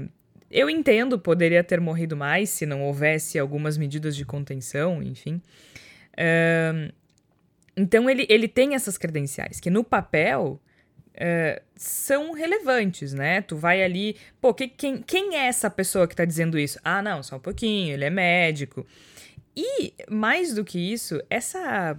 eu 0.51 0.69
entendo, 0.69 1.17
poderia 1.17 1.63
ter 1.63 1.82
morrido 1.82 2.15
mais 2.15 2.51
se 2.51 2.67
não 2.67 2.84
houvesse 2.84 3.39
algumas 3.39 3.80
medidas 3.80 4.15
de 4.15 4.26
contenção, 4.26 5.01
enfim. 5.01 5.41
É, 6.15 6.91
então 7.76 8.07
ele, 8.07 8.28
ele 8.30 8.47
tem 8.47 8.76
essas 8.76 8.95
credenciais, 8.95 9.59
que 9.59 9.72
no 9.72 9.84
papel 9.84 10.61
Uh, 11.14 11.62
são 11.76 12.32
relevantes, 12.32 13.14
né? 13.14 13.41
Tu 13.41 13.55
vai 13.55 13.84
ali, 13.84 14.16
pô, 14.39 14.53
que, 14.53 14.68
quem, 14.68 15.01
quem 15.01 15.36
é 15.36 15.47
essa 15.47 15.70
pessoa 15.70 16.07
que 16.07 16.16
tá 16.16 16.24
dizendo 16.24 16.57
isso? 16.57 16.80
Ah, 16.84 17.01
não, 17.01 17.22
só 17.22 17.36
um 17.36 17.39
pouquinho, 17.39 17.93
ele 17.93 18.05
é 18.05 18.09
médico. 18.09 18.86
E, 19.55 19.93
mais 20.09 20.53
do 20.53 20.64
que 20.64 20.80
isso, 20.80 21.22
essa. 21.30 21.97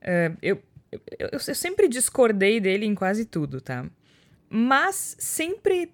Uh, 0.00 0.36
eu, 0.40 0.62
eu, 1.18 1.30
eu, 1.32 1.40
sempre 1.40 1.88
discordei 1.88 2.60
dele 2.60 2.86
em 2.86 2.94
quase 2.94 3.24
tudo, 3.24 3.60
tá? 3.60 3.84
Mas 4.48 5.16
sempre 5.18 5.92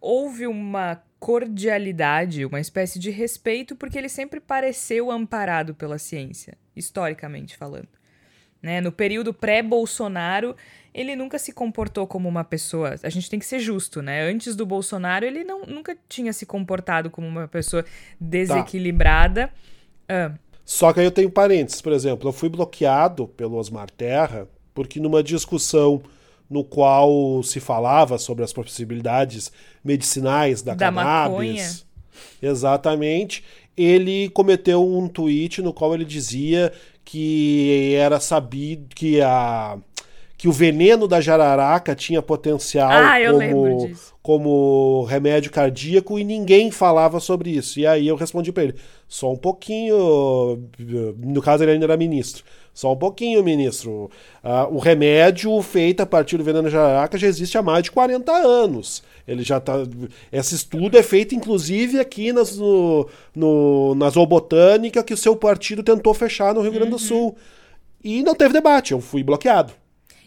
houve 0.00 0.46
uma 0.46 1.02
cordialidade, 1.18 2.44
uma 2.44 2.60
espécie 2.60 2.98
de 2.98 3.10
respeito, 3.10 3.76
porque 3.76 3.98
ele 3.98 4.08
sempre 4.08 4.40
pareceu 4.40 5.10
amparado 5.10 5.74
pela 5.74 5.98
ciência, 5.98 6.56
historicamente 6.74 7.56
falando. 7.56 7.97
Né? 8.62 8.80
No 8.80 8.90
período 8.90 9.32
pré-Bolsonaro, 9.32 10.56
ele 10.92 11.14
nunca 11.14 11.38
se 11.38 11.52
comportou 11.52 12.06
como 12.06 12.28
uma 12.28 12.44
pessoa. 12.44 12.96
A 13.02 13.08
gente 13.08 13.30
tem 13.30 13.38
que 13.38 13.46
ser 13.46 13.60
justo, 13.60 14.02
né? 14.02 14.28
Antes 14.28 14.56
do 14.56 14.66
Bolsonaro, 14.66 15.24
ele 15.24 15.44
não, 15.44 15.62
nunca 15.62 15.96
tinha 16.08 16.32
se 16.32 16.44
comportado 16.44 17.10
como 17.10 17.26
uma 17.26 17.46
pessoa 17.46 17.84
desequilibrada. 18.20 19.48
Tá. 20.06 20.32
Ah. 20.34 20.38
Só 20.64 20.92
que 20.92 21.00
aí 21.00 21.06
eu 21.06 21.10
tenho 21.10 21.30
parênteses, 21.30 21.80
por 21.80 21.92
exemplo, 21.92 22.28
eu 22.28 22.32
fui 22.32 22.50
bloqueado 22.50 23.26
pelo 23.26 23.56
Osmar 23.56 23.90
Terra 23.90 24.46
porque 24.74 25.00
numa 25.00 25.24
discussão 25.24 26.00
no 26.48 26.62
qual 26.62 27.42
se 27.42 27.58
falava 27.58 28.16
sobre 28.16 28.44
as 28.44 28.52
possibilidades 28.52 29.50
medicinais 29.82 30.62
da, 30.62 30.72
da 30.72 30.86
cannabis. 30.86 31.04
Maconha. 31.04 31.70
Exatamente. 32.40 33.42
Ele 33.76 34.28
cometeu 34.30 34.86
um 34.86 35.08
tweet 35.08 35.60
no 35.62 35.72
qual 35.72 35.94
ele 35.94 36.04
dizia 36.04 36.72
que 37.10 37.94
era 37.94 38.20
sabido 38.20 38.94
que 38.94 39.18
a 39.22 39.78
que 40.36 40.46
o 40.46 40.52
veneno 40.52 41.08
da 41.08 41.22
jararaca 41.22 41.94
tinha 41.94 42.20
potencial 42.20 42.88
ah, 42.92 43.16
como, 43.32 43.90
como 44.22 45.04
remédio 45.04 45.50
cardíaco 45.50 46.18
e 46.18 46.22
ninguém 46.22 46.70
falava 46.70 47.18
sobre 47.18 47.50
isso. 47.50 47.80
E 47.80 47.86
aí 47.86 48.06
eu 48.06 48.14
respondi 48.14 48.52
para 48.52 48.64
ele: 48.64 48.74
só 49.08 49.32
um 49.32 49.36
pouquinho. 49.36 50.68
No 51.16 51.40
caso, 51.40 51.64
ele 51.64 51.72
ainda 51.72 51.86
era 51.86 51.96
ministro. 51.96 52.44
Só 52.78 52.92
um 52.92 52.96
pouquinho, 52.96 53.42
ministro. 53.42 54.08
Uh, 54.40 54.72
o 54.72 54.78
remédio 54.78 55.60
feito 55.62 56.00
a 56.00 56.06
partir 56.06 56.36
do 56.36 56.44
veneno 56.44 56.62
da 56.62 56.70
jararaca 56.70 57.18
já 57.18 57.26
existe 57.26 57.58
há 57.58 57.62
mais 57.62 57.82
de 57.82 57.90
40 57.90 58.30
anos. 58.30 59.02
Ele 59.26 59.42
já 59.42 59.58
tá. 59.58 59.72
Esse 60.30 60.54
estudo 60.54 60.96
é 60.96 61.02
feito, 61.02 61.34
inclusive, 61.34 61.98
aqui 61.98 62.32
nas, 62.32 62.56
no, 62.56 63.08
no, 63.34 63.96
na 63.96 64.08
zoobotânica 64.08 65.02
que 65.02 65.12
o 65.12 65.16
seu 65.16 65.34
partido 65.34 65.82
tentou 65.82 66.14
fechar 66.14 66.54
no 66.54 66.60
Rio 66.60 66.70
Grande 66.70 66.90
do 66.90 66.92
uhum. 66.92 66.98
Sul. 67.00 67.36
E 68.04 68.22
não 68.22 68.36
teve 68.36 68.52
debate, 68.52 68.92
eu 68.92 69.00
fui 69.00 69.24
bloqueado. 69.24 69.72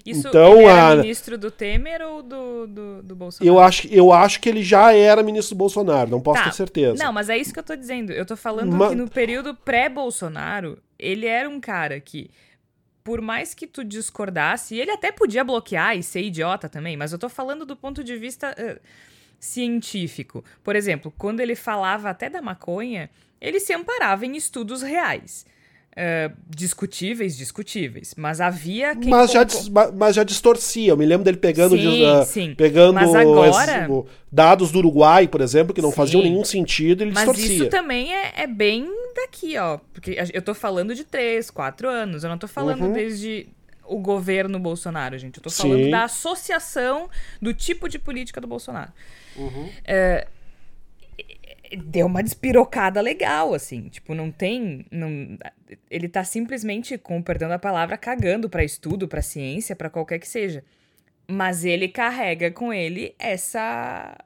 Isso 0.05 0.27
então, 0.27 0.53
ele 0.55 0.63
era 0.63 0.91
a... 0.91 0.95
ministro 0.97 1.37
do 1.37 1.51
Temer 1.51 2.01
ou 2.01 2.23
do, 2.23 2.67
do, 2.67 3.03
do, 3.03 3.15
Bolsonaro? 3.15 3.55
Eu 3.55 3.59
acho, 3.59 3.87
eu 3.87 4.11
acho 4.11 4.39
que 4.39 4.49
ele 4.49 4.63
já 4.63 4.93
era 4.93 5.21
ministro 5.21 5.55
do 5.55 5.59
Bolsonaro, 5.59 6.09
não 6.09 6.21
posso 6.21 6.43
tá. 6.43 6.49
ter 6.49 6.55
certeza. 6.55 7.03
Não, 7.03 7.13
mas 7.13 7.29
é 7.29 7.37
isso 7.37 7.53
que 7.53 7.59
eu 7.59 7.63
tô 7.63 7.75
dizendo. 7.75 8.11
Eu 8.11 8.25
tô 8.25 8.35
falando 8.35 8.75
mas... 8.75 8.89
que 8.89 8.95
no 8.95 9.09
período 9.09 9.53
pré-Bolsonaro, 9.53 10.77
ele 10.97 11.25
era 11.25 11.49
um 11.49 11.59
cara 11.59 11.99
que, 11.99 12.29
por 13.03 13.21
mais 13.21 13.53
que 13.53 13.67
tu 13.67 13.83
discordasse, 13.83 14.75
ele 14.75 14.91
até 14.91 15.11
podia 15.11 15.43
bloquear 15.43 15.97
e 15.97 16.03
ser 16.03 16.21
idiota 16.21 16.67
também, 16.67 16.97
mas 16.97 17.11
eu 17.11 17.19
tô 17.19 17.29
falando 17.29 17.65
do 17.65 17.75
ponto 17.75 18.03
de 18.03 18.17
vista 18.17 18.55
uh, 18.57 18.79
científico. 19.39 20.43
Por 20.63 20.75
exemplo, 20.75 21.13
quando 21.17 21.39
ele 21.39 21.55
falava 21.55 22.09
até 22.09 22.29
da 22.29 22.41
maconha, 22.41 23.09
ele 23.39 23.59
se 23.59 23.73
amparava 23.73 24.25
em 24.25 24.35
estudos 24.35 24.81
reais. 24.81 25.45
Uh, 25.91 26.33
discutíveis, 26.47 27.35
discutíveis. 27.35 28.13
Mas 28.15 28.39
havia 28.39 28.95
quem. 28.95 29.09
Mas 29.09 29.31
já, 29.31 29.45
mas 29.93 30.15
já 30.15 30.23
distorcia. 30.23 30.91
Eu 30.91 30.97
me 30.97 31.05
lembro 31.05 31.25
dele 31.25 31.35
pegando, 31.35 31.75
sim, 31.75 32.05
uh, 32.05 32.25
sim. 32.25 32.55
pegando 32.55 32.97
agora... 32.97 33.87
dados 34.31 34.71
do 34.71 34.79
Uruguai, 34.79 35.27
por 35.27 35.41
exemplo, 35.41 35.73
que 35.73 35.81
não 35.81 35.89
sim. 35.89 35.95
faziam 35.95 36.23
nenhum 36.23 36.45
sentido, 36.45 37.03
ele 37.03 37.11
mas 37.11 37.25
distorcia. 37.25 37.47
Mas 37.47 37.57
isso 37.57 37.69
também 37.69 38.13
é, 38.13 38.43
é, 38.43 38.47
bem 38.47 38.87
daqui, 39.13 39.57
ó. 39.57 39.79
Porque 39.93 40.17
eu 40.33 40.41
tô 40.41 40.53
falando 40.53 40.95
de 40.95 41.03
três, 41.03 41.51
quatro 41.51 41.89
anos. 41.89 42.23
Eu 42.23 42.29
não 42.29 42.37
tô 42.37 42.47
falando 42.47 42.83
uhum. 42.83 42.93
desde 42.93 43.49
o 43.85 43.99
governo 43.99 44.57
Bolsonaro, 44.57 45.17
gente. 45.17 45.37
Eu 45.37 45.43
tô 45.43 45.49
falando 45.49 45.89
da 45.89 46.05
associação 46.05 47.09
do 47.41 47.53
tipo 47.53 47.89
de 47.89 47.99
política 47.99 48.39
do 48.39 48.47
Bolsonaro. 48.47 48.93
Uhum. 49.35 49.65
Uh, 49.65 50.27
deu 51.77 52.05
uma 52.05 52.23
despirocada 52.23 53.01
legal, 53.01 53.53
assim. 53.53 53.89
Tipo, 53.89 54.13
não 54.13 54.31
tem. 54.31 54.85
Não, 54.91 55.37
ele 55.89 56.07
tá 56.09 56.23
simplesmente, 56.23 56.97
com 56.97 57.21
perdão 57.21 57.49
da 57.49 57.59
palavra, 57.59 57.97
cagando 57.97 58.49
para 58.49 58.63
estudo, 58.63 59.07
para 59.07 59.21
ciência, 59.21 59.75
para 59.75 59.89
qualquer 59.89 60.19
que 60.19 60.27
seja. 60.27 60.63
Mas 61.27 61.63
ele 61.63 61.87
carrega 61.87 62.51
com 62.51 62.73
ele 62.73 63.15
essa. 63.17 64.17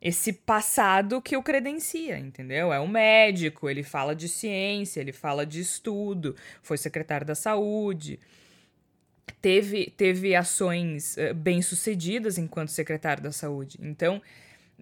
Esse 0.00 0.32
passado 0.32 1.20
que 1.20 1.36
o 1.36 1.42
credencia, 1.42 2.16
entendeu? 2.18 2.72
É 2.72 2.78
um 2.78 2.86
médico, 2.86 3.68
ele 3.68 3.82
fala 3.82 4.14
de 4.14 4.28
ciência, 4.28 5.00
ele 5.00 5.10
fala 5.10 5.44
de 5.44 5.60
estudo, 5.60 6.36
foi 6.62 6.78
secretário 6.78 7.26
da 7.26 7.34
saúde, 7.34 8.20
teve, 9.42 9.90
teve 9.96 10.36
ações 10.36 11.16
uh, 11.16 11.34
bem-sucedidas 11.34 12.38
enquanto 12.38 12.68
secretário 12.68 13.24
da 13.24 13.32
saúde. 13.32 13.76
Então, 13.82 14.22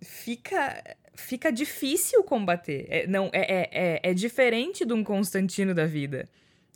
fica 0.03 0.83
fica 1.17 1.51
difícil 1.51 2.23
combater. 2.23 2.87
É, 2.89 3.07
não, 3.07 3.29
é, 3.33 3.41
é, 3.41 3.69
é, 3.73 4.11
é 4.11 4.15
diferente 4.15 4.85
de 4.85 4.93
um 4.93 5.03
Constantino 5.03 5.75
da 5.75 5.87
vida, 5.87 6.29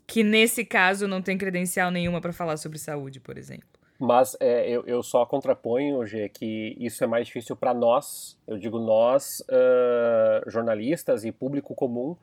que 0.06 0.24
nesse 0.24 0.64
caso 0.64 1.06
não 1.06 1.22
tem 1.22 1.38
credencial 1.38 1.90
nenhuma 1.90 2.20
para 2.20 2.32
falar 2.32 2.56
sobre 2.56 2.78
saúde, 2.78 3.20
por 3.20 3.38
exemplo. 3.38 3.68
Mas 3.98 4.34
é, 4.40 4.68
eu, 4.68 4.82
eu 4.86 5.02
só 5.02 5.26
contraponho, 5.26 6.04
G, 6.06 6.30
que 6.30 6.74
isso 6.80 7.04
é 7.04 7.06
mais 7.06 7.26
difícil 7.26 7.54
para 7.54 7.74
nós, 7.74 8.38
eu 8.48 8.56
digo 8.56 8.78
nós, 8.78 9.40
uh, 9.40 10.50
jornalistas 10.50 11.22
e 11.22 11.30
público 11.30 11.74
comum, 11.74 12.16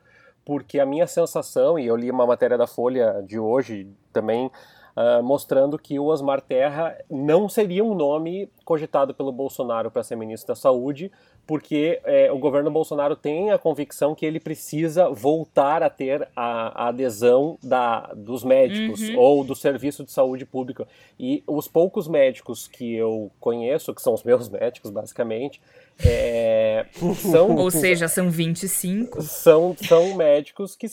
porque 0.44 0.80
a 0.80 0.86
minha 0.86 1.06
sensação, 1.06 1.78
e 1.78 1.86
eu 1.86 1.94
li 1.94 2.10
uma 2.10 2.26
matéria 2.26 2.58
da 2.58 2.66
Folha 2.66 3.22
de 3.24 3.38
hoje 3.38 3.86
também, 4.12 4.50
uh, 4.98 5.22
mostrando 5.22 5.78
que 5.78 5.98
o 5.98 6.06
Osmar 6.06 6.40
Terra 6.40 6.98
não 7.08 7.48
seria 7.48 7.84
um 7.84 7.94
nome 7.94 8.50
cogitado 8.64 9.14
pelo 9.14 9.30
Bolsonaro 9.30 9.90
para 9.90 10.02
ser 10.02 10.16
ministro 10.16 10.48
da 10.48 10.56
Saúde, 10.56 11.10
porque 11.46 11.98
é, 12.04 12.30
o 12.30 12.38
governo 12.38 12.70
Bolsonaro 12.70 13.16
tem 13.16 13.50
a 13.50 13.56
convicção 13.56 14.14
que 14.14 14.26
ele 14.26 14.38
precisa 14.38 15.08
voltar 15.08 15.82
a 15.82 15.88
ter 15.88 16.28
a, 16.36 16.84
a 16.84 16.88
adesão 16.88 17.56
da, 17.62 18.12
dos 18.14 18.44
médicos 18.44 19.00
uhum. 19.08 19.18
ou 19.18 19.44
do 19.44 19.54
serviço 19.54 20.04
de 20.04 20.12
saúde 20.12 20.44
pública. 20.44 20.86
E 21.18 21.42
os 21.46 21.66
poucos 21.66 22.06
médicos 22.06 22.68
que 22.68 22.94
eu 22.94 23.30
conheço, 23.40 23.94
que 23.94 24.02
são 24.02 24.12
os 24.12 24.22
meus 24.22 24.46
médicos, 24.50 24.90
basicamente, 24.90 25.62
é, 26.04 26.84
são. 27.16 27.56
Ou 27.56 27.70
seja, 27.70 28.08
são 28.08 28.30
25. 28.30 29.22
São, 29.22 29.74
são 29.80 30.14
médicos 30.14 30.76
que 30.76 30.86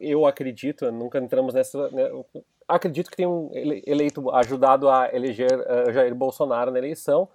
eu 0.00 0.26
acredito, 0.26 0.90
nunca 0.90 1.20
entramos 1.20 1.54
nessa. 1.54 1.88
Né, 1.90 2.10
acredito 2.74 3.10
que 3.10 3.16
tenham 3.16 3.50
eleito, 3.52 4.30
ajudado 4.30 4.88
a 4.88 5.08
eleger 5.12 5.52
uh, 5.52 5.92
Jair 5.92 6.14
Bolsonaro 6.14 6.70
na 6.70 6.78
eleição 6.78 7.28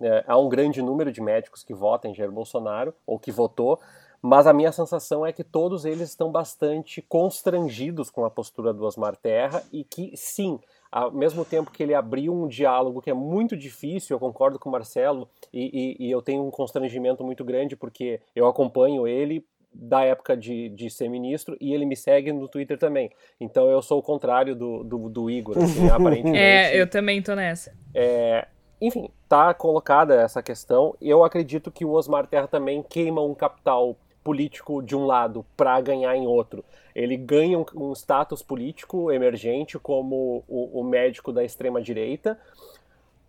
é, 0.00 0.24
há 0.26 0.38
um 0.38 0.48
grande 0.48 0.80
número 0.80 1.12
de 1.12 1.20
médicos 1.20 1.62
que 1.62 1.74
votam 1.74 2.10
em 2.10 2.14
Jair 2.14 2.30
Bolsonaro, 2.30 2.94
ou 3.06 3.18
que 3.18 3.30
votou, 3.30 3.78
mas 4.20 4.46
a 4.46 4.52
minha 4.52 4.72
sensação 4.72 5.26
é 5.26 5.32
que 5.32 5.42
todos 5.42 5.84
eles 5.84 6.08
estão 6.08 6.30
bastante 6.30 7.02
constrangidos 7.02 8.08
com 8.08 8.24
a 8.24 8.30
postura 8.30 8.72
do 8.72 8.84
Osmar 8.84 9.16
Terra 9.16 9.62
e 9.72 9.84
que, 9.84 10.12
sim, 10.16 10.60
ao 10.90 11.10
mesmo 11.10 11.44
tempo 11.44 11.70
que 11.70 11.82
ele 11.82 11.94
abriu 11.94 12.32
um 12.32 12.46
diálogo 12.46 13.02
que 13.02 13.10
é 13.10 13.14
muito 13.14 13.56
difícil, 13.56 14.14
eu 14.14 14.20
concordo 14.20 14.58
com 14.58 14.68
o 14.68 14.72
Marcelo, 14.72 15.28
e, 15.52 15.96
e, 15.98 16.06
e 16.06 16.10
eu 16.10 16.22
tenho 16.22 16.46
um 16.46 16.50
constrangimento 16.50 17.24
muito 17.24 17.44
grande 17.44 17.74
porque 17.76 18.20
eu 18.34 18.46
acompanho 18.46 19.06
ele 19.08 19.44
da 19.74 20.04
época 20.04 20.36
de, 20.36 20.68
de 20.70 20.90
ser 20.90 21.08
ministro 21.08 21.56
e 21.60 21.72
ele 21.72 21.86
me 21.86 21.96
segue 21.96 22.32
no 22.32 22.48
Twitter 22.48 22.78
também. 22.78 23.10
Então 23.40 23.70
eu 23.70 23.80
sou 23.80 23.98
o 23.98 24.02
contrário 24.02 24.54
do, 24.54 24.84
do, 24.84 25.08
do 25.08 25.30
Igor, 25.30 25.58
assim, 25.58 25.88
aparentemente. 25.90 26.38
É, 26.38 26.78
eu 26.78 26.86
também 26.86 27.22
tô 27.22 27.34
nessa. 27.34 27.72
É, 27.94 28.46
enfim, 28.80 29.08
tá 29.28 29.54
colocada 29.54 30.14
essa 30.14 30.42
questão. 30.42 30.94
Eu 31.00 31.24
acredito 31.24 31.70
que 31.70 31.84
o 31.84 31.92
Osmar 31.92 32.26
Terra 32.26 32.46
também 32.46 32.82
queima 32.82 33.22
um 33.22 33.34
capital 33.34 33.96
político 34.22 34.82
de 34.82 34.94
um 34.94 35.04
lado 35.06 35.44
para 35.56 35.80
ganhar 35.80 36.16
em 36.16 36.26
outro. 36.26 36.64
Ele 36.94 37.16
ganha 37.16 37.58
um, 37.58 37.64
um 37.74 37.92
status 37.92 38.42
político 38.42 39.10
emergente 39.10 39.78
como 39.78 40.44
o, 40.48 40.80
o 40.80 40.84
médico 40.84 41.32
da 41.32 41.42
extrema 41.42 41.80
direita. 41.80 42.38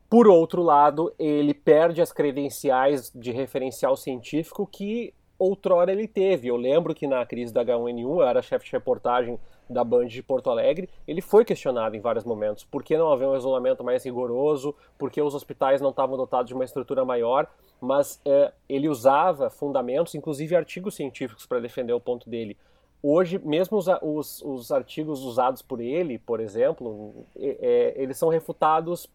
Por 0.09 0.27
outro 0.27 0.61
lado, 0.61 1.11
ele 1.17 1.53
perde 1.53 2.01
as 2.01 2.11
credenciais 2.11 3.11
de 3.15 3.31
referencial 3.31 3.97
científico 3.97 4.67
que 4.71 5.13
outrora 5.37 5.91
ele 5.91 6.07
teve. 6.07 6.47
Eu 6.47 6.55
lembro 6.55 6.93
que 6.93 7.07
na 7.07 7.25
crise 7.25 7.53
da 7.53 7.63
H1N1, 7.63 7.99
eu 8.01 8.23
era 8.23 8.41
chefe 8.41 8.65
de 8.65 8.71
reportagem 8.71 9.39
da 9.69 9.83
Band 9.83 10.07
de 10.07 10.21
Porto 10.21 10.49
Alegre, 10.49 10.89
ele 11.07 11.21
foi 11.21 11.43
questionado 11.45 11.95
em 11.95 11.99
vários 11.99 12.23
momentos. 12.23 12.63
Por 12.63 12.83
que 12.83 12.97
não 12.97 13.11
haver 13.11 13.27
um 13.27 13.35
isolamento 13.35 13.83
mais 13.83 14.03
rigoroso? 14.03 14.75
Por 14.97 15.09
que 15.09 15.21
os 15.21 15.33
hospitais 15.33 15.81
não 15.81 15.89
estavam 15.89 16.17
dotados 16.17 16.47
de 16.47 16.53
uma 16.53 16.65
estrutura 16.65 17.03
maior? 17.05 17.47
Mas 17.81 18.21
é, 18.25 18.51
ele 18.67 18.87
usava 18.87 19.49
fundamentos, 19.49 20.15
inclusive 20.15 20.55
artigos 20.55 20.95
científicos, 20.95 21.45
para 21.45 21.59
defender 21.59 21.93
o 21.93 21.99
ponto 21.99 22.29
dele. 22.29 22.57
Hoje, 23.01 23.37
mesmo 23.39 23.77
os, 23.77 23.87
os, 24.01 24.41
os 24.41 24.71
artigos 24.71 25.21
usados 25.23 25.61
por 25.61 25.81
ele, 25.81 26.17
por 26.17 26.39
exemplo, 26.39 27.25
é, 27.37 27.93
eles 27.97 28.17
são 28.17 28.29
refutados 28.29 29.09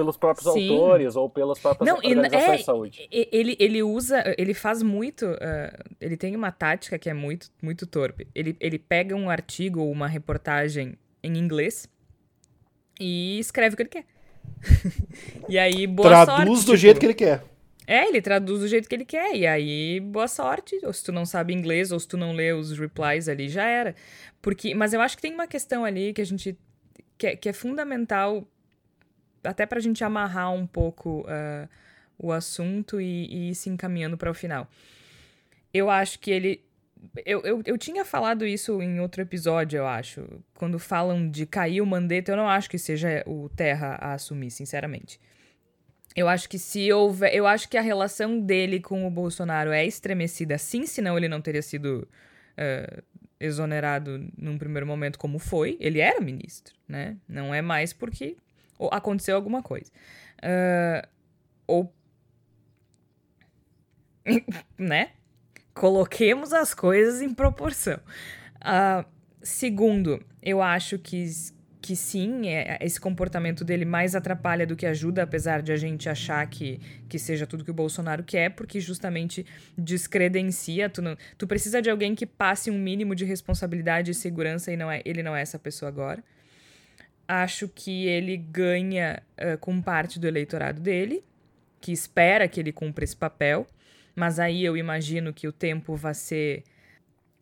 pelos 0.00 0.16
próprios 0.16 0.50
Sim. 0.54 0.70
autores 0.70 1.14
ou 1.14 1.28
pelas 1.28 1.58
próprias 1.58 1.86
Não, 1.86 1.96
organizações 1.96 2.48
é, 2.48 2.56
de 2.56 2.64
saúde. 2.64 3.08
Ele, 3.10 3.54
ele 3.60 3.82
usa, 3.82 4.34
ele 4.38 4.54
faz 4.54 4.82
muito, 4.82 5.26
uh, 5.26 5.94
ele 6.00 6.16
tem 6.16 6.34
uma 6.34 6.50
tática 6.50 6.98
que 6.98 7.10
é 7.10 7.14
muito, 7.14 7.50
muito 7.62 7.86
torpe. 7.86 8.26
Ele, 8.34 8.56
ele 8.58 8.78
pega 8.78 9.14
um 9.14 9.28
artigo 9.28 9.80
ou 9.80 9.92
uma 9.92 10.08
reportagem 10.08 10.94
em 11.22 11.36
inglês 11.36 11.86
e 12.98 13.38
escreve 13.38 13.74
o 13.74 13.76
que 13.76 13.82
ele 13.82 13.90
quer. 13.90 14.06
e 15.46 15.58
aí, 15.58 15.86
boa 15.86 16.08
Traduz 16.08 16.26
sorte. 16.26 16.42
Traduz 16.44 16.60
do 16.60 16.64
tipo, 16.64 16.76
jeito 16.78 17.00
que 17.00 17.06
ele 17.06 17.14
quer. 17.14 17.44
É, 17.86 18.08
ele 18.08 18.22
traduz 18.22 18.60
do 18.60 18.68
jeito 18.68 18.88
que 18.88 18.94
ele 18.94 19.04
quer. 19.04 19.36
E 19.36 19.46
aí, 19.46 20.00
boa 20.00 20.28
sorte. 20.28 20.78
Ou 20.82 20.92
se 20.94 21.04
tu 21.04 21.12
não 21.12 21.26
sabe 21.26 21.52
inglês, 21.52 21.92
ou 21.92 22.00
se 22.00 22.08
tu 22.08 22.16
não 22.16 22.32
lê 22.32 22.52
os 22.52 22.78
replies 22.78 23.28
ali, 23.28 23.50
já 23.50 23.64
era. 23.64 23.94
Porque, 24.40 24.74
mas 24.74 24.94
eu 24.94 25.00
acho 25.02 25.16
que 25.16 25.22
tem 25.22 25.34
uma 25.34 25.46
questão 25.46 25.84
ali 25.84 26.14
que 26.14 26.22
a 26.22 26.24
gente. 26.24 26.56
que 27.18 27.26
é, 27.26 27.36
que 27.36 27.48
é 27.50 27.52
fundamental 27.52 28.46
até 29.42 29.66
para 29.66 29.78
a 29.78 29.82
gente 29.82 30.04
amarrar 30.04 30.52
um 30.52 30.66
pouco 30.66 31.20
uh, 31.22 31.68
o 32.18 32.32
assunto 32.32 33.00
e, 33.00 33.26
e 33.26 33.50
ir 33.50 33.54
se 33.54 33.70
encaminhando 33.70 34.16
para 34.16 34.30
o 34.30 34.34
final. 34.34 34.68
Eu 35.72 35.88
acho 35.90 36.18
que 36.18 36.30
ele. 36.30 36.64
Eu, 37.24 37.40
eu, 37.40 37.62
eu 37.64 37.78
tinha 37.78 38.04
falado 38.04 38.44
isso 38.44 38.82
em 38.82 39.00
outro 39.00 39.22
episódio, 39.22 39.78
eu 39.78 39.86
acho. 39.86 40.26
Quando 40.54 40.78
falam 40.78 41.30
de 41.30 41.46
cair 41.46 41.80
o 41.80 41.86
Mandetta, 41.86 42.32
eu 42.32 42.36
não 42.36 42.48
acho 42.48 42.68
que 42.68 42.78
seja 42.78 43.22
o 43.26 43.48
Terra 43.48 43.96
a 44.00 44.12
assumir, 44.12 44.50
sinceramente. 44.50 45.18
Eu 46.14 46.28
acho 46.28 46.48
que 46.48 46.58
se 46.58 46.92
houver. 46.92 47.34
Eu 47.34 47.46
acho 47.46 47.68
que 47.68 47.78
a 47.78 47.80
relação 47.80 48.38
dele 48.38 48.80
com 48.80 49.06
o 49.06 49.10
Bolsonaro 49.10 49.70
é 49.70 49.86
estremecida 49.86 50.58
sim, 50.58 50.84
senão 50.84 51.16
ele 51.16 51.28
não 51.28 51.40
teria 51.40 51.62
sido 51.62 52.06
uh, 52.58 53.02
exonerado 53.38 54.28
num 54.36 54.58
primeiro 54.58 54.86
momento 54.86 55.18
como 55.18 55.38
foi. 55.38 55.78
Ele 55.80 56.00
era 56.00 56.20
ministro, 56.20 56.74
né? 56.86 57.16
Não 57.26 57.54
é 57.54 57.62
mais 57.62 57.92
porque 57.92 58.36
ou 58.80 58.88
aconteceu 58.90 59.36
alguma 59.36 59.62
coisa. 59.62 59.92
Uh, 60.42 61.06
ou. 61.66 61.94
né? 64.78 65.10
Coloquemos 65.74 66.54
as 66.54 66.72
coisas 66.72 67.20
em 67.20 67.32
proporção. 67.32 68.00
Uh, 68.56 69.04
segundo, 69.42 70.24
eu 70.42 70.62
acho 70.62 70.98
que, 70.98 71.30
que 71.82 71.94
sim, 71.94 72.48
é, 72.48 72.78
esse 72.80 72.98
comportamento 72.98 73.64
dele 73.64 73.84
mais 73.84 74.14
atrapalha 74.14 74.66
do 74.66 74.74
que 74.74 74.86
ajuda, 74.86 75.22
apesar 75.22 75.60
de 75.60 75.72
a 75.72 75.76
gente 75.76 76.08
achar 76.08 76.46
que, 76.48 76.80
que 77.06 77.18
seja 77.18 77.46
tudo 77.46 77.64
que 77.64 77.70
o 77.70 77.74
Bolsonaro 77.74 78.24
quer, 78.24 78.50
porque 78.50 78.80
justamente 78.80 79.44
descredencia. 79.76 80.88
Tu, 80.88 81.02
não, 81.02 81.16
tu 81.36 81.46
precisa 81.46 81.82
de 81.82 81.90
alguém 81.90 82.14
que 82.14 82.24
passe 82.24 82.70
um 82.70 82.78
mínimo 82.78 83.14
de 83.14 83.26
responsabilidade 83.26 84.10
e 84.10 84.14
segurança 84.14 84.72
e 84.72 84.76
não 84.76 84.90
é, 84.90 85.02
ele 85.04 85.22
não 85.22 85.36
é 85.36 85.42
essa 85.42 85.58
pessoa 85.58 85.90
agora 85.90 86.24
acho 87.30 87.68
que 87.68 88.06
ele 88.06 88.36
ganha 88.36 89.22
uh, 89.38 89.56
com 89.58 89.80
parte 89.80 90.18
do 90.18 90.26
eleitorado 90.26 90.80
dele, 90.80 91.22
que 91.80 91.92
espera 91.92 92.48
que 92.48 92.58
ele 92.58 92.72
cumpra 92.72 93.04
esse 93.04 93.16
papel, 93.16 93.68
mas 94.16 94.40
aí 94.40 94.64
eu 94.64 94.76
imagino 94.76 95.32
que 95.32 95.46
o 95.46 95.52
tempo 95.52 95.94
vai 95.94 96.12
ser. 96.12 96.64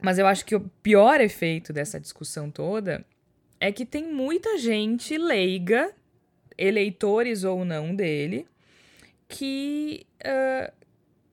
Mas 0.01 0.19
eu 0.19 0.27
acho 0.27 0.45
que 0.45 0.55
o 0.55 0.61
pior 0.83 1.23
efeito 1.23 1.73
dessa 1.73 1.99
discussão 1.99 2.51
toda 2.51 3.03
é 3.59 3.73
que 3.73 3.87
tem 3.87 4.13
muita 4.13 4.59
gente 4.59 5.17
leiga, 5.17 5.91
eleitores 6.59 7.43
ou 7.43 7.65
não 7.65 7.97
dele, 7.97 8.47
que, 9.27 10.07
uh, 10.21 10.71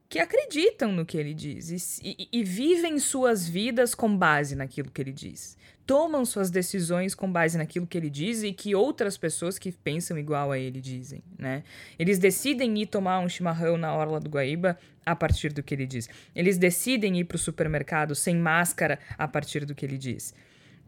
que 0.08 0.18
acreditam 0.18 0.94
no 0.94 1.06
que 1.06 1.18
ele 1.18 1.34
diz 1.34 2.00
e, 2.02 2.16
e, 2.18 2.30
e 2.32 2.44
vivem 2.44 3.00
suas 3.00 3.48
vidas 3.48 3.94
com 3.94 4.16
base 4.16 4.56
naquilo 4.56 4.90
que 4.90 5.02
ele 5.02 5.12
diz 5.12 5.58
tomam 5.86 6.26
suas 6.26 6.50
decisões 6.50 7.14
com 7.14 7.32
base 7.32 7.58
naquilo 7.58 7.86
que 7.86 7.98
ele 7.98 8.10
diz 8.10 8.44
e 8.44 8.52
que 8.52 8.74
outras 8.74 9.18
pessoas 9.18 9.60
que 9.60 9.72
pensam 9.72 10.18
igual 10.18 10.52
a 10.52 10.58
ele 10.58 10.82
dizem, 10.82 11.24
né? 11.38 11.64
Eles 11.98 12.18
decidem 12.18 12.78
ir 12.80 12.88
tomar 12.88 13.20
um 13.20 13.30
chimarrão 13.30 13.78
na 13.78 13.96
orla 13.96 14.20
do 14.20 14.30
Guaíba 14.30 14.78
a 15.06 15.16
partir 15.16 15.54
do 15.54 15.62
que 15.62 15.74
ele 15.74 15.86
diz. 15.86 16.10
Eles 16.36 16.58
decidem 16.58 17.20
ir 17.20 17.26
para 17.26 17.36
o 17.36 17.40
supermercado 17.40 18.16
sem 18.16 18.36
máscara 18.36 19.00
a 19.18 19.28
partir 19.28 19.66
do 19.66 19.76
que 19.76 19.86
ele 19.86 19.98
diz. 19.98 20.34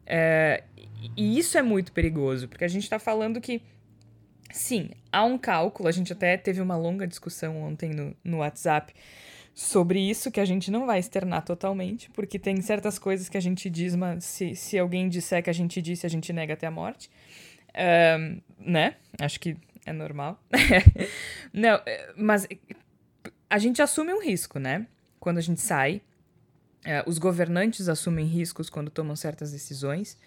É, 0.06 0.64
e 1.16 1.38
isso 1.38 1.58
é 1.58 1.62
muito 1.62 1.92
perigoso, 1.92 2.48
porque 2.48 2.64
a 2.64 2.68
gente 2.68 2.84
está 2.84 2.98
falando 2.98 3.40
que 3.40 3.62
Sim, 4.52 4.92
há 5.12 5.24
um 5.24 5.38
cálculo. 5.38 5.90
A 5.90 5.92
gente 5.92 6.14
até 6.14 6.38
teve 6.38 6.62
uma 6.62 6.78
longa 6.78 7.06
discussão 7.06 7.62
ontem 7.62 7.90
no, 7.90 8.16
no 8.24 8.38
WhatsApp 8.38 8.94
sobre 9.58 10.00
isso 10.00 10.30
que 10.30 10.40
a 10.40 10.46
gente 10.46 10.70
não 10.70 10.86
vai 10.86 11.00
externar 11.00 11.44
totalmente, 11.44 12.12
porque 12.12 12.38
tem 12.38 12.62
certas 12.62 13.00
coisas 13.00 13.28
que 13.28 13.36
a 13.36 13.42
gente 13.42 13.72
diz, 13.72 13.96
mas 13.96 14.24
se, 14.24 14.56
se 14.56 14.78
alguém 14.78 15.10
disser 15.10 15.42
que 15.42 15.50
a 15.50 15.54
gente 15.54 15.82
disse, 15.82 16.06
a 16.06 16.10
gente 16.10 16.32
nega 16.32 16.54
até 16.54 16.68
a 16.68 16.72
morte. 16.72 17.10
Um, 18.20 18.40
né? 18.60 18.98
Acho 19.20 19.40
que 19.40 19.58
é 19.84 19.92
normal. 19.92 20.40
não, 21.52 21.82
mas 22.16 22.48
a 23.50 23.58
gente 23.58 23.82
assume 23.82 24.14
um 24.14 24.22
risco, 24.22 24.60
né? 24.60 24.86
Quando 25.20 25.40
a 25.40 25.42
gente 25.42 25.60
sai. 25.60 26.04
Uh, 26.86 27.10
os 27.10 27.18
governantes 27.18 27.90
assumem 27.90 28.28
riscos 28.28 28.70
quando 28.70 28.92
tomam 28.92 29.16
certas 29.16 29.52
decisões. 29.52 30.20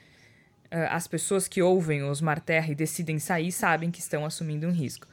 Uh, 0.72 0.90
as 0.90 1.06
pessoas 1.06 1.46
que 1.46 1.62
ouvem 1.62 2.02
os 2.02 2.20
Marterra 2.20 2.72
e 2.72 2.74
decidem 2.74 3.20
sair 3.20 3.52
sabem 3.52 3.92
que 3.92 4.00
estão 4.00 4.26
assumindo 4.26 4.66
um 4.66 4.72
risco. 4.72 5.06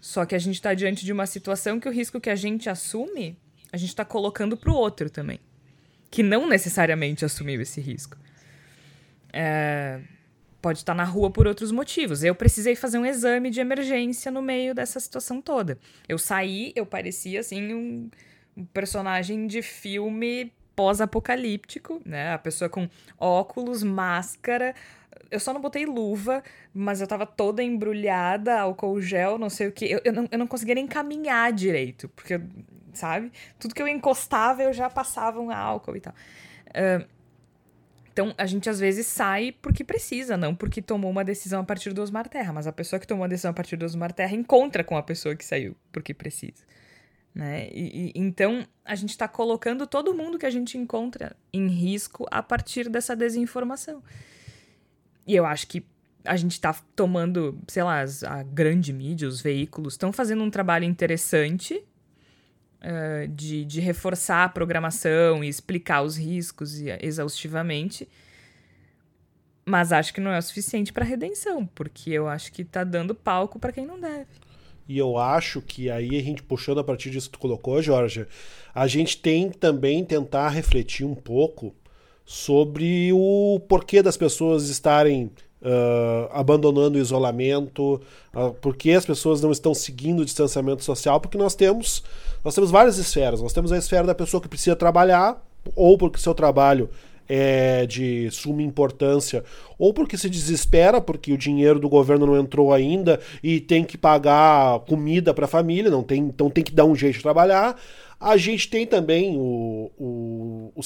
Só 0.00 0.24
que 0.24 0.36
a 0.36 0.38
gente 0.38 0.54
está 0.54 0.72
diante 0.72 1.04
de 1.04 1.12
uma 1.12 1.26
situação 1.26 1.80
que 1.80 1.88
o 1.88 1.92
risco 1.92 2.20
que 2.20 2.30
a 2.30 2.36
gente 2.36 2.70
assume 2.70 3.36
a 3.72 3.76
gente 3.76 3.90
está 3.90 4.04
colocando 4.04 4.56
para 4.56 4.70
o 4.70 4.74
outro 4.74 5.10
também, 5.10 5.40
que 6.10 6.22
não 6.22 6.48
necessariamente 6.48 7.24
assumiu 7.24 7.60
esse 7.60 7.80
risco. 7.80 8.16
É, 9.32 10.00
pode 10.62 10.78
estar 10.78 10.92
tá 10.92 10.96
na 10.96 11.04
rua 11.04 11.30
por 11.30 11.46
outros 11.46 11.70
motivos. 11.70 12.24
Eu 12.24 12.34
precisei 12.34 12.74
fazer 12.74 12.98
um 12.98 13.06
exame 13.06 13.50
de 13.50 13.60
emergência 13.60 14.30
no 14.30 14.42
meio 14.42 14.74
dessa 14.74 14.98
situação 14.98 15.40
toda. 15.40 15.78
Eu 16.08 16.18
saí, 16.18 16.72
eu 16.74 16.86
parecia 16.86 17.40
assim 17.40 17.74
um, 17.74 18.10
um 18.56 18.64
personagem 18.64 19.46
de 19.46 19.62
filme 19.62 20.52
pós-apocalíptico, 20.74 22.02
né? 22.04 22.34
A 22.34 22.38
pessoa 22.38 22.68
com 22.68 22.88
óculos, 23.18 23.82
máscara, 23.82 24.74
eu 25.30 25.40
só 25.40 25.52
não 25.52 25.60
botei 25.60 25.86
luva, 25.86 26.42
mas 26.72 27.00
eu 27.00 27.06
tava 27.06 27.26
toda 27.26 27.62
embrulhada, 27.62 28.60
álcool 28.60 29.00
gel, 29.00 29.38
não 29.38 29.50
sei 29.50 29.68
o 29.68 29.72
que. 29.72 29.86
Eu, 29.86 30.00
eu, 30.04 30.12
não, 30.12 30.28
eu 30.30 30.38
não 30.38 30.46
conseguia 30.46 30.74
nem 30.74 30.86
caminhar 30.86 31.52
direito, 31.52 32.08
porque, 32.10 32.40
sabe? 32.96 33.30
Tudo 33.58 33.74
que 33.74 33.82
eu 33.82 33.88
encostava 33.88 34.62
eu 34.62 34.72
já 34.72 34.90
passava 34.90 35.40
um 35.40 35.50
álcool 35.50 35.96
e 35.96 36.00
tal. 36.00 36.14
Uh, 36.70 37.16
então, 38.16 38.34
a 38.38 38.46
gente 38.46 38.70
às 38.70 38.80
vezes 38.80 39.06
sai 39.06 39.52
porque 39.60 39.84
precisa, 39.84 40.38
não 40.38 40.54
porque 40.54 40.80
tomou 40.80 41.10
uma 41.10 41.22
decisão 41.22 41.60
a 41.60 41.64
partir 41.64 41.92
do 41.92 42.00
Osmar 42.00 42.26
Terra. 42.30 42.50
Mas 42.50 42.66
a 42.66 42.72
pessoa 42.72 42.98
que 42.98 43.06
tomou 43.06 43.24
a 43.24 43.28
decisão 43.28 43.50
a 43.50 43.54
partir 43.54 43.76
do 43.76 43.84
Osmar 43.84 44.10
Terra 44.10 44.34
encontra 44.34 44.82
com 44.82 44.96
a 44.96 45.02
pessoa 45.02 45.36
que 45.36 45.44
saiu 45.44 45.76
porque 45.92 46.14
precisa. 46.14 46.64
Né? 47.34 47.68
E, 47.70 48.06
e, 48.06 48.12
então, 48.14 48.66
a 48.82 48.94
gente 48.94 49.10
está 49.10 49.28
colocando 49.28 49.86
todo 49.86 50.14
mundo 50.14 50.38
que 50.38 50.46
a 50.46 50.50
gente 50.50 50.78
encontra 50.78 51.36
em 51.52 51.68
risco 51.68 52.26
a 52.30 52.42
partir 52.42 52.88
dessa 52.88 53.14
desinformação. 53.14 54.02
E 55.26 55.36
eu 55.36 55.44
acho 55.44 55.66
que 55.66 55.84
a 56.24 56.36
gente 56.36 56.52
está 56.52 56.72
tomando, 56.94 57.60
sei 57.68 57.82
lá, 57.82 58.02
a 58.26 58.42
grande 58.42 58.94
mídia, 58.94 59.28
os 59.28 59.42
veículos, 59.42 59.92
estão 59.92 60.10
fazendo 60.10 60.42
um 60.42 60.50
trabalho 60.50 60.86
interessante 60.86 61.84
uh, 62.82 63.28
de, 63.28 63.64
de 63.64 63.80
reforçar 63.80 64.44
a 64.44 64.48
programação 64.48 65.42
e 65.42 65.48
explicar 65.48 66.02
os 66.02 66.16
riscos 66.16 66.80
exaustivamente. 67.00 68.08
Mas 69.64 69.92
acho 69.92 70.14
que 70.14 70.20
não 70.20 70.30
é 70.30 70.38
o 70.38 70.42
suficiente 70.42 70.92
para 70.92 71.04
redenção, 71.04 71.66
porque 71.66 72.10
eu 72.10 72.28
acho 72.28 72.52
que 72.52 72.62
está 72.62 72.84
dando 72.84 73.14
palco 73.14 73.58
para 73.58 73.72
quem 73.72 73.84
não 73.84 74.00
deve. 74.00 74.26
E 74.88 74.96
eu 74.96 75.18
acho 75.18 75.60
que 75.60 75.90
aí 75.90 76.16
a 76.16 76.22
gente 76.22 76.42
puxando 76.42 76.78
a 76.78 76.84
partir 76.84 77.10
disso 77.10 77.28
que 77.28 77.36
tu 77.36 77.40
colocou, 77.40 77.82
Jorge, 77.82 78.26
a 78.72 78.86
gente 78.86 79.18
tem 79.18 79.50
também 79.50 80.04
tentar 80.04 80.50
refletir 80.50 81.04
um 81.04 81.14
pouco 81.14 81.74
sobre 82.24 83.12
o 83.12 83.60
porquê 83.68 84.02
das 84.02 84.16
pessoas 84.16 84.68
estarem 84.68 85.30
uh, 85.66 86.30
abandonando 86.30 86.96
o 86.96 87.00
isolamento, 87.00 88.00
uh, 88.32 88.54
por 88.60 88.76
que 88.76 88.92
as 88.92 89.04
pessoas 89.04 89.42
não 89.42 89.50
estão 89.50 89.74
seguindo 89.74 90.20
o 90.20 90.24
distanciamento 90.24 90.84
social, 90.84 91.20
porque 91.20 91.36
nós 91.36 91.54
temos 91.54 92.04
nós 92.44 92.54
temos 92.54 92.70
várias 92.70 92.96
esferas. 92.96 93.42
Nós 93.42 93.52
temos 93.52 93.72
a 93.72 93.76
esfera 93.76 94.06
da 94.06 94.14
pessoa 94.14 94.40
que 94.40 94.48
precisa 94.48 94.76
trabalhar, 94.76 95.44
ou 95.74 95.98
porque 95.98 96.20
seu 96.20 96.32
trabalho 96.32 96.88
é 97.28 97.84
de 97.86 98.30
suma 98.30 98.62
importância, 98.62 99.42
ou 99.76 99.92
porque 99.92 100.16
se 100.16 100.30
desespera 100.30 101.00
porque 101.00 101.32
o 101.32 101.38
dinheiro 101.38 101.80
do 101.80 101.88
governo 101.88 102.24
não 102.24 102.38
entrou 102.38 102.72
ainda 102.72 103.18
e 103.42 103.58
tem 103.58 103.82
que 103.82 103.98
pagar 103.98 104.78
comida 104.80 105.34
para 105.34 105.46
a 105.46 105.48
família, 105.48 105.90
não 105.90 106.04
tem, 106.04 106.20
então 106.20 106.48
tem 106.48 106.62
que 106.62 106.72
dar 106.72 106.84
um 106.84 106.94
jeito 106.94 107.16
de 107.16 107.22
trabalhar. 107.22 107.76
A 108.18 108.38
gente 108.38 108.68
tem 108.68 108.86
também 108.86 109.36
o, 109.36 109.90
o, 109.98 110.72
o 110.74 110.82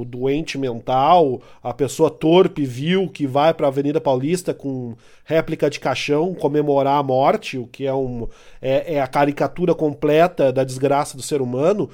o 0.00 0.04
doente 0.06 0.56
mental, 0.56 1.42
a 1.62 1.74
pessoa 1.74 2.10
torpe, 2.10 2.64
vil, 2.64 3.08
que 3.08 3.26
vai 3.26 3.52
para 3.52 3.66
a 3.66 3.68
Avenida 3.68 4.00
Paulista 4.00 4.54
com 4.54 4.96
réplica 5.22 5.68
de 5.68 5.78
caixão 5.78 6.34
comemorar 6.34 6.98
a 6.98 7.02
morte, 7.02 7.58
o 7.58 7.66
que 7.66 7.86
é, 7.86 7.92
um, 7.92 8.26
é, 8.60 8.94
é 8.94 9.00
a 9.02 9.06
caricatura 9.06 9.74
completa 9.74 10.50
da 10.50 10.64
desgraça 10.64 11.14
do 11.14 11.22
ser 11.22 11.42
humano. 11.42 11.90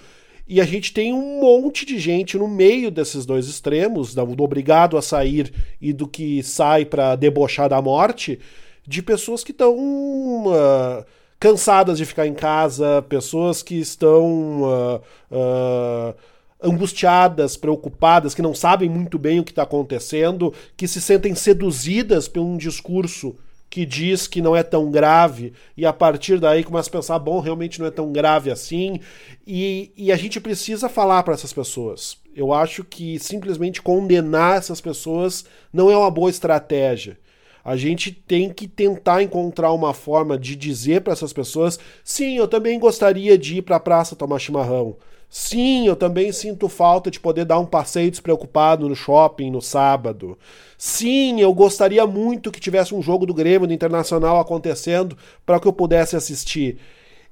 E 0.48 0.60
a 0.60 0.64
gente 0.64 0.94
tem 0.94 1.12
um 1.12 1.40
monte 1.40 1.84
de 1.84 1.98
gente 1.98 2.38
no 2.38 2.46
meio 2.46 2.88
desses 2.88 3.26
dois 3.26 3.48
extremos, 3.48 4.14
do 4.14 4.44
obrigado 4.44 4.96
a 4.96 5.02
sair 5.02 5.52
e 5.80 5.92
do 5.92 6.06
que 6.06 6.40
sai 6.44 6.84
para 6.84 7.16
debochar 7.16 7.68
da 7.68 7.82
morte, 7.82 8.38
de 8.86 9.02
pessoas 9.02 9.42
que 9.42 9.50
estão. 9.50 9.74
Uh, 9.76 11.04
cansadas 11.38 11.98
de 11.98 12.04
ficar 12.04 12.26
em 12.26 12.34
casa, 12.34 13.04
pessoas 13.08 13.62
que 13.62 13.78
estão 13.78 14.62
uh, 14.62 15.02
uh, 15.30 16.14
angustiadas, 16.62 17.56
preocupadas, 17.56 18.34
que 18.34 18.42
não 18.42 18.54
sabem 18.54 18.88
muito 18.88 19.18
bem 19.18 19.40
o 19.40 19.44
que 19.44 19.52
está 19.52 19.62
acontecendo, 19.62 20.52
que 20.76 20.88
se 20.88 21.00
sentem 21.00 21.34
seduzidas 21.34 22.26
por 22.26 22.40
um 22.40 22.56
discurso 22.56 23.36
que 23.68 23.84
diz 23.84 24.26
que 24.26 24.40
não 24.40 24.56
é 24.56 24.62
tão 24.62 24.90
grave 24.90 25.52
e 25.76 25.84
a 25.84 25.92
partir 25.92 26.38
daí 26.38 26.64
começa 26.64 26.88
a 26.88 26.92
pensar, 26.92 27.18
bom, 27.18 27.40
realmente 27.40 27.78
não 27.78 27.86
é 27.86 27.90
tão 27.90 28.10
grave 28.10 28.50
assim 28.50 29.00
e, 29.46 29.90
e 29.96 30.10
a 30.10 30.16
gente 30.16 30.40
precisa 30.40 30.88
falar 30.88 31.22
para 31.24 31.34
essas 31.34 31.52
pessoas. 31.52 32.16
Eu 32.34 32.54
acho 32.54 32.84
que 32.84 33.18
simplesmente 33.18 33.82
condenar 33.82 34.56
essas 34.56 34.80
pessoas 34.80 35.44
não 35.72 35.90
é 35.90 35.96
uma 35.96 36.10
boa 36.10 36.30
estratégia 36.30 37.18
a 37.66 37.76
gente 37.76 38.12
tem 38.12 38.48
que 38.48 38.68
tentar 38.68 39.24
encontrar 39.24 39.72
uma 39.72 39.92
forma 39.92 40.38
de 40.38 40.54
dizer 40.54 41.00
para 41.00 41.12
essas 41.12 41.32
pessoas: 41.32 41.80
sim, 42.04 42.36
eu 42.36 42.46
também 42.46 42.78
gostaria 42.78 43.36
de 43.36 43.56
ir 43.56 43.62
para 43.62 43.74
a 43.74 43.80
praça 43.80 44.14
tomar 44.14 44.38
chimarrão. 44.38 44.96
Sim, 45.28 45.88
eu 45.88 45.96
também 45.96 46.30
sinto 46.30 46.68
falta 46.68 47.10
de 47.10 47.18
poder 47.18 47.44
dar 47.44 47.58
um 47.58 47.66
passeio 47.66 48.08
despreocupado 48.08 48.88
no 48.88 48.94
shopping 48.94 49.50
no 49.50 49.60
sábado. 49.60 50.38
Sim, 50.78 51.40
eu 51.40 51.52
gostaria 51.52 52.06
muito 52.06 52.52
que 52.52 52.60
tivesse 52.60 52.94
um 52.94 53.02
jogo 53.02 53.26
do 53.26 53.34
Grêmio 53.34 53.66
do 53.66 53.74
Internacional 53.74 54.38
acontecendo 54.38 55.18
para 55.44 55.58
que 55.58 55.66
eu 55.66 55.72
pudesse 55.72 56.14
assistir. 56.14 56.78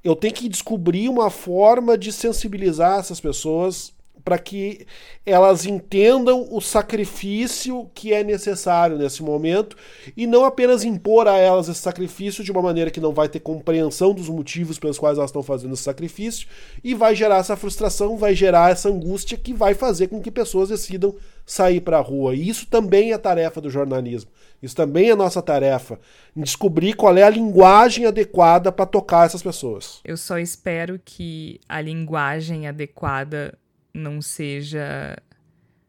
Eu 0.02 0.16
tenho 0.16 0.34
que 0.34 0.48
descobrir 0.48 1.08
uma 1.08 1.30
forma 1.30 1.96
de 1.96 2.10
sensibilizar 2.10 2.98
essas 2.98 3.20
pessoas 3.20 3.93
para 4.24 4.38
que 4.38 4.86
elas 5.26 5.66
entendam 5.66 6.48
o 6.50 6.60
sacrifício 6.60 7.90
que 7.94 8.12
é 8.12 8.24
necessário 8.24 8.96
nesse 8.96 9.22
momento 9.22 9.76
e 10.16 10.26
não 10.26 10.44
apenas 10.44 10.82
impor 10.82 11.28
a 11.28 11.36
elas 11.36 11.68
esse 11.68 11.80
sacrifício 11.80 12.42
de 12.42 12.50
uma 12.50 12.62
maneira 12.62 12.90
que 12.90 13.00
não 13.00 13.12
vai 13.12 13.28
ter 13.28 13.40
compreensão 13.40 14.14
dos 14.14 14.28
motivos 14.28 14.78
pelos 14.78 14.98
quais 14.98 15.18
elas 15.18 15.28
estão 15.28 15.42
fazendo 15.42 15.74
esse 15.74 15.82
sacrifício 15.82 16.48
e 16.82 16.94
vai 16.94 17.14
gerar 17.14 17.38
essa 17.38 17.56
frustração, 17.56 18.16
vai 18.16 18.34
gerar 18.34 18.70
essa 18.70 18.88
angústia 18.88 19.36
que 19.36 19.52
vai 19.52 19.74
fazer 19.74 20.08
com 20.08 20.22
que 20.22 20.30
pessoas 20.30 20.70
decidam 20.70 21.14
sair 21.44 21.80
para 21.80 21.98
a 21.98 22.02
rua. 22.02 22.34
E 22.34 22.48
isso 22.48 22.66
também 22.66 23.12
é 23.12 23.18
tarefa 23.18 23.60
do 23.60 23.68
jornalismo. 23.68 24.30
Isso 24.62 24.74
também 24.74 25.10
é 25.10 25.14
nossa 25.14 25.42
tarefa, 25.42 26.00
descobrir 26.34 26.94
qual 26.94 27.14
é 27.18 27.22
a 27.22 27.28
linguagem 27.28 28.06
adequada 28.06 28.72
para 28.72 28.86
tocar 28.86 29.26
essas 29.26 29.42
pessoas. 29.42 30.00
Eu 30.02 30.16
só 30.16 30.38
espero 30.38 30.98
que 31.04 31.60
a 31.68 31.82
linguagem 31.82 32.66
adequada 32.66 33.58
não 33.94 34.20
seja 34.20 35.16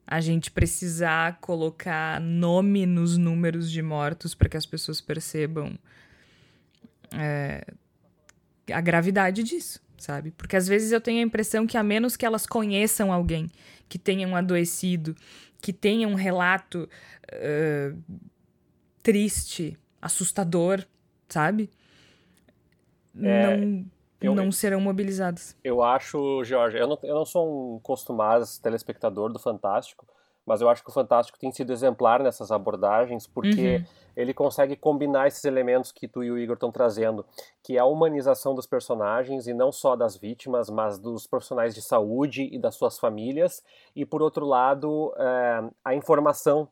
a 0.06 0.22
gente 0.22 0.51
precisar 0.51 1.39
colocar 1.41 2.22
nome 2.22 2.86
nos 2.86 3.18
números 3.18 3.72
de 3.72 3.82
mortos 3.82 4.36
para 4.36 4.47
que 4.47 4.56
as 4.56 4.66
pessoas 4.66 5.01
percebam 5.01 5.78
é, 7.12 7.66
a 8.72 8.80
gravidade 8.80 9.41
disso, 9.41 9.82
sabe? 9.97 10.32
Porque 10.32 10.56
às 10.56 10.68
vezes 10.68 10.91
eu 10.91 11.01
tenho 11.01 11.20
a 11.20 11.26
impressão 11.26 11.66
que 11.66 11.78
a 11.78 11.84
menos 11.84 12.16
que 12.16 12.26
elas 12.26 12.45
conheçam 12.45 13.12
alguém 13.12 13.49
que 13.89 13.97
tenha 13.97 14.28
um 14.28 14.36
adoecido, 14.36 15.16
que 15.60 15.74
tenha 15.74 16.08
um 16.08 16.16
relato 16.16 16.88
uh, 17.34 18.20
triste, 19.01 19.78
assustador, 19.99 20.86
sabe? 21.28 21.70
É, 23.20 23.58
não 23.58 23.86
eu, 24.22 24.36
não 24.36 24.51
serão 24.51 24.80
mobilizados. 24.80 25.55
Eu 25.63 25.84
acho, 25.84 26.43
Jorge, 26.43 26.78
eu 26.78 26.88
não, 26.88 26.99
eu 27.03 27.16
não 27.16 27.26
sou 27.26 27.76
um 27.76 27.80
costumado 27.80 28.45
telespectador 28.61 29.32
do 29.32 29.39
Fantástico, 29.39 30.05
mas 30.45 30.61
eu 30.61 30.70
acho 30.70 30.84
que 30.84 30.89
o 30.89 30.93
Fantástico 30.93 31.39
tem 31.39 31.51
sido 31.51 31.74
exemplar 31.74 32.22
nessas 32.22 32.51
abordagens, 32.51 33.26
porque 33.26 33.78
uhum. 33.78 33.86
ele 34.16 34.34
consegue 34.34 34.76
combinar 34.76 35.28
esses 35.28 35.43
elementos 35.43 35.91
que 35.91 36.07
tu 36.07 36.24
e 36.24 36.32
o 36.32 36.38
Igor 36.38 36.53
estão 36.53 36.72
trazendo, 36.72 37.26
que 37.63 37.78
é 37.78 37.80
a 37.80 37.86
humanização 37.86 38.53
dos 38.53 38.68
personagens, 38.68 39.47
e 39.47 39.53
não 39.53 39.72
só 39.72 39.95
das 39.95 40.16
vítimas, 40.16 40.70
mas 40.70 40.99
dos 40.99 41.26
profissionais 41.26 41.74
de 41.74 41.82
saúde 41.82 42.47
e 42.51 42.59
das 42.59 42.76
suas 42.76 42.99
famílias, 42.99 43.63
e 43.95 44.05
por 44.05 44.22
outro 44.22 44.45
lado, 44.45 45.13
é, 45.18 45.63
a 45.84 45.95
informação 45.95 46.68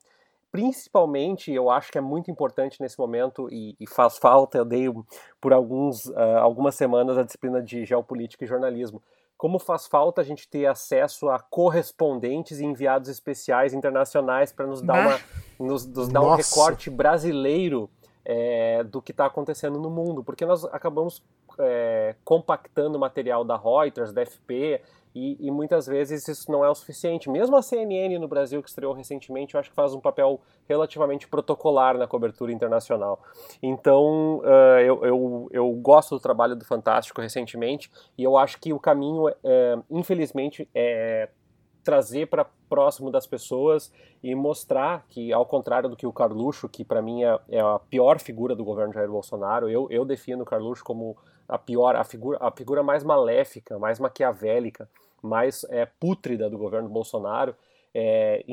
principalmente 0.54 1.52
eu 1.52 1.72
acho 1.72 1.92
que 1.92 1.98
é 1.98 2.02
muito 2.02 2.30
importante 2.30 2.80
nesse 2.80 3.00
momento 3.00 3.50
e, 3.52 3.76
e 3.80 3.88
faz 3.88 4.20
falta. 4.20 4.60
Eu 4.60 4.64
dei 4.64 4.86
por 5.42 5.52
alguns, 5.52 6.06
uh, 6.06 6.38
algumas 6.40 6.76
semanas 6.76 7.18
a 7.18 7.24
disciplina 7.24 7.60
de 7.60 7.84
geopolítica 7.84 8.46
e 8.46 8.48
jornalismo. 8.48 9.02
Como 9.36 9.58
faz 9.58 9.88
falta 9.88 10.22
a 10.22 10.24
gente 10.24 10.48
ter 10.48 10.68
acesso 10.68 11.28
a 11.28 11.40
correspondentes 11.40 12.60
e 12.60 12.66
enviados 12.66 13.10
especiais 13.10 13.74
internacionais 13.74 14.54
para 14.54 14.68
nos 14.68 14.84
dar, 14.84 15.08
uma, 15.08 15.20
nos, 15.60 15.88
nos 15.88 16.08
dar 16.08 16.22
um 16.22 16.36
recorte 16.36 16.88
brasileiro 16.88 17.90
é, 18.24 18.84
do 18.84 19.02
que 19.02 19.12
está 19.12 19.26
acontecendo 19.26 19.80
no 19.80 19.90
mundo, 19.90 20.24
porque 20.24 20.46
nós 20.46 20.64
acabamos 20.66 21.24
é, 21.58 22.16
compactando 22.24 23.00
material 23.00 23.44
da 23.44 23.58
Reuters, 23.58 24.14
da 24.14 24.24
FP, 24.24 24.80
e, 25.16 25.38
e, 25.40 25.52
muitas 25.52 25.86
vezes 25.86 26.28
isso 26.28 26.52
não 26.52 26.66
é 26.66 26.70
o 26.70 26.76
suficiente. 26.76 27.30
Mesmo 27.30 27.56
a 27.56 27.62
CNN 27.62 28.18
no 28.18 28.28
Brasil, 28.28 28.64
que 28.64 28.70
estreou 28.70 28.94
recentemente, 28.94 29.54
eu 29.54 29.60
acho 29.60 29.70
que 29.70 29.76
faz 29.76 29.94
um 29.94 30.00
papel 30.00 30.42
relativamente 30.68 31.28
protocolar 31.28 31.98
na 31.98 32.08
cobertura 32.08 32.52
internacional. 32.52 33.22
Então, 33.62 34.40
uh, 34.40 34.80
eu, 34.80 35.06
eu, 35.06 35.50
eu, 35.52 35.72
gosto 35.74 36.16
do 36.16 36.20
trabalho 36.20 36.56
do 36.56 36.66
Fantástico 36.66 37.22
recentemente, 37.22 37.92
e 38.18 38.24
eu 38.24 38.38
acho 38.38 38.60
que 38.60 38.74
o 38.74 38.80
caminho, 38.80 39.28
uh, 39.28 39.84
infelizmente, 39.90 40.68
é 40.74 41.30
trazer 41.84 42.28
para 42.28 42.46
próximo 42.70 43.12
das 43.12 43.28
pessoas 43.28 43.92
e 44.24 44.34
mostrar 44.34 45.06
que, 45.10 45.32
ao 45.32 45.46
contrário 45.46 45.90
do 45.90 45.96
que 45.96 46.08
o 46.08 46.14
Carluxo, 46.14 46.68
que 46.68 46.84
para 46.84 47.02
mim 47.02 47.24
é, 47.24 47.40
é, 47.50 47.60
a 47.60 47.78
pior 47.78 48.20
figura 48.20 48.56
do 48.56 48.64
governo 48.64 48.94
Jair 48.94 49.10
Bolsonaro, 49.10 49.70
eu, 49.70 49.88
eu 49.92 50.06
defino 50.06 50.42
o 50.42 50.46
Carluxo 50.46 50.84
como 50.84 51.16
a 51.48 51.58
pior, 51.58 51.96
a 51.96 52.04
figura, 52.04 52.38
a 52.42 52.50
figura 52.50 52.82
mais 52.82 53.04
maléfica, 53.04 53.78
mais 53.78 54.00
maquiavélica, 54.00 54.90
mais 55.24 55.66
é, 55.70 55.86
pútrida 55.86 56.50
do 56.50 56.58
governo 56.58 56.90
Bolsonaro. 56.90 57.56
é, 57.96 58.44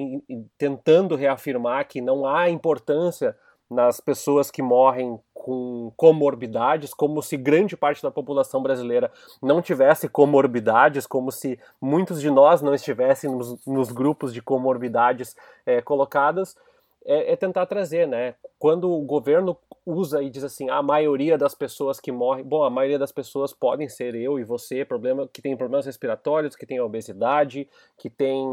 tentando 0.58 1.16
reafirmar 1.16 1.88
que 1.88 2.00
não 2.00 2.26
há 2.26 2.50
importância 2.50 3.34
nas 3.70 4.00
pessoas 4.00 4.50
que 4.50 4.60
morrem 4.60 5.18
com 5.32 5.92
comorbidades, 5.96 6.92
como 6.92 7.22
se 7.22 7.36
grande 7.36 7.76
parte 7.76 8.02
da 8.02 8.10
população 8.10 8.62
brasileira 8.62 9.10
não 9.40 9.62
tivesse 9.62 10.08
comorbidades, 10.08 11.06
como 11.06 11.30
se 11.30 11.58
muitos 11.80 12.20
de 12.20 12.30
nós 12.30 12.60
não 12.60 12.74
estivéssemos 12.74 13.64
nos 13.64 13.90
grupos 13.90 14.34
de 14.34 14.42
comorbidades 14.42 15.36
é, 15.64 15.80
colocadas, 15.80 16.56
é, 17.05 17.32
é, 17.32 17.36
tentar 17.36 17.66
trazer, 17.66 18.07
né? 18.07 18.34
Quando 18.59 18.90
o 18.90 19.03
governo 19.03 19.57
usa 19.86 20.22
e 20.22 20.28
diz 20.28 20.44
assim, 20.44 20.68
a 20.68 20.82
maioria 20.82 21.38
das 21.38 21.55
pessoas 21.55 21.98
que 21.98 22.12
morrem, 22.12 22.44
bom, 22.44 22.62
a 22.62 22.70
maioria 22.70 22.98
das 22.98 23.11
pessoas 23.11 23.53
podem 23.53 23.88
ser 23.88 24.14
eu 24.14 24.38
e 24.38 24.44
você, 24.44 24.84
problema 24.84 25.28
que 25.32 25.40
tem 25.40 25.57
problemas 25.57 25.86
respiratórios, 25.86 26.55
que 26.55 26.66
tem 26.66 26.80
obesidade, 26.80 27.68
que 27.96 28.11
tem 28.11 28.46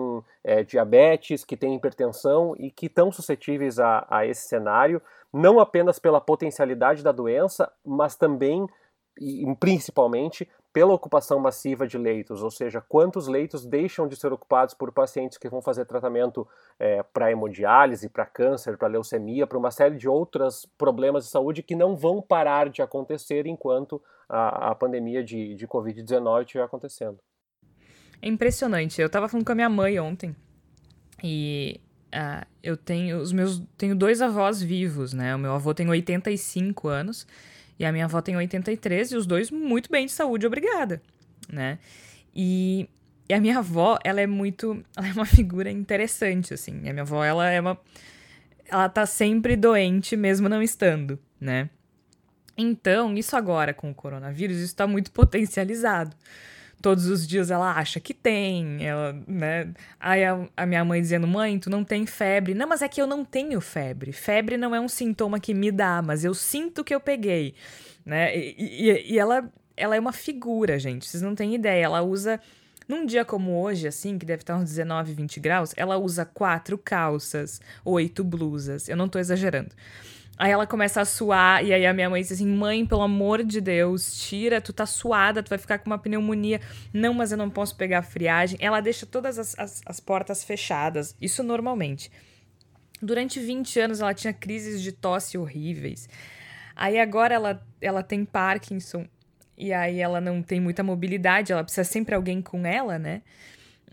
é, 0.43 0.63
diabetes, 0.63 1.43
que 1.43 1.57
tem 1.57 1.75
hipertensão 1.75 2.55
e 2.57 2.71
que 2.71 2.85
estão 2.85 3.11
suscetíveis 3.11 3.79
a, 3.79 4.07
a 4.09 4.25
esse 4.25 4.47
cenário, 4.47 5.01
não 5.33 5.59
apenas 5.59 5.99
pela 5.99 6.21
potencialidade 6.21 7.03
da 7.03 7.11
doença, 7.11 7.71
mas 7.85 8.15
também 8.15 8.65
e 9.19 9.43
principalmente 9.59 10.47
pela 10.77 10.93
ocupação 10.93 11.39
massiva 11.39 11.87
de 11.87 11.97
leitos, 11.97 12.43
ou 12.43 12.51
seja, 12.51 12.79
quantos 12.79 13.27
leitos 13.27 13.65
deixam 13.65 14.07
de 14.07 14.15
ser 14.15 14.31
ocupados 14.31 14.75
por 14.75 14.91
pacientes 14.91 15.35
que 15.35 15.49
vão 15.49 15.59
fazer 15.59 15.85
tratamento 15.85 16.47
é, 16.77 17.01
para 17.01 17.31
hemodiálise, 17.31 18.07
para 18.07 18.27
câncer, 18.27 18.77
para 18.77 18.87
leucemia, 18.87 19.47
para 19.47 19.57
uma 19.57 19.71
série 19.71 19.95
de 19.95 20.07
outros 20.07 20.67
problemas 20.77 21.23
de 21.23 21.31
saúde 21.31 21.63
que 21.63 21.75
não 21.75 21.95
vão 21.95 22.21
parar 22.21 22.69
de 22.69 22.83
acontecer 22.83 23.47
enquanto 23.47 23.99
a, 24.29 24.69
a 24.69 24.75
pandemia 24.75 25.23
de, 25.23 25.55
de 25.55 25.67
Covid-19 25.67 26.41
estiver 26.41 26.63
acontecendo. 26.63 27.17
É 28.21 28.27
impressionante. 28.27 29.01
Eu 29.01 29.07
estava 29.07 29.27
falando 29.27 29.47
com 29.47 29.53
a 29.53 29.55
minha 29.55 29.69
mãe 29.69 29.99
ontem 29.99 30.35
e 31.23 31.81
uh, 32.13 32.45
eu 32.61 32.77
tenho 32.77 33.17
os 33.17 33.33
meus 33.33 33.63
tenho 33.75 33.95
dois 33.95 34.21
avós 34.21 34.61
vivos, 34.61 35.11
né? 35.11 35.35
O 35.35 35.39
meu 35.39 35.53
avô 35.53 35.73
tem 35.73 35.89
85 35.89 36.87
anos 36.87 37.25
e 37.79 37.85
a 37.85 37.91
minha 37.91 38.05
avó 38.05 38.21
tem 38.21 38.35
83 38.35 39.11
e 39.11 39.15
os 39.15 39.25
dois 39.25 39.51
muito 39.51 39.89
bem 39.91 40.05
de 40.05 40.11
saúde, 40.11 40.45
obrigada, 40.45 41.01
né? 41.51 41.79
E, 42.35 42.89
e 43.29 43.33
a 43.33 43.39
minha 43.39 43.59
avó, 43.59 43.97
ela 44.03 44.21
é 44.21 44.27
muito, 44.27 44.83
ela 44.95 45.07
é 45.07 45.11
uma 45.13 45.25
figura 45.25 45.69
interessante 45.69 46.53
assim. 46.53 46.87
A 46.89 46.93
minha 46.93 47.01
avó, 47.01 47.23
ela 47.23 47.49
é 47.49 47.59
uma 47.59 47.79
ela 48.69 48.89
tá 48.89 49.05
sempre 49.05 49.55
doente 49.55 50.17
mesmo 50.17 50.49
não 50.49 50.61
estando, 50.61 51.17
né? 51.39 51.69
Então, 52.57 53.15
isso 53.15 53.35
agora 53.35 53.73
com 53.73 53.89
o 53.91 53.95
coronavírus, 53.95 54.57
isso 54.57 54.75
tá 54.75 54.85
muito 54.85 55.11
potencializado 55.13 56.15
todos 56.81 57.07
os 57.07 57.27
dias 57.27 57.51
ela 57.51 57.71
acha 57.71 57.99
que 57.99 58.13
tem, 58.13 58.85
ela, 58.85 59.13
né? 59.27 59.71
Aí 59.99 60.23
a, 60.23 60.47
a, 60.55 60.65
minha 60.65 60.83
mãe 60.85 61.01
dizendo: 61.01 61.27
"Mãe, 61.27 61.57
tu 61.59 61.69
não 61.69 61.83
tem 61.83 62.05
febre". 62.05 62.53
Não, 62.53 62.67
mas 62.67 62.81
é 62.81 62.87
que 62.87 63.01
eu 63.01 63.07
não 63.07 63.25
tenho 63.25 63.59
febre. 63.61 64.11
Febre 64.11 64.57
não 64.57 64.73
é 64.73 64.79
um 64.79 64.87
sintoma 64.87 65.39
que 65.39 65.53
me 65.53 65.71
dá, 65.71 66.01
mas 66.01 66.23
eu 66.23 66.33
sinto 66.33 66.83
que 66.83 66.93
eu 66.93 66.99
peguei, 66.99 67.55
né? 68.05 68.37
E, 68.37 68.55
e, 68.57 69.13
e 69.13 69.19
ela 69.19 69.49
ela 69.75 69.95
é 69.95 69.99
uma 69.99 70.11
figura, 70.11 70.79
gente. 70.79 71.07
Vocês 71.07 71.21
não 71.21 71.35
têm 71.35 71.53
ideia. 71.53 71.85
Ela 71.85 72.01
usa 72.01 72.41
num 72.87 73.05
dia 73.05 73.25
como 73.25 73.61
hoje, 73.61 73.87
assim, 73.87 74.17
que 74.17 74.25
deve 74.25 74.41
estar 74.41 74.55
uns 74.55 74.69
19, 74.69 75.13
20 75.13 75.39
graus, 75.39 75.73
ela 75.75 75.97
usa 75.97 76.25
quatro 76.25 76.77
calças, 76.77 77.61
oito 77.83 78.23
blusas. 78.23 78.87
Eu 78.87 78.95
não 78.95 79.09
tô 79.09 79.19
exagerando. 79.19 79.71
Aí 80.37 80.51
ela 80.51 80.67
começa 80.67 81.01
a 81.01 81.05
suar, 81.05 81.65
e 81.65 81.73
aí 81.73 81.83
a 81.85 81.93
minha 81.93 82.09
mãe 82.09 82.21
diz 82.21 82.33
assim: 82.33 82.47
Mãe, 82.47 82.85
pelo 82.85 83.01
amor 83.01 83.43
de 83.43 83.59
Deus, 83.59 84.21
tira, 84.21 84.61
tu 84.61 84.71
tá 84.71 84.85
suada, 84.85 85.41
tu 85.41 85.49
vai 85.49 85.57
ficar 85.57 85.79
com 85.79 85.89
uma 85.89 85.97
pneumonia. 85.97 86.61
Não, 86.93 87.13
mas 87.13 87.31
eu 87.31 87.37
não 87.37 87.49
posso 87.49 87.75
pegar 87.75 88.03
friagem. 88.03 88.57
Ela 88.61 88.79
deixa 88.79 89.05
todas 89.05 89.39
as, 89.39 89.57
as, 89.57 89.81
as 89.83 89.99
portas 89.99 90.43
fechadas, 90.43 91.15
isso 91.19 91.41
normalmente. 91.41 92.11
Durante 93.01 93.39
20 93.39 93.79
anos 93.79 93.99
ela 93.99 94.13
tinha 94.13 94.31
crises 94.31 94.81
de 94.81 94.91
tosse 94.91 95.37
horríveis. 95.37 96.07
Aí 96.75 96.99
agora 96.99 97.33
ela, 97.33 97.67
ela 97.81 98.03
tem 98.03 98.23
Parkinson, 98.23 99.07
e 99.57 99.73
aí 99.73 99.99
ela 99.99 100.21
não 100.21 100.43
tem 100.43 100.59
muita 100.59 100.83
mobilidade, 100.83 101.51
ela 101.51 101.63
precisa 101.63 101.83
sempre 101.83 102.13
alguém 102.13 102.43
com 102.43 102.63
ela, 102.63 102.99
né? 102.99 103.23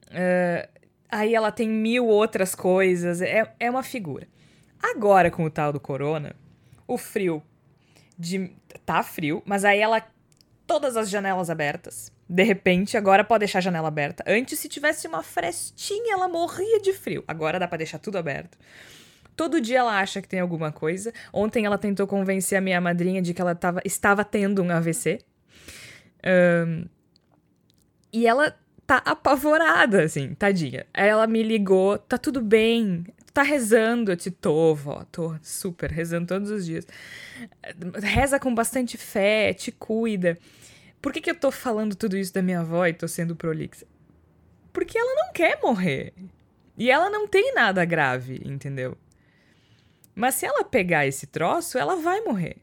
Uh, 0.08 0.68
aí 1.10 1.34
ela 1.34 1.50
tem 1.50 1.66
mil 1.66 2.06
outras 2.06 2.54
coisas, 2.54 3.22
é, 3.22 3.50
é 3.58 3.70
uma 3.70 3.82
figura. 3.82 4.28
Agora, 4.84 5.30
com 5.30 5.44
o 5.44 5.50
tal 5.50 5.72
do 5.72 5.80
corona, 5.80 6.36
o 6.86 6.98
frio 6.98 7.42
de. 8.18 8.52
Tá 8.84 9.02
frio, 9.02 9.42
mas 9.46 9.64
aí 9.64 9.80
ela. 9.80 10.02
Todas 10.66 10.96
as 10.96 11.08
janelas 11.08 11.48
abertas. 11.48 12.12
De 12.28 12.42
repente, 12.42 12.96
agora 12.96 13.24
pode 13.24 13.40
deixar 13.40 13.58
a 13.58 13.62
janela 13.62 13.88
aberta. 13.88 14.22
Antes, 14.26 14.58
se 14.58 14.68
tivesse 14.68 15.06
uma 15.06 15.22
frestinha, 15.22 16.14
ela 16.14 16.28
morria 16.28 16.80
de 16.80 16.92
frio. 16.92 17.24
Agora 17.26 17.58
dá 17.58 17.66
pra 17.66 17.78
deixar 17.78 17.98
tudo 17.98 18.16
aberto. 18.16 18.58
Todo 19.34 19.60
dia 19.60 19.78
ela 19.78 19.98
acha 19.98 20.20
que 20.22 20.28
tem 20.28 20.40
alguma 20.40 20.70
coisa. 20.70 21.12
Ontem 21.32 21.64
ela 21.64 21.78
tentou 21.78 22.06
convencer 22.06 22.56
a 22.56 22.60
minha 22.60 22.80
madrinha 22.80 23.20
de 23.20 23.34
que 23.34 23.40
ela 23.40 23.54
tava, 23.54 23.80
estava 23.84 24.24
tendo 24.24 24.62
um 24.62 24.70
AVC. 24.70 25.18
Um, 26.66 26.86
e 28.12 28.26
ela 28.26 28.56
tá 28.86 28.98
apavorada, 28.98 30.02
assim, 30.02 30.34
tadinha. 30.34 30.86
Ela 30.94 31.26
me 31.26 31.42
ligou, 31.42 31.98
tá 31.98 32.16
tudo 32.16 32.40
bem, 32.40 33.04
tá 33.34 33.42
rezando? 33.42 34.12
Eu 34.12 34.16
te 34.16 34.30
tô, 34.30 34.74
vó, 34.74 35.04
tô 35.10 35.36
super 35.42 35.90
rezando 35.90 36.28
todos 36.28 36.50
os 36.50 36.64
dias. 36.64 36.86
Reza 38.00 38.38
com 38.38 38.54
bastante 38.54 38.96
fé, 38.96 39.52
te 39.52 39.72
cuida. 39.72 40.38
Por 41.02 41.12
que, 41.12 41.20
que 41.20 41.30
eu 41.30 41.34
tô 41.34 41.50
falando 41.50 41.96
tudo 41.96 42.16
isso 42.16 42.32
da 42.32 42.40
minha 42.40 42.60
avó 42.60 42.86
e 42.86 42.94
tô 42.94 43.08
sendo 43.08 43.34
prolixa? 43.34 43.86
Porque 44.72 44.96
ela 44.96 45.14
não 45.16 45.32
quer 45.32 45.60
morrer. 45.60 46.14
E 46.78 46.90
ela 46.90 47.10
não 47.10 47.26
tem 47.26 47.52
nada 47.54 47.84
grave, 47.84 48.40
entendeu? 48.44 48.96
Mas 50.14 50.36
se 50.36 50.46
ela 50.46 50.64
pegar 50.64 51.06
esse 51.06 51.26
troço, 51.26 51.76
ela 51.76 51.96
vai 51.96 52.20
morrer. 52.20 52.56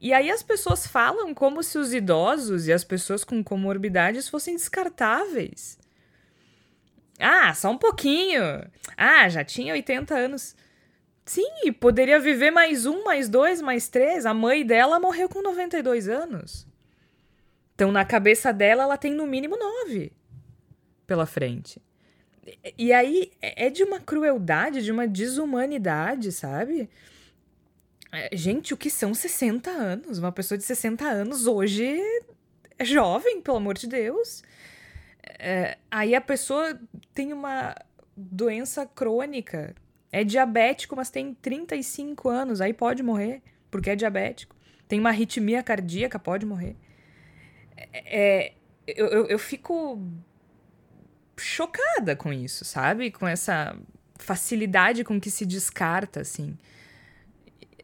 E 0.00 0.12
aí 0.12 0.30
as 0.30 0.42
pessoas 0.42 0.86
falam 0.86 1.34
como 1.34 1.62
se 1.62 1.78
os 1.78 1.92
idosos 1.92 2.68
e 2.68 2.72
as 2.72 2.84
pessoas 2.84 3.24
com 3.24 3.42
comorbidades 3.42 4.28
fossem 4.28 4.54
descartáveis. 4.54 5.77
Ah, 7.18 7.52
só 7.54 7.70
um 7.70 7.78
pouquinho. 7.78 8.42
Ah, 8.96 9.28
já 9.28 9.44
tinha 9.44 9.72
80 9.74 10.14
anos. 10.14 10.56
Sim, 11.24 11.72
poderia 11.78 12.18
viver 12.18 12.50
mais 12.50 12.86
um, 12.86 13.04
mais 13.04 13.28
dois, 13.28 13.60
mais 13.60 13.88
três. 13.88 14.24
A 14.24 14.32
mãe 14.32 14.64
dela 14.64 14.98
morreu 14.98 15.28
com 15.28 15.42
92 15.42 16.08
anos. 16.08 16.66
Então, 17.74 17.92
na 17.92 18.04
cabeça 18.04 18.52
dela, 18.52 18.84
ela 18.84 18.96
tem 18.96 19.12
no 19.12 19.26
mínimo 19.26 19.56
nove 19.56 20.12
pela 21.06 21.26
frente. 21.26 21.80
E 22.76 22.92
aí 22.92 23.30
é, 23.42 23.66
é 23.66 23.70
de 23.70 23.82
uma 23.82 24.00
crueldade, 24.00 24.82
de 24.82 24.90
uma 24.90 25.06
desumanidade, 25.06 26.32
sabe? 26.32 26.88
É, 28.12 28.34
gente, 28.34 28.72
o 28.72 28.76
que 28.76 28.90
são 28.90 29.12
60 29.12 29.70
anos? 29.70 30.18
Uma 30.18 30.32
pessoa 30.32 30.56
de 30.56 30.64
60 30.64 31.04
anos 31.04 31.46
hoje 31.46 32.00
é 32.78 32.84
jovem, 32.84 33.40
pelo 33.40 33.58
amor 33.58 33.76
de 33.76 33.86
Deus. 33.86 34.42
É, 35.38 35.78
aí 35.90 36.14
a 36.14 36.20
pessoa 36.20 36.78
tem 37.14 37.32
uma 37.32 37.74
doença 38.16 38.84
crônica, 38.84 39.74
é 40.10 40.24
diabético, 40.24 40.96
mas 40.96 41.10
tem 41.10 41.34
35 41.34 42.28
anos, 42.28 42.60
aí 42.60 42.72
pode 42.72 43.02
morrer, 43.02 43.42
porque 43.70 43.90
é 43.90 43.96
diabético. 43.96 44.56
Tem 44.88 44.98
uma 44.98 45.10
arritmia 45.10 45.62
cardíaca, 45.62 46.18
pode 46.18 46.44
morrer. 46.44 46.76
É, 47.76 48.46
é 48.48 48.52
eu, 48.86 49.06
eu, 49.06 49.26
eu 49.26 49.38
fico 49.38 50.02
chocada 51.36 52.16
com 52.16 52.32
isso, 52.32 52.64
sabe? 52.64 53.10
Com 53.10 53.28
essa 53.28 53.76
facilidade 54.18 55.04
com 55.04 55.20
que 55.20 55.30
se 55.30 55.46
descarta, 55.46 56.20
assim. 56.20 56.56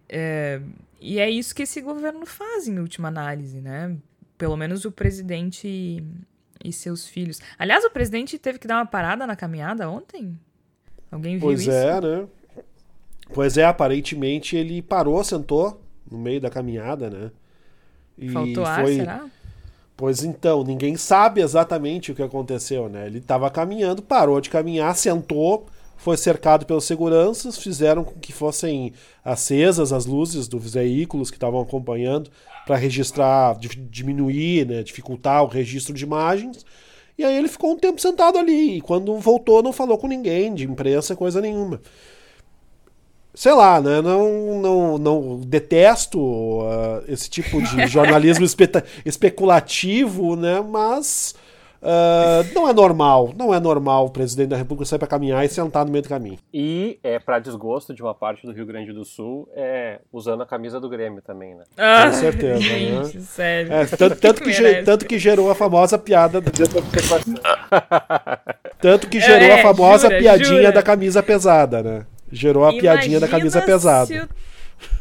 É, 0.09 0.61
e 1.01 1.19
é 1.19 1.31
isso 1.31 1.55
que 1.55 1.63
esse 1.63 1.81
governo 1.81 2.27
faz, 2.27 2.67
em 2.67 2.79
última 2.79 3.09
análise, 3.09 3.61
né? 3.61 3.97
Pelo 4.37 4.57
menos 4.57 4.85
o 4.85 4.91
presidente 4.91 6.03
e 6.63 6.73
seus 6.73 7.07
filhos. 7.07 7.41
Aliás, 7.59 7.85
o 7.85 7.91
presidente 7.91 8.39
teve 8.39 8.59
que 8.59 8.67
dar 8.67 8.77
uma 8.77 8.87
parada 8.87 9.27
na 9.27 9.37
caminhada 9.37 9.89
ontem? 9.89 10.39
Alguém 11.11 11.39
viu 11.39 11.49
pois 11.49 11.61
isso? 11.61 11.71
Pois 11.71 11.83
é, 11.83 12.01
né? 12.01 12.27
Pois 13.33 13.57
é, 13.57 13.65
aparentemente 13.65 14.57
ele 14.57 14.83
parou, 14.83 15.23
sentou 15.25 15.81
no 16.11 16.19
meio 16.19 16.41
da 16.41 16.51
caminhada, 16.51 17.09
né? 17.09 17.31
E 18.19 18.29
Faltou 18.29 18.65
ar, 18.65 18.83
foi... 18.83 18.97
será? 18.97 19.25
Pois 19.97 20.25
então, 20.25 20.65
ninguém 20.65 20.97
sabe 20.97 21.41
exatamente 21.41 22.11
o 22.11 22.15
que 22.15 22.23
aconteceu, 22.23 22.89
né? 22.89 23.07
Ele 23.07 23.19
estava 23.19 23.49
caminhando, 23.51 24.03
parou 24.03 24.41
de 24.41 24.51
caminhar, 24.51 24.95
sentou, 24.97 25.67
foi 25.97 26.17
cercado 26.17 26.67
pelos 26.67 26.85
seguranças, 26.85 27.57
fizeram 27.57 28.05
com 28.05 28.19
que 28.19 28.33
fossem 28.33 28.93
acesas 29.25 29.93
as 29.93 30.07
luzes 30.07 30.49
dos 30.49 30.75
veículos 30.75 31.31
que 31.31 31.37
estavam 31.37 31.61
acompanhando 31.61 32.31
para 32.67 32.77
registrar, 32.77 33.59
diminuir, 33.91 34.67
né, 34.67 34.83
dificultar 34.83 35.43
o 35.43 35.49
registro 35.49 35.95
de 35.95 36.05
imagens. 36.05 36.65
E 37.17 37.25
aí 37.25 37.37
ele 37.37 37.49
ficou 37.49 37.73
um 37.73 37.79
tempo 37.79 38.01
sentado 38.01 38.39
ali. 38.39 38.79
E 38.79 38.81
quando 38.81 39.17
voltou, 39.19 39.63
não 39.63 39.73
falou 39.73 39.97
com 39.97 40.09
ninguém, 40.09 40.53
de 40.53 40.65
imprensa, 40.65 41.15
coisa 41.15 41.41
nenhuma. 41.41 41.81
Sei 43.35 43.53
lá, 43.53 43.81
né? 43.81 44.01
Não, 44.01 44.61
não, 44.61 44.99
não 44.99 45.41
detesto 45.41 46.21
uh, 46.21 47.03
esse 47.09 47.29
tipo 47.29 47.61
de 47.63 47.87
jornalismo 47.89 48.45
espe 48.45 48.69
especulativo, 49.05 50.37
né? 50.37 50.61
Mas 50.61 51.35
Uh, 51.85 52.43
não 52.55 52.67
é 52.67 52.73
normal, 52.73 53.35
não 53.37 53.53
é 53.53 53.61
normal 53.61 54.07
o 54.07 54.11
presidente 54.11 54.49
da 54.49 54.57
República 54.57 54.87
sair 54.87 54.99
para 54.99 55.07
caminhar 55.07 55.45
e 55.45 55.51
sentar 55.51 55.85
no 55.85 55.93
meio 55.93 56.03
do 56.03 56.09
caminho. 56.09 56.39
E, 56.53 56.99
é, 57.05 57.19
para 57.19 57.39
desgosto 57.39 57.93
de 57.93 58.01
uma 58.01 58.15
parte 58.15 58.47
do 58.47 58.53
Rio 58.53 58.65
Grande 58.65 58.91
do 58.91 59.05
Sul, 59.05 59.47
é 59.55 60.01
usando 60.11 60.43
a 60.43 60.47
camisa 60.47 60.81
do 60.81 60.89
Grêmio 60.89 61.21
também, 61.21 61.55
né? 61.55 61.65
Ah, 61.77 62.07
Com 62.07 62.13
certeza. 62.15 62.59
Gente, 62.59 63.19
né? 63.19 63.23
sério. 63.23 63.71
É, 63.71 63.85
tanto, 63.85 64.17
tanto, 64.17 64.43
que, 64.43 64.83
tanto 64.83 65.05
que 65.05 65.19
gerou 65.19 65.51
a 65.51 65.55
famosa 65.55 65.99
piada. 65.99 66.41
tanto 68.81 69.07
que 69.07 69.21
gerou 69.21 69.49
é, 69.49 69.61
a 69.61 69.63
famosa 69.63 70.09
jura, 70.09 70.19
piadinha 70.19 70.57
jura. 70.57 70.73
da 70.73 70.83
camisa 70.83 71.23
pesada, 71.23 71.83
né? 71.83 72.07
Gerou 72.33 72.65
a 72.65 72.71
Imagina 72.71 72.93
piadinha 72.93 73.21
da 73.21 73.29
camisa 73.29 73.61
pesada. 73.61 74.07
Se 74.07 74.19
o... 74.21 74.29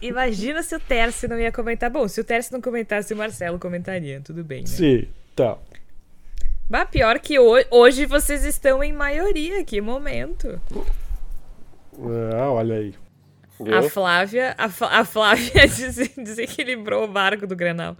Imagina 0.02 0.62
se 0.62 0.76
o 0.76 0.80
Terce 0.82 1.30
não 1.30 1.40
ia 1.40 1.52
comentar. 1.52 1.90
Bom, 1.90 2.10
se 2.10 2.20
o 2.20 2.26
Terce 2.26 2.52
não 2.52 2.60
comentasse, 2.60 3.14
o 3.14 3.18
Marcelo 3.18 3.58
comentaria. 3.58 4.20
Tudo 4.22 4.44
bem, 4.44 4.62
né? 4.62 4.68
Sim, 4.68 5.08
tá. 5.34 5.58
Bah, 6.70 6.86
pior 6.86 7.20
que 7.20 7.38
hoje, 7.38 7.68
hoje 7.70 8.05
vocês 8.05 8.43
estão 8.43 8.84
em 8.84 8.93
maioria, 8.93 9.64
que 9.64 9.82
momento. 9.82 10.59
Ah, 12.36 12.51
olha 12.51 12.76
aí. 12.76 12.95
A 13.72 13.89
Flávia, 13.89 14.55
a, 14.57 14.99
a 14.99 15.05
Flávia 15.05 15.68
des 15.68 16.09
desequilibrou 16.18 17.03
o 17.03 17.07
barco 17.07 17.45
do 17.45 17.55
Grenal. 17.55 17.95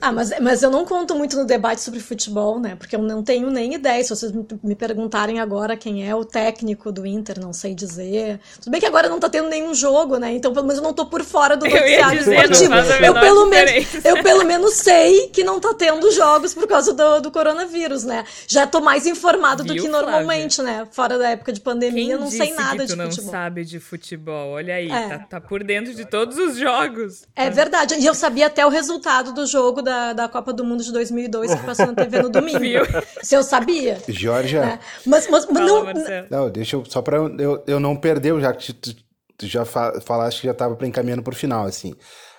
Ah, 0.00 0.12
mas, 0.12 0.30
mas 0.40 0.62
eu 0.62 0.70
não 0.70 0.84
conto 0.84 1.14
muito 1.14 1.36
no 1.36 1.44
debate 1.44 1.80
sobre 1.80 2.00
futebol, 2.00 2.60
né? 2.60 2.76
Porque 2.76 2.94
eu 2.94 3.02
não 3.02 3.22
tenho 3.22 3.50
nem 3.50 3.74
ideia. 3.74 4.02
Se 4.02 4.10
vocês 4.10 4.32
me 4.62 4.74
perguntarem 4.74 5.40
agora 5.40 5.76
quem 5.76 6.08
é 6.08 6.14
o 6.14 6.24
técnico 6.24 6.92
do 6.92 7.06
Inter, 7.06 7.40
não 7.40 7.52
sei 7.52 7.74
dizer. 7.74 8.38
Tudo 8.60 8.70
bem 8.70 8.80
que 8.80 8.86
agora 8.86 9.08
não 9.08 9.18
tá 9.18 9.28
tendo 9.28 9.48
nenhum 9.48 9.74
jogo, 9.74 10.18
né? 10.18 10.32
Então, 10.32 10.52
pelo 10.52 10.66
menos 10.66 10.78
eu 10.78 10.84
não 10.84 10.92
tô 10.92 11.06
por 11.06 11.24
fora 11.24 11.56
do 11.56 11.66
noticiário 11.66 12.20
esportivo. 12.20 12.74
Eu 13.04 13.14
pelo, 13.14 13.46
menos, 13.46 14.04
eu 14.04 14.22
pelo 14.22 14.44
menos 14.44 14.74
sei 14.74 15.28
que 15.28 15.42
não 15.42 15.58
tá 15.60 15.74
tendo 15.74 16.10
jogos 16.12 16.54
por 16.54 16.66
causa 16.66 16.92
do, 16.92 17.20
do 17.20 17.30
coronavírus, 17.30 18.04
né? 18.04 18.24
Já 18.46 18.66
tô 18.66 18.80
mais 18.80 19.06
informado 19.06 19.64
Viu, 19.64 19.74
do 19.74 19.82
que 19.82 19.88
normalmente, 19.88 20.56
Flávia? 20.56 20.80
né? 20.80 20.88
Fora 20.90 21.18
da 21.18 21.30
época 21.30 21.52
de 21.52 21.60
pandemia, 21.60 22.04
quem 22.04 22.10
eu 22.10 22.20
não 22.20 22.30
sei 22.30 22.52
nada 22.54 22.84
que 22.84 22.92
tu 22.92 22.96
de 22.96 23.02
futebol. 23.02 23.24
não 23.24 23.30
sabe 23.32 23.64
de 23.64 23.80
futebol? 23.80 24.13
Futebol. 24.14 24.52
Olha 24.52 24.74
aí, 24.74 24.90
é. 24.90 25.08
tá, 25.08 25.18
tá, 25.18 25.40
por 25.40 25.62
dentro 25.62 25.94
de 25.94 26.04
todos 26.04 26.36
os 26.38 26.56
jogos. 26.56 27.26
É 27.34 27.50
verdade. 27.50 27.94
E 27.96 28.06
eu 28.06 28.14
sabia 28.14 28.46
até 28.46 28.64
o 28.64 28.68
resultado 28.68 29.32
do 29.32 29.46
jogo 29.46 29.82
da, 29.82 30.12
da 30.12 30.28
Copa 30.28 30.52
do 30.52 30.64
Mundo 30.64 30.82
de 30.82 30.92
2002 30.92 31.54
que 31.54 31.66
passou 31.66 31.86
na 31.86 31.94
TV 31.94 32.22
no 32.22 32.30
domingo. 32.30 32.58
Viu? 32.58 32.82
Se 33.22 33.34
eu 33.34 33.42
sabia. 33.42 33.98
Georgia. 34.08 34.60
É. 34.60 34.78
Mas, 35.06 35.28
mas, 35.28 35.46
mas 35.46 35.66
não, 35.66 35.84
não, 36.30 36.50
deixa 36.50 36.76
eu. 36.76 36.84
Só 36.86 37.02
pra 37.02 37.16
eu, 37.16 37.62
eu 37.66 37.80
não 37.80 37.96
perder, 37.96 38.38
já 38.40 38.52
que 38.52 38.72
tu, 38.72 38.94
tu 39.36 39.46
já 39.46 39.64
falaste 39.64 40.40
que 40.40 40.46
já 40.46 40.54
tava 40.54 40.76
encaminhando 40.86 41.22
pro 41.22 41.34
final, 41.34 41.66
assim. 41.66 41.94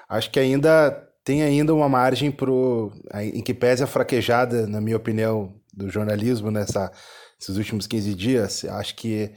Acho 0.09 0.31
que 0.31 0.39
ainda 0.39 0.91
tem 1.23 1.41
ainda 1.41 1.73
uma 1.73 1.89
margem 1.89 2.31
pro. 2.31 2.91
em 3.13 3.41
que 3.41 3.53
pese 3.53 3.83
a 3.83 3.87
fraquejada, 3.87 4.67
na 4.67 4.79
minha 4.79 4.97
opinião, 4.97 5.53
do 5.73 5.89
jornalismo 5.89 6.51
nessa, 6.51 6.91
nesses 7.39 7.57
últimos 7.57 7.87
15 7.87 8.13
dias. 8.13 8.65
Acho 8.65 8.95
que 8.95 9.31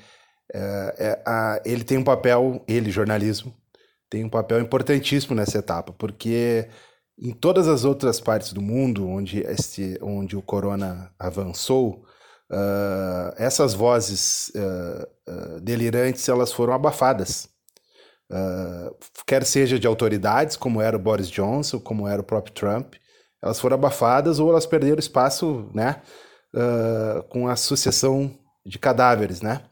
é, 0.54 0.94
é, 0.98 1.22
a, 1.26 1.60
ele 1.64 1.84
tem 1.84 1.98
um 1.98 2.04
papel, 2.04 2.64
ele, 2.66 2.90
jornalismo, 2.90 3.54
tem 4.08 4.24
um 4.24 4.30
papel 4.30 4.60
importantíssimo 4.60 5.34
nessa 5.34 5.58
etapa, 5.58 5.92
porque 5.92 6.68
em 7.20 7.32
todas 7.32 7.68
as 7.68 7.84
outras 7.84 8.20
partes 8.20 8.52
do 8.52 8.62
mundo 8.62 9.08
onde, 9.08 9.40
esse, 9.40 9.98
onde 10.00 10.36
o 10.36 10.42
corona 10.42 11.12
avançou, 11.18 12.04
uh, 12.50 13.34
essas 13.36 13.74
vozes 13.74 14.50
uh, 14.54 15.06
uh, 15.28 15.60
delirantes 15.60 16.28
elas 16.28 16.52
foram 16.52 16.72
abafadas. 16.72 17.48
quer 19.26 19.44
seja 19.44 19.78
de 19.78 19.86
autoridades, 19.86 20.56
como 20.56 20.80
era 20.80 20.96
o 20.96 21.00
Boris 21.00 21.30
Johnson, 21.30 21.80
como 21.80 22.06
era 22.06 22.20
o 22.20 22.24
próprio 22.24 22.54
Trump, 22.54 22.94
elas 23.42 23.60
foram 23.60 23.74
abafadas 23.74 24.38
ou 24.38 24.50
elas 24.50 24.66
perderam 24.66 24.98
espaço 24.98 25.70
né, 25.74 26.02
com 27.28 27.48
a 27.48 27.56
sucessão 27.56 28.36
de 28.66 28.78
cadáveres, 28.78 29.40
né? 29.40 29.62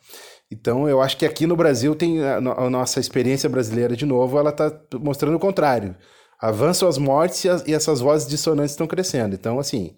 Então, 0.50 0.88
eu 0.88 1.02
acho 1.02 1.16
que 1.16 1.26
aqui 1.26 1.46
no 1.46 1.56
Brasil 1.56 1.94
tem 1.94 2.22
a, 2.22 2.36
a 2.36 2.70
nossa 2.70 3.00
experiência 3.00 3.48
brasileira 3.48 3.96
de 3.96 4.06
novo, 4.06 4.38
ela 4.38 4.50
está 4.50 4.72
mostrando 4.94 5.36
o 5.36 5.40
contrário. 5.40 5.96
Avançam 6.40 6.88
as 6.88 6.98
mortes 6.98 7.44
e, 7.44 7.48
as, 7.48 7.66
e, 7.66 7.74
essas 7.74 8.00
vozes 8.00 8.28
dissonantes 8.28 8.72
estão 8.72 8.86
crescendo. 8.86 9.34
Então, 9.34 9.58
assim, 9.58 9.94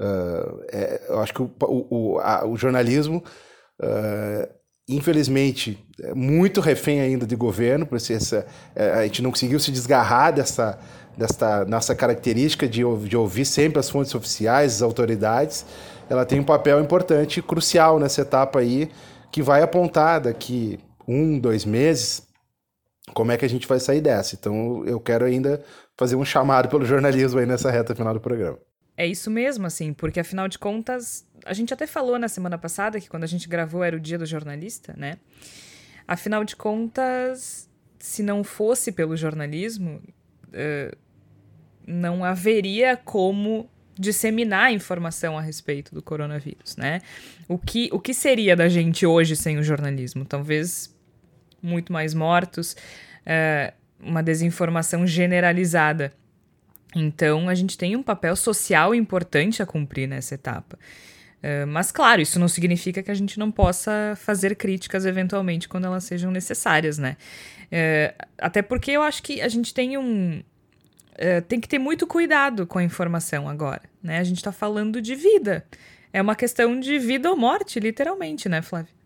uh, 0.00 0.62
é, 0.70 1.06
eu 1.08 1.20
acho 1.20 1.34
que 1.34 1.42
o, 1.42 1.50
o, 1.62 2.18
a, 2.20 2.46
o 2.46 2.56
jornalismo, 2.56 3.24
uh, 3.82 4.48
infelizmente, 4.88 5.84
é 6.02 6.14
muito 6.14 6.60
refém 6.60 7.00
ainda 7.00 7.26
de 7.26 7.34
governo, 7.34 7.84
por 7.84 7.96
essa, 7.96 8.46
é, 8.76 8.90
a 8.90 9.02
gente 9.04 9.22
não 9.22 9.30
conseguiu 9.30 9.58
se 9.58 9.72
desgarrar 9.72 10.32
dessa, 10.32 10.78
dessa 11.16 11.64
nossa 11.64 11.96
característica 11.96 12.68
de, 12.68 12.82
de 13.08 13.16
ouvir 13.16 13.44
sempre 13.44 13.80
as 13.80 13.90
fontes 13.90 14.14
oficiais, 14.14 14.76
as 14.76 14.82
autoridades. 14.82 15.66
Ela 16.08 16.24
tem 16.24 16.38
um 16.38 16.44
papel 16.44 16.80
importante, 16.80 17.42
crucial 17.42 17.98
nessa 17.98 18.20
etapa 18.20 18.60
aí 18.60 18.88
que 19.30 19.42
vai 19.42 19.62
apontar 19.62 20.20
daqui 20.20 20.78
um, 21.06 21.38
dois 21.38 21.64
meses 21.64 22.28
como 23.12 23.32
é 23.32 23.36
que 23.36 23.44
a 23.44 23.48
gente 23.48 23.66
vai 23.66 23.80
sair 23.80 24.00
dessa. 24.00 24.34
Então 24.34 24.84
eu 24.86 25.00
quero 25.00 25.24
ainda 25.24 25.62
fazer 25.96 26.16
um 26.16 26.24
chamado 26.24 26.68
pelo 26.68 26.84
jornalismo 26.84 27.38
aí 27.40 27.46
nessa 27.46 27.70
reta 27.70 27.94
final 27.94 28.14
do 28.14 28.20
programa. 28.20 28.58
É 28.96 29.06
isso 29.06 29.30
mesmo, 29.30 29.66
assim, 29.66 29.92
porque 29.92 30.20
afinal 30.20 30.46
de 30.46 30.58
contas, 30.58 31.26
a 31.44 31.54
gente 31.54 31.72
até 31.72 31.86
falou 31.86 32.18
na 32.18 32.28
semana 32.28 32.58
passada 32.58 33.00
que 33.00 33.08
quando 33.08 33.24
a 33.24 33.26
gente 33.26 33.48
gravou 33.48 33.82
era 33.82 33.96
o 33.96 34.00
dia 34.00 34.18
do 34.18 34.26
jornalista, 34.26 34.94
né? 34.96 35.16
Afinal 36.06 36.44
de 36.44 36.54
contas, 36.54 37.68
se 37.98 38.22
não 38.22 38.44
fosse 38.44 38.92
pelo 38.92 39.16
jornalismo, 39.16 40.02
uh, 40.48 40.96
não 41.86 42.24
haveria 42.24 42.96
como 42.96 43.70
disseminar 44.00 44.72
informação 44.72 45.36
a 45.36 45.42
respeito 45.42 45.94
do 45.94 46.02
coronavírus, 46.02 46.76
né? 46.76 47.00
O 47.46 47.58
que, 47.58 47.90
o 47.92 48.00
que 48.00 48.14
seria 48.14 48.56
da 48.56 48.68
gente 48.68 49.04
hoje 49.04 49.36
sem 49.36 49.58
o 49.58 49.62
jornalismo? 49.62 50.24
Talvez 50.24 50.94
muito 51.62 51.92
mais 51.92 52.14
mortos, 52.14 52.74
é, 53.26 53.74
uma 54.00 54.22
desinformação 54.22 55.06
generalizada. 55.06 56.12
Então, 56.96 57.48
a 57.48 57.54
gente 57.54 57.76
tem 57.76 57.94
um 57.94 58.02
papel 58.02 58.34
social 58.34 58.94
importante 58.94 59.62
a 59.62 59.66
cumprir 59.66 60.08
nessa 60.08 60.34
etapa. 60.34 60.78
Uh, 61.40 61.66
mas, 61.66 61.92
claro, 61.92 62.20
isso 62.20 62.38
não 62.38 62.48
significa 62.48 63.02
que 63.02 63.10
a 63.10 63.14
gente 63.14 63.38
não 63.38 63.50
possa 63.50 64.14
fazer 64.16 64.56
críticas 64.56 65.06
eventualmente 65.06 65.68
quando 65.68 65.86
elas 65.86 66.04
sejam 66.04 66.30
necessárias, 66.30 66.98
né? 66.98 67.16
Uh, 67.66 68.26
até 68.38 68.60
porque 68.60 68.90
eu 68.90 69.02
acho 69.02 69.22
que 69.22 69.40
a 69.40 69.48
gente 69.48 69.72
tem 69.72 69.96
um, 69.96 70.42
é, 71.20 71.40
tem 71.42 71.60
que 71.60 71.68
ter 71.68 71.78
muito 71.78 72.06
cuidado 72.06 72.66
com 72.66 72.78
a 72.78 72.82
informação 72.82 73.46
agora, 73.46 73.82
né? 74.02 74.18
A 74.18 74.24
gente 74.24 74.38
está 74.38 74.50
falando 74.50 75.02
de 75.02 75.14
vida. 75.14 75.66
É 76.12 76.20
uma 76.20 76.34
questão 76.34 76.80
de 76.80 76.98
vida 76.98 77.30
ou 77.30 77.36
morte, 77.36 77.78
literalmente, 77.78 78.48
né, 78.48 78.62
Flávia? 78.62 78.99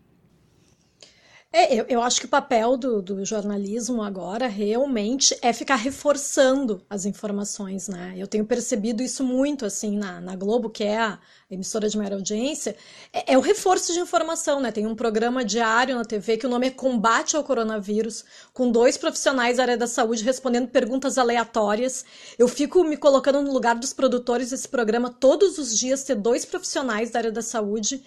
É, 1.57 1.73
eu, 1.73 1.85
eu, 1.87 2.01
acho 2.01 2.19
que 2.19 2.25
o 2.25 2.29
papel 2.29 2.75
do, 2.75 3.01
do, 3.01 3.23
jornalismo 3.23 4.03
agora 4.03 4.45
realmente 4.45 5.33
é 5.41 5.53
ficar 5.53 5.77
reforçando 5.77 6.81
as 6.89 7.05
informações, 7.05 7.87
né? 7.87 8.13
Eu 8.17 8.27
tenho 8.27 8.45
percebido 8.45 9.01
isso 9.01 9.23
muito, 9.23 9.65
assim, 9.65 9.97
na, 9.97 10.19
na 10.19 10.35
Globo, 10.35 10.69
que 10.69 10.83
é 10.83 10.97
a 10.97 11.17
emissora 11.49 11.87
de 11.87 11.97
maior 11.97 12.11
audiência, 12.11 12.75
é, 13.13 13.31
é, 13.31 13.37
o 13.37 13.39
reforço 13.39 13.93
de 13.93 13.99
informação, 13.99 14.59
né? 14.59 14.69
Tem 14.69 14.85
um 14.85 14.93
programa 14.93 15.45
diário 15.45 15.95
na 15.95 16.03
TV 16.03 16.35
que 16.35 16.45
o 16.45 16.49
nome 16.49 16.67
é 16.67 16.71
Combate 16.71 17.37
ao 17.37 17.43
Coronavírus, 17.45 18.25
com 18.53 18.69
dois 18.69 18.97
profissionais 18.97 19.55
da 19.55 19.63
área 19.63 19.77
da 19.77 19.87
saúde 19.87 20.25
respondendo 20.25 20.67
perguntas 20.67 21.17
aleatórias. 21.17 22.03
Eu 22.37 22.49
fico 22.49 22.83
me 22.83 22.97
colocando 22.97 23.41
no 23.41 23.53
lugar 23.53 23.75
dos 23.75 23.93
produtores 23.93 24.49
desse 24.49 24.67
programa 24.67 25.09
todos 25.09 25.57
os 25.57 25.79
dias, 25.79 26.03
ter 26.03 26.15
dois 26.15 26.43
profissionais 26.43 27.11
da 27.11 27.19
área 27.19 27.31
da 27.31 27.41
saúde 27.41 28.03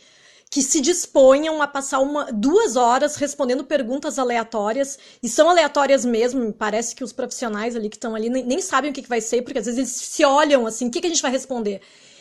que 0.51 0.63
se 0.63 0.81
disponham 0.81 1.61
a 1.61 1.67
passar 1.67 2.01
uma, 2.01 2.33
duas 2.33 2.77
horas 2.77 3.17
respondendo 3.17 3.65
perguntas 3.65 4.19
aleatórias, 4.19 4.99
e 5.23 5.29
são 5.29 5.51
aleatórias 5.51 6.05
mesmo, 6.05 6.53
parece 6.53 6.95
que 6.95 7.05
os 7.05 7.13
profissionais 7.13 7.77
ali 7.77 7.89
que 7.89 7.97
estão 7.97 8.15
ali 8.15 8.31
nem, 8.31 8.45
nem, 8.45 8.61
sabem 8.61 8.91
o 8.91 8.95
que, 8.95 9.03
que 9.03 9.09
vai 9.09 9.21
ser, 9.21 9.43
porque 9.43 9.59
às 9.59 9.67
vezes 9.67 9.79
eles 9.79 9.91
se 9.91 10.25
olham 10.25 10.67
assim, 10.67 10.89
o 10.89 10.91
que, 10.91 11.01
que 11.01 11.07
a 11.07 11.11
gente 11.11 11.23
vai 11.23 11.31
responder? 11.31 11.81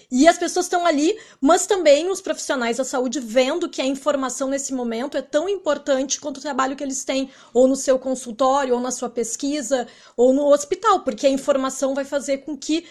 E 0.09 0.25
as 0.25 0.38
pessoas 0.38 0.65
estão 0.65 0.86
ali, 0.86 1.17
mas 1.41 1.67
também 1.67 2.09
os 2.09 2.21
profissionais 2.21 2.78
da 2.78 2.86
saúde 2.86 3.19
vendo 3.19 3.67
que 3.67 3.82
a 3.82 3.86
informação 3.86 4.47
nesse 4.47 4.73
momento 4.73 5.17
é 5.17 5.21
tão 5.21 5.49
importante 5.49 6.19
quanto 6.19 6.38
o 6.38 6.41
trabalho 6.41 6.78
que 6.78 6.84
eles 6.84 7.03
têm, 7.03 7.30
ou 7.53 7.67
no 7.67 7.75
seu 7.75 7.99
consultório, 7.99 8.73
ou 8.73 8.80
na 8.80 8.91
sua 8.91 9.09
pesquisa, 9.09 9.86
ou 10.15 10.34
no 10.34 10.45
hospital, 10.45 11.01
porque 11.01 11.28
a 11.28 11.30
informação 11.30 11.93
vai 11.93 12.05
fazer 12.05 12.39
com 12.39 12.57
que 12.57 12.86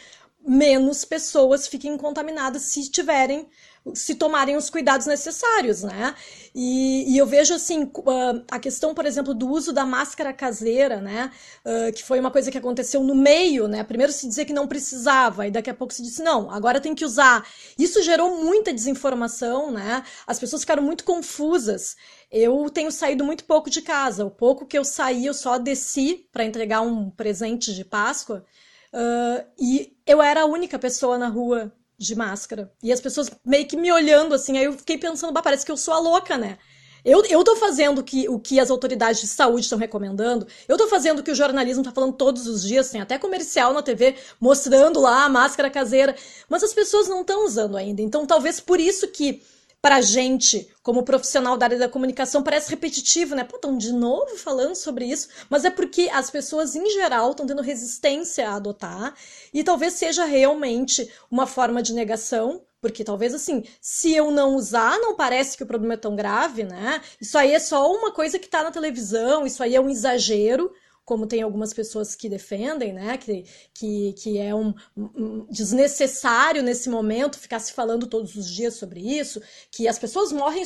menos 0.47 1.05
pessoas 1.05 1.67
fiquem 1.67 1.97
contaminadas 1.97 2.63
se 2.63 2.89
tiverem 2.91 3.49
se 3.95 4.15
tomarem 4.15 4.57
os 4.57 4.71
cuidados 4.71 5.07
necessários, 5.07 5.83
né? 5.83 6.15
E, 6.55 7.13
e 7.13 7.19
eu 7.19 7.27
vejo 7.27 7.55
assim 7.55 7.91
ah, 8.07 8.43
a 8.53 8.59
questão, 8.59 8.95
por 8.95 9.07
exemplo, 9.07 9.35
do 9.35 9.49
uso 9.49 9.73
da 9.73 9.85
máscara 9.85 10.33
caseira, 10.33 11.01
né? 11.01 11.31
Uh, 11.65 11.93
que 11.93 12.03
foi 12.03 12.19
uma 12.19 12.31
coisa 12.31 12.51
que 12.51 12.59
aconteceu 12.59 13.03
no 13.03 13.15
meio, 13.15 13.69
né? 13.69 13.85
Primeiro 13.85 14.13
se 14.13 14.27
dizia 14.27 14.45
que 14.45 14.53
não 14.53 14.67
precisava, 14.67 15.47
e 15.47 15.51
daqui 15.51 15.71
a 15.71 15.75
pouco 15.75 15.93
se 15.93 16.03
disse 16.03 16.23
não, 16.23 16.51
agora 16.51 16.81
tem 16.81 16.95
que 16.95 17.05
usar. 17.05 17.47
Isso 17.79 18.03
gerou 18.03 18.43
muita 18.43 18.73
desinformação, 18.73 19.71
né? 19.71 20.03
As 20.27 20.39
pessoas 20.39 20.63
ficaram 20.63 20.83
muito 20.83 21.05
confusas. 21.05 21.97
Eu 22.31 22.69
tenho 22.71 22.91
saído 22.91 23.25
muito 23.25 23.45
pouco 23.45 23.71
de 23.71 23.83
casa. 23.83 24.25
O 24.25 24.31
pouco 24.31 24.67
que 24.67 24.77
eu 24.79 24.85
saí, 24.85 25.27
eu 25.27 25.35
só 25.35 25.59
desci 25.59 26.27
para 26.33 26.45
entregar 26.45 26.81
um 26.81 27.11
presente 27.11 27.75
de 27.75 27.85
Páscoa. 27.85 28.45
Uh, 28.93 29.45
e 29.59 29.97
eu 30.07 30.23
era 30.23 30.43
a 30.43 30.47
única 30.47 30.79
pessoa 30.79 31.19
na 31.19 31.29
rua 31.29 31.73
de 31.99 32.15
máscara. 32.15 32.71
E 32.83 32.93
as 32.93 33.01
pessoas 33.01 33.31
meio 33.45 33.67
que 33.67 33.77
me 33.77 33.91
olhando 33.91 34.35
assim, 34.35 34.59
aí 34.59 34.65
eu 34.65 34.73
fiquei 34.73 34.99
pensando, 34.99 35.33
bah, 35.33 35.43
parece 35.43 35.65
que 35.65 35.73
eu 35.73 35.77
sou 35.77 35.95
a 35.95 35.99
louca, 35.99 36.37
né? 36.37 36.59
Eu, 37.05 37.25
eu 37.27 37.45
tô 37.45 37.55
fazendo 37.55 38.03
que, 38.03 38.29
o 38.29 38.37
que 38.37 38.59
as 38.59 38.69
autoridades 38.69 39.21
de 39.21 39.29
saúde 39.29 39.61
estão 39.61 39.79
recomendando, 39.79 40.45
eu 40.67 40.77
tô 40.77 40.89
fazendo 40.89 41.21
o 41.21 41.23
que 41.23 41.31
o 41.31 41.37
jornalismo 41.37 41.85
tá 41.85 41.93
falando 41.93 42.15
todos 42.15 42.49
os 42.49 42.65
dias, 42.65 42.91
tem 42.91 43.01
até 43.01 43.17
comercial 43.17 43.73
na 43.73 43.81
TV 43.81 44.17
mostrando 44.41 45.01
lá 45.01 45.25
a 45.25 45.29
máscara 45.29 45.71
caseira, 45.71 46.17
mas 46.49 46.65
as 46.65 46.75
pessoas 46.75 47.07
não 47.07 47.21
estão 47.21 47.45
usando 47.45 47.77
ainda. 47.77 48.03
Então, 48.03 48.27
talvez 48.27 48.59
por 48.59 48.81
isso 48.81 49.07
que 49.07 49.41
pra 49.87 50.01
gente, 50.01 50.69
como 50.83 51.05
profissional 51.05 51.57
da 51.57 51.67
área 51.67 51.79
da 51.79 51.89
comunicação, 51.89 52.43
parece 52.43 52.69
repetitivo, 52.71 53.37
né? 53.37 53.45
Pô, 53.45 53.55
estão 53.55 53.79
de 53.79 53.93
novo 53.93 54.37
falando 54.37 54.75
sobre 54.75 55.05
isso, 55.05 55.29
mas 55.49 55.65
é 55.65 55.71
porque 55.71 56.11
as 56.13 56.29
pessoas 56.29 56.75
em 56.75 56.91
geral 56.91 57.31
estão 57.31 57.47
tendo 57.47 57.63
resistência 57.63 58.51
a 58.51 58.57
adotar 58.57 59.15
e 59.55 59.63
talvez 59.63 59.93
seja 59.93 60.25
realmente 60.25 61.09
uma 61.31 61.47
forma 61.47 61.81
de 61.81 61.95
negação 61.95 62.63
porque 62.81 63.05
talvez 63.05 63.33
assim, 63.33 63.63
se 63.81 64.13
eu 64.13 64.33
não 64.33 64.57
usar, 64.57 64.99
não 64.99 65.15
parece 65.15 65.57
que 65.57 65.63
o 65.63 65.67
problema 65.67 65.95
é 65.95 65.97
tão 65.97 66.17
grave, 66.17 66.65
né? 66.65 67.01
Isso 67.21 67.39
aí 67.39 67.53
é 67.53 67.59
só 67.61 67.89
uma 67.89 68.13
coisa 68.13 68.41
que 68.41 68.49
tá 68.49 68.65
na 68.65 68.73
televisão, 68.73 69.47
isso 69.47 69.63
aí 69.63 69.77
é 69.77 69.81
um 69.81 69.89
exagero, 69.89 70.73
como 71.07 71.25
tem 71.25 71.41
algumas 71.41 71.73
pessoas 71.73 72.17
que 72.17 72.29
defendem, 72.29 72.93
né? 72.93 73.17
Que, 73.17 73.45
que, 73.73 74.13
que 74.15 74.39
é 74.39 74.53
um, 74.53 74.75
um, 74.97 75.47
desnecessário 75.49 76.65
nesse 76.65 76.91
momento 76.91 77.39
ficar 77.39 77.61
se 77.61 77.73
falando 77.73 78.09
todos 78.09 78.35
os 78.35 78.51
dias 78.51 78.75
sobre 78.75 79.01
isso, 79.01 79.41
que 79.71 79.87
as 79.87 80.01
pessoas 80.01 80.33
morrem 80.33 80.65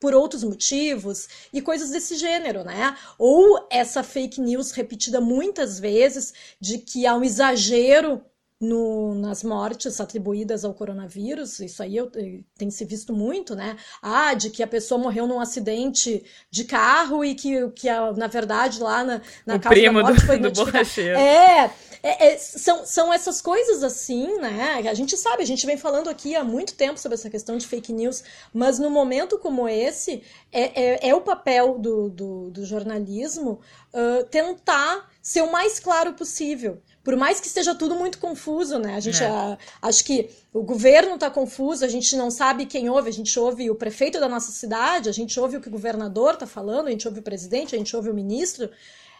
por 0.00 0.14
outros 0.14 0.42
motivos 0.42 1.28
e 1.52 1.60
coisas 1.60 1.90
desse 1.90 2.16
gênero, 2.16 2.64
né? 2.64 2.96
Ou 3.18 3.68
essa 3.70 4.02
fake 4.02 4.40
news 4.40 4.72
repetida 4.72 5.20
muitas 5.20 5.78
vezes 5.78 6.32
de 6.58 6.78
que 6.78 7.06
há 7.06 7.14
um 7.14 7.22
exagero 7.22 8.24
no, 8.62 9.12
nas 9.16 9.42
mortes 9.42 10.00
atribuídas 10.00 10.64
ao 10.64 10.72
coronavírus, 10.72 11.58
isso 11.58 11.82
aí 11.82 11.96
eu, 11.96 12.08
eh, 12.14 12.38
tem 12.56 12.70
se 12.70 12.84
visto 12.84 13.12
muito, 13.12 13.56
né? 13.56 13.76
Ah, 14.00 14.34
de 14.34 14.50
que 14.50 14.62
a 14.62 14.68
pessoa 14.68 15.00
morreu 15.00 15.26
num 15.26 15.40
acidente 15.40 16.24
de 16.48 16.62
carro 16.62 17.24
e 17.24 17.34
que, 17.34 17.68
que 17.70 17.88
a, 17.88 18.12
na 18.12 18.28
verdade 18.28 18.80
lá 18.80 19.02
na, 19.02 19.20
na 19.44 19.56
o 19.56 19.60
causa 19.60 19.68
primo 19.68 19.98
da 19.98 20.04
morte 20.04 20.20
do, 20.20 20.26
foi 20.26 20.38
do 20.38 20.52
borracheiro. 20.52 21.18
É, 21.18 21.74
é, 22.04 22.28
é, 22.28 22.38
são, 22.38 22.86
são 22.86 23.12
essas 23.12 23.40
coisas 23.40 23.82
assim, 23.82 24.38
né? 24.38 24.80
A 24.88 24.94
gente 24.94 25.16
sabe, 25.16 25.42
a 25.42 25.46
gente 25.46 25.66
vem 25.66 25.76
falando 25.76 26.08
aqui 26.08 26.36
há 26.36 26.44
muito 26.44 26.74
tempo 26.74 27.00
sobre 27.00 27.14
essa 27.14 27.28
questão 27.28 27.56
de 27.56 27.66
fake 27.66 27.92
news, 27.92 28.22
mas 28.54 28.78
no 28.78 28.90
momento 28.90 29.38
como 29.38 29.68
esse, 29.68 30.22
é, 30.52 31.08
é, 31.08 31.08
é 31.08 31.14
o 31.16 31.20
papel 31.20 31.78
do, 31.80 32.08
do, 32.08 32.50
do 32.50 32.64
jornalismo 32.64 33.60
uh, 33.92 34.24
tentar 34.30 35.10
ser 35.20 35.42
o 35.42 35.50
mais 35.50 35.80
claro 35.80 36.12
possível 36.12 36.80
por 37.02 37.16
mais 37.16 37.40
que 37.40 37.46
esteja 37.46 37.74
tudo 37.74 37.94
muito 37.94 38.18
confuso, 38.18 38.78
né? 38.78 38.94
A 38.94 39.00
gente 39.00 39.22
é. 39.22 39.26
a, 39.26 39.58
acho 39.82 40.04
que 40.04 40.30
o 40.52 40.62
governo 40.62 41.14
está 41.14 41.30
confuso, 41.30 41.84
a 41.84 41.88
gente 41.88 42.14
não 42.16 42.30
sabe 42.30 42.66
quem 42.66 42.88
ouve, 42.88 43.08
a 43.08 43.12
gente 43.12 43.38
ouve 43.38 43.70
o 43.70 43.74
prefeito 43.74 44.20
da 44.20 44.28
nossa 44.28 44.52
cidade, 44.52 45.08
a 45.08 45.12
gente 45.12 45.38
ouve 45.38 45.56
o 45.56 45.60
que 45.60 45.68
o 45.68 45.72
governador 45.72 46.34
está 46.34 46.46
falando, 46.46 46.88
a 46.88 46.90
gente 46.90 47.06
ouve 47.06 47.20
o 47.20 47.22
presidente, 47.22 47.74
a 47.74 47.78
gente 47.78 47.94
ouve 47.96 48.10
o 48.10 48.14
ministro. 48.14 48.70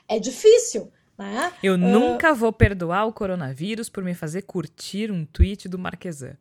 É 0.09 0.19
difícil. 0.19 0.93
Né? 1.19 1.53
Eu 1.63 1.75
uh... 1.75 1.79
nunca 1.79 2.33
vou 2.33 2.53
perdoar 2.53 3.07
o 3.07 3.13
coronavírus 3.13 3.89
por 3.89 4.05
me 4.05 4.15
fazer 4.15 4.43
curtir 4.43 5.11
um 5.11 5.25
tweet 5.25 5.69
do 5.69 5.79
Marquesan. 5.79 6.37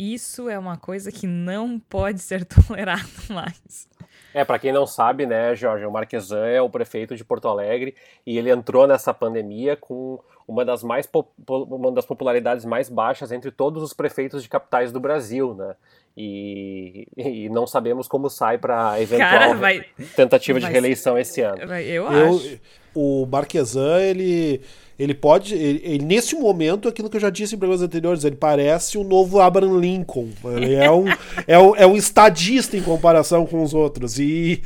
Isso 0.00 0.48
é 0.48 0.58
uma 0.58 0.78
coisa 0.78 1.12
que 1.12 1.26
não 1.26 1.78
pode 1.78 2.20
ser 2.20 2.46
tolerado 2.48 3.06
mais. 3.28 3.86
É, 4.32 4.42
para 4.46 4.58
quem 4.58 4.72
não 4.72 4.86
sabe, 4.86 5.26
né, 5.26 5.54
Jorge, 5.54 5.84
o 5.84 5.90
Marquesan 5.90 6.46
é 6.46 6.62
o 6.62 6.70
prefeito 6.70 7.14
de 7.14 7.22
Porto 7.22 7.48
Alegre 7.48 7.94
e 8.24 8.38
ele 8.38 8.50
entrou 8.50 8.86
nessa 8.86 9.12
pandemia 9.12 9.76
com 9.76 10.18
uma 10.48 10.64
das 10.64 10.82
mais 10.82 11.06
uma 11.46 11.92
das 11.92 12.06
popularidades 12.06 12.64
mais 12.64 12.88
baixas 12.88 13.30
entre 13.30 13.50
todos 13.50 13.82
os 13.82 13.92
prefeitos 13.92 14.42
de 14.42 14.48
capitais 14.48 14.90
do 14.90 14.98
Brasil, 14.98 15.54
né? 15.54 15.76
E, 16.16 17.06
e 17.16 17.48
não 17.50 17.66
sabemos 17.66 18.08
como 18.08 18.30
sai 18.30 18.56
para 18.56 18.98
eventual 19.00 19.30
Cara, 19.30 19.54
vai, 19.54 19.84
tentativa 20.16 20.58
vai, 20.58 20.66
de 20.66 20.72
reeleição 20.72 21.18
esse 21.18 21.42
ano. 21.42 21.66
Vai, 21.66 21.84
eu, 21.84 22.10
eu 22.10 22.36
acho. 22.36 22.60
O 22.94 23.26
Marquesan, 23.26 24.00
ele 24.00 24.60
ele 25.00 25.14
pode. 25.14 25.54
Ele, 25.54 25.80
ele, 25.82 26.04
nesse 26.04 26.36
momento, 26.36 26.86
aquilo 26.86 27.08
que 27.08 27.16
eu 27.16 27.20
já 27.20 27.30
disse 27.30 27.54
em 27.54 27.58
programas 27.58 27.80
anteriores, 27.80 28.22
ele 28.22 28.36
parece 28.36 28.98
o 28.98 29.02
novo 29.02 29.40
Abraham 29.40 29.78
Lincoln. 29.78 30.28
Ele 30.44 30.74
é 30.74 30.90
um, 30.90 31.06
é 31.48 31.58
um, 31.58 31.74
é 31.74 31.86
um 31.86 31.96
estadista 31.96 32.76
em 32.76 32.82
comparação 32.82 33.46
com 33.46 33.62
os 33.62 33.72
outros. 33.72 34.18
E, 34.18 34.62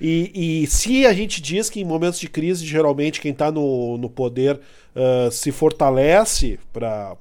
e, 0.00 0.62
e, 0.64 0.66
se 0.66 1.06
a 1.06 1.12
gente 1.12 1.40
diz 1.40 1.70
que 1.70 1.80
em 1.80 1.84
momentos 1.84 2.18
de 2.18 2.28
crise, 2.28 2.66
geralmente, 2.66 3.20
quem 3.20 3.30
está 3.30 3.52
no, 3.52 3.96
no 3.96 4.10
poder. 4.10 4.58
Uh, 4.94 5.32
se 5.32 5.50
fortalece 5.50 6.58
para 6.70 7.16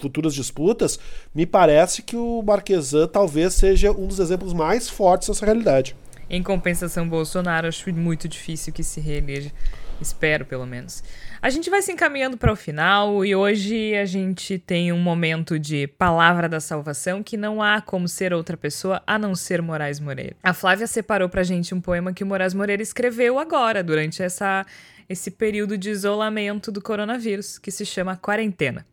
futuras 0.00 0.32
disputas, 0.32 0.98
me 1.34 1.44
parece 1.44 2.00
que 2.00 2.16
o 2.16 2.40
Marquesan 2.40 3.06
talvez 3.06 3.52
seja 3.52 3.92
um 3.92 4.06
dos 4.06 4.18
exemplos 4.18 4.54
mais 4.54 4.88
fortes 4.88 5.28
dessa 5.28 5.44
realidade. 5.44 5.94
Em 6.28 6.42
compensação, 6.42 7.08
Bolsonaro, 7.08 7.68
acho 7.68 7.92
muito 7.92 8.28
difícil 8.28 8.72
que 8.72 8.82
se 8.82 9.00
reeleja. 9.00 9.52
Espero, 10.00 10.44
pelo 10.44 10.66
menos. 10.66 11.04
A 11.40 11.50
gente 11.50 11.70
vai 11.70 11.80
se 11.80 11.92
encaminhando 11.92 12.36
para 12.36 12.52
o 12.52 12.56
final 12.56 13.24
e 13.24 13.34
hoje 13.34 13.94
a 13.94 14.04
gente 14.04 14.58
tem 14.58 14.92
um 14.92 14.98
momento 14.98 15.58
de 15.58 15.86
palavra 15.86 16.48
da 16.48 16.60
salvação 16.60 17.22
que 17.22 17.36
não 17.36 17.62
há 17.62 17.80
como 17.80 18.08
ser 18.08 18.32
outra 18.32 18.56
pessoa 18.56 19.02
a 19.06 19.18
não 19.18 19.34
ser 19.34 19.62
Moraes 19.62 20.00
Moreira. 20.00 20.36
A 20.42 20.52
Flávia 20.52 20.86
separou 20.86 21.28
pra 21.28 21.42
gente 21.42 21.74
um 21.74 21.80
poema 21.80 22.12
que 22.12 22.24
o 22.24 22.26
Moraes 22.26 22.54
Moreira 22.54 22.82
escreveu 22.82 23.38
agora, 23.38 23.82
durante 23.82 24.22
essa, 24.22 24.66
esse 25.08 25.30
período 25.30 25.78
de 25.78 25.90
isolamento 25.90 26.72
do 26.72 26.82
coronavírus, 26.82 27.58
que 27.58 27.70
se 27.70 27.86
chama 27.86 28.16
Quarentena. 28.16 28.84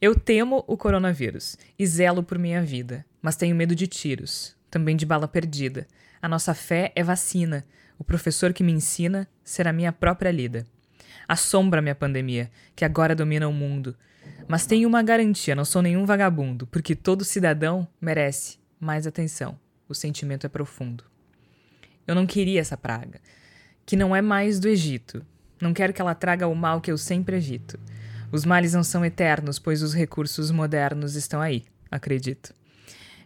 Eu 0.00 0.14
temo 0.14 0.64
o 0.66 0.76
coronavírus 0.76 1.56
e 1.78 1.86
zelo 1.86 2.22
por 2.22 2.38
minha 2.38 2.62
vida, 2.62 3.04
mas 3.20 3.36
tenho 3.36 3.56
medo 3.56 3.74
de 3.74 3.86
tiros, 3.86 4.54
também 4.70 4.96
de 4.96 5.06
bala 5.06 5.26
perdida. 5.26 5.86
A 6.26 6.28
nossa 6.28 6.54
fé 6.54 6.90
é 6.96 7.04
vacina 7.04 7.64
o 7.96 8.02
professor 8.02 8.52
que 8.52 8.64
me 8.64 8.72
ensina 8.72 9.28
será 9.44 9.72
minha 9.72 9.92
própria 9.92 10.32
lida. 10.32 10.66
Assombra-me 11.28 11.88
a 11.88 11.94
pandemia, 11.94 12.50
que 12.74 12.84
agora 12.84 13.14
domina 13.14 13.46
o 13.46 13.52
mundo. 13.52 13.96
Mas 14.48 14.66
tenho 14.66 14.88
uma 14.88 15.04
garantia: 15.04 15.54
não 15.54 15.64
sou 15.64 15.80
nenhum 15.80 16.04
vagabundo, 16.04 16.66
porque 16.66 16.96
todo 16.96 17.24
cidadão 17.24 17.86
merece 18.00 18.58
mais 18.80 19.06
atenção. 19.06 19.56
O 19.88 19.94
sentimento 19.94 20.44
é 20.44 20.48
profundo. 20.48 21.04
Eu 22.04 22.16
não 22.16 22.26
queria 22.26 22.58
essa 22.58 22.76
praga, 22.76 23.20
que 23.86 23.94
não 23.94 24.14
é 24.14 24.20
mais 24.20 24.58
do 24.58 24.66
Egito. 24.66 25.24
Não 25.60 25.72
quero 25.72 25.92
que 25.92 26.02
ela 26.02 26.12
traga 26.12 26.48
o 26.48 26.56
mal 26.56 26.80
que 26.80 26.90
eu 26.90 26.98
sempre 26.98 27.36
evito. 27.36 27.78
Os 28.32 28.44
males 28.44 28.74
não 28.74 28.82
são 28.82 29.04
eternos, 29.04 29.60
pois 29.60 29.80
os 29.80 29.94
recursos 29.94 30.50
modernos 30.50 31.14
estão 31.14 31.40
aí, 31.40 31.66
acredito. 31.88 32.52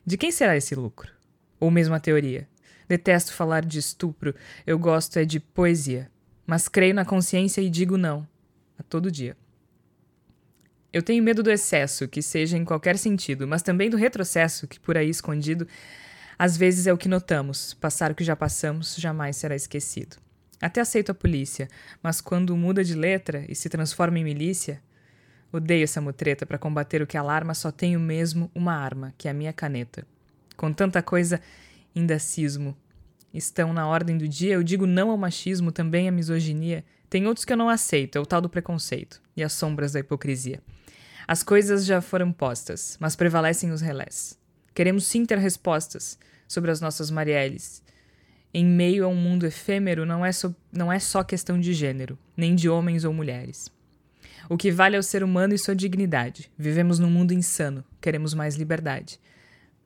De 0.04 0.18
quem 0.18 0.30
será 0.30 0.54
esse 0.54 0.74
lucro? 0.74 1.10
Ou 1.58 1.70
mesmo 1.70 1.94
a 1.94 1.98
teoria? 1.98 2.46
Detesto 2.90 3.32
falar 3.32 3.64
de 3.64 3.78
estupro, 3.78 4.34
eu 4.66 4.76
gosto 4.76 5.16
é 5.16 5.24
de 5.24 5.38
poesia. 5.38 6.10
Mas 6.44 6.66
creio 6.66 6.92
na 6.92 7.04
consciência 7.04 7.60
e 7.60 7.70
digo 7.70 7.96
não, 7.96 8.26
a 8.76 8.82
todo 8.82 9.12
dia. 9.12 9.36
Eu 10.92 11.00
tenho 11.00 11.22
medo 11.22 11.40
do 11.40 11.52
excesso, 11.52 12.08
que 12.08 12.20
seja 12.20 12.58
em 12.58 12.64
qualquer 12.64 12.98
sentido, 12.98 13.46
mas 13.46 13.62
também 13.62 13.88
do 13.88 13.96
retrocesso, 13.96 14.66
que 14.66 14.80
por 14.80 14.96
aí 14.98 15.08
escondido, 15.08 15.68
às 16.36 16.56
vezes 16.56 16.88
é 16.88 16.92
o 16.92 16.98
que 16.98 17.08
notamos. 17.08 17.74
Passar 17.74 18.10
o 18.10 18.14
que 18.16 18.24
já 18.24 18.34
passamos 18.34 18.96
jamais 18.96 19.36
será 19.36 19.54
esquecido. 19.54 20.16
Até 20.60 20.80
aceito 20.80 21.12
a 21.12 21.14
polícia, 21.14 21.68
mas 22.02 22.20
quando 22.20 22.56
muda 22.56 22.82
de 22.82 22.96
letra 22.96 23.44
e 23.48 23.54
se 23.54 23.68
transforma 23.68 24.18
em 24.18 24.24
milícia, 24.24 24.82
odeio 25.52 25.84
essa 25.84 26.00
mutreta 26.00 26.44
para 26.44 26.58
combater 26.58 27.00
o 27.00 27.06
que 27.06 27.16
alarma, 27.16 27.54
só 27.54 27.70
tenho 27.70 28.00
mesmo 28.00 28.50
uma 28.52 28.74
arma, 28.74 29.14
que 29.16 29.28
é 29.28 29.30
a 29.30 29.34
minha 29.34 29.52
caneta. 29.52 30.04
Com 30.56 30.72
tanta 30.72 31.00
coisa 31.00 31.40
indacismo 31.94 32.76
estão 33.32 33.72
na 33.72 33.86
ordem 33.86 34.18
do 34.18 34.28
dia, 34.28 34.54
eu 34.54 34.62
digo 34.62 34.86
não 34.86 35.10
ao 35.10 35.16
machismo, 35.16 35.70
também 35.70 36.08
à 36.08 36.12
misoginia. 36.12 36.84
Tem 37.08 37.26
outros 37.26 37.44
que 37.44 37.52
eu 37.52 37.56
não 37.56 37.68
aceito, 37.68 38.16
é 38.16 38.20
o 38.20 38.26
tal 38.26 38.40
do 38.40 38.48
preconceito 38.48 39.20
e 39.36 39.42
as 39.42 39.52
sombras 39.52 39.92
da 39.92 40.00
hipocrisia. 40.00 40.60
As 41.26 41.42
coisas 41.42 41.84
já 41.84 42.00
foram 42.00 42.32
postas, 42.32 42.96
mas 43.00 43.14
prevalecem 43.14 43.70
os 43.70 43.80
relés. 43.80 44.38
Queremos 44.74 45.06
sim 45.06 45.24
ter 45.24 45.38
respostas 45.38 46.18
sobre 46.48 46.70
as 46.70 46.80
nossas 46.80 47.10
Marielles. 47.10 47.82
Em 48.52 48.64
meio 48.64 49.04
a 49.04 49.08
um 49.08 49.14
mundo 49.14 49.46
efêmero, 49.46 50.04
não 50.04 50.26
é, 50.26 50.32
so, 50.32 50.54
não 50.72 50.92
é 50.92 50.98
só 50.98 51.22
questão 51.22 51.60
de 51.60 51.72
gênero, 51.72 52.18
nem 52.36 52.56
de 52.56 52.68
homens 52.68 53.04
ou 53.04 53.12
mulheres. 53.12 53.70
O 54.48 54.56
que 54.56 54.72
vale 54.72 54.96
é 54.96 54.98
o 54.98 55.04
ser 55.04 55.22
humano 55.22 55.54
e 55.54 55.58
sua 55.58 55.76
dignidade. 55.76 56.50
Vivemos 56.58 56.98
num 56.98 57.10
mundo 57.10 57.32
insano, 57.32 57.84
queremos 58.00 58.34
mais 58.34 58.56
liberdade. 58.56 59.20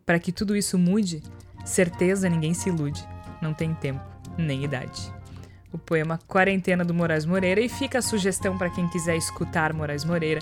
Para 0.06 0.18
que 0.18 0.32
tudo 0.32 0.56
isso 0.56 0.78
mude, 0.78 1.22
Certeza 1.64 2.28
ninguém 2.28 2.54
se 2.54 2.68
ilude, 2.68 3.06
não 3.40 3.54
tem 3.54 3.74
tempo 3.74 4.00
nem 4.36 4.64
idade. 4.64 5.12
O 5.72 5.78
poema 5.78 6.18
Quarentena 6.28 6.84
do 6.84 6.94
Moraes 6.94 7.24
Moreira 7.24 7.60
e 7.60 7.68
fica 7.68 7.98
a 7.98 8.02
sugestão 8.02 8.56
para 8.56 8.70
quem 8.70 8.88
quiser 8.88 9.16
escutar 9.16 9.72
Moraes 9.72 10.04
Moreira. 10.04 10.40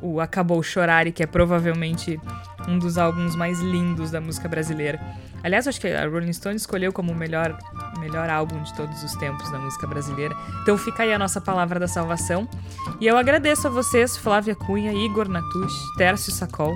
o 0.00 0.18
Acabou 0.18 0.62
Chorare, 0.62 1.12
que 1.12 1.22
é 1.22 1.26
provavelmente 1.26 2.18
um 2.66 2.78
dos 2.78 2.96
álbuns 2.96 3.36
mais 3.36 3.60
lindos 3.60 4.10
da 4.10 4.20
música 4.20 4.48
brasileira. 4.48 4.98
Aliás, 5.42 5.66
acho 5.66 5.80
que 5.80 5.88
a 5.88 6.06
Rolling 6.06 6.32
Stone 6.32 6.56
escolheu 6.56 6.92
como 6.92 7.12
o 7.12 7.14
melhor, 7.14 7.58
melhor 7.98 8.28
álbum 8.28 8.62
de 8.62 8.74
todos 8.74 9.02
os 9.02 9.14
tempos 9.16 9.50
da 9.50 9.58
música 9.58 9.86
brasileira. 9.86 10.34
Então 10.62 10.76
fica 10.78 11.02
aí 11.02 11.12
a 11.12 11.18
nossa 11.18 11.40
palavra 11.40 11.78
da 11.78 11.88
salvação. 11.88 12.48
E 13.00 13.06
eu 13.06 13.16
agradeço 13.16 13.66
a 13.66 13.70
vocês, 13.70 14.16
Flávia 14.16 14.54
Cunha, 14.54 14.92
Igor 14.92 15.28
Natush, 15.28 15.74
Tércio 15.96 16.32
Sacol, 16.32 16.74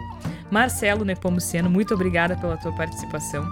Marcelo 0.50 1.04
Nepomuceno, 1.04 1.68
muito 1.68 1.94
obrigada 1.94 2.36
pela 2.36 2.56
tua 2.56 2.72
participação. 2.72 3.44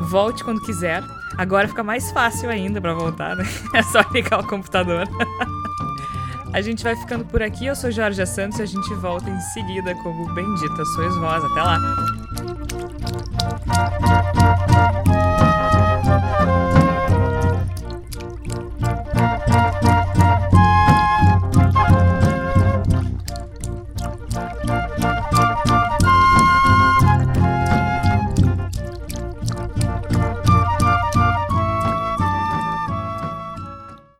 Volte 0.00 0.44
quando 0.44 0.60
quiser. 0.62 1.02
Agora 1.36 1.68
fica 1.68 1.82
mais 1.82 2.10
fácil 2.10 2.50
ainda 2.50 2.80
para 2.80 2.94
voltar, 2.94 3.36
né? 3.36 3.44
É 3.74 3.82
só 3.82 4.00
ligar 4.12 4.40
o 4.40 4.46
computador. 4.46 5.06
A 6.52 6.60
gente 6.62 6.82
vai 6.82 6.96
ficando 6.96 7.24
por 7.26 7.42
aqui. 7.42 7.66
Eu 7.66 7.76
sou 7.76 7.90
Jorge 7.90 8.24
Santos 8.26 8.58
e 8.58 8.62
a 8.62 8.66
gente 8.66 8.94
volta 8.94 9.28
em 9.28 9.40
seguida 9.52 9.94
como 9.96 10.32
Bendita 10.34 10.84
Sois 10.86 11.14
Vós. 11.16 11.44
Até 11.44 11.62
lá! 11.62 11.78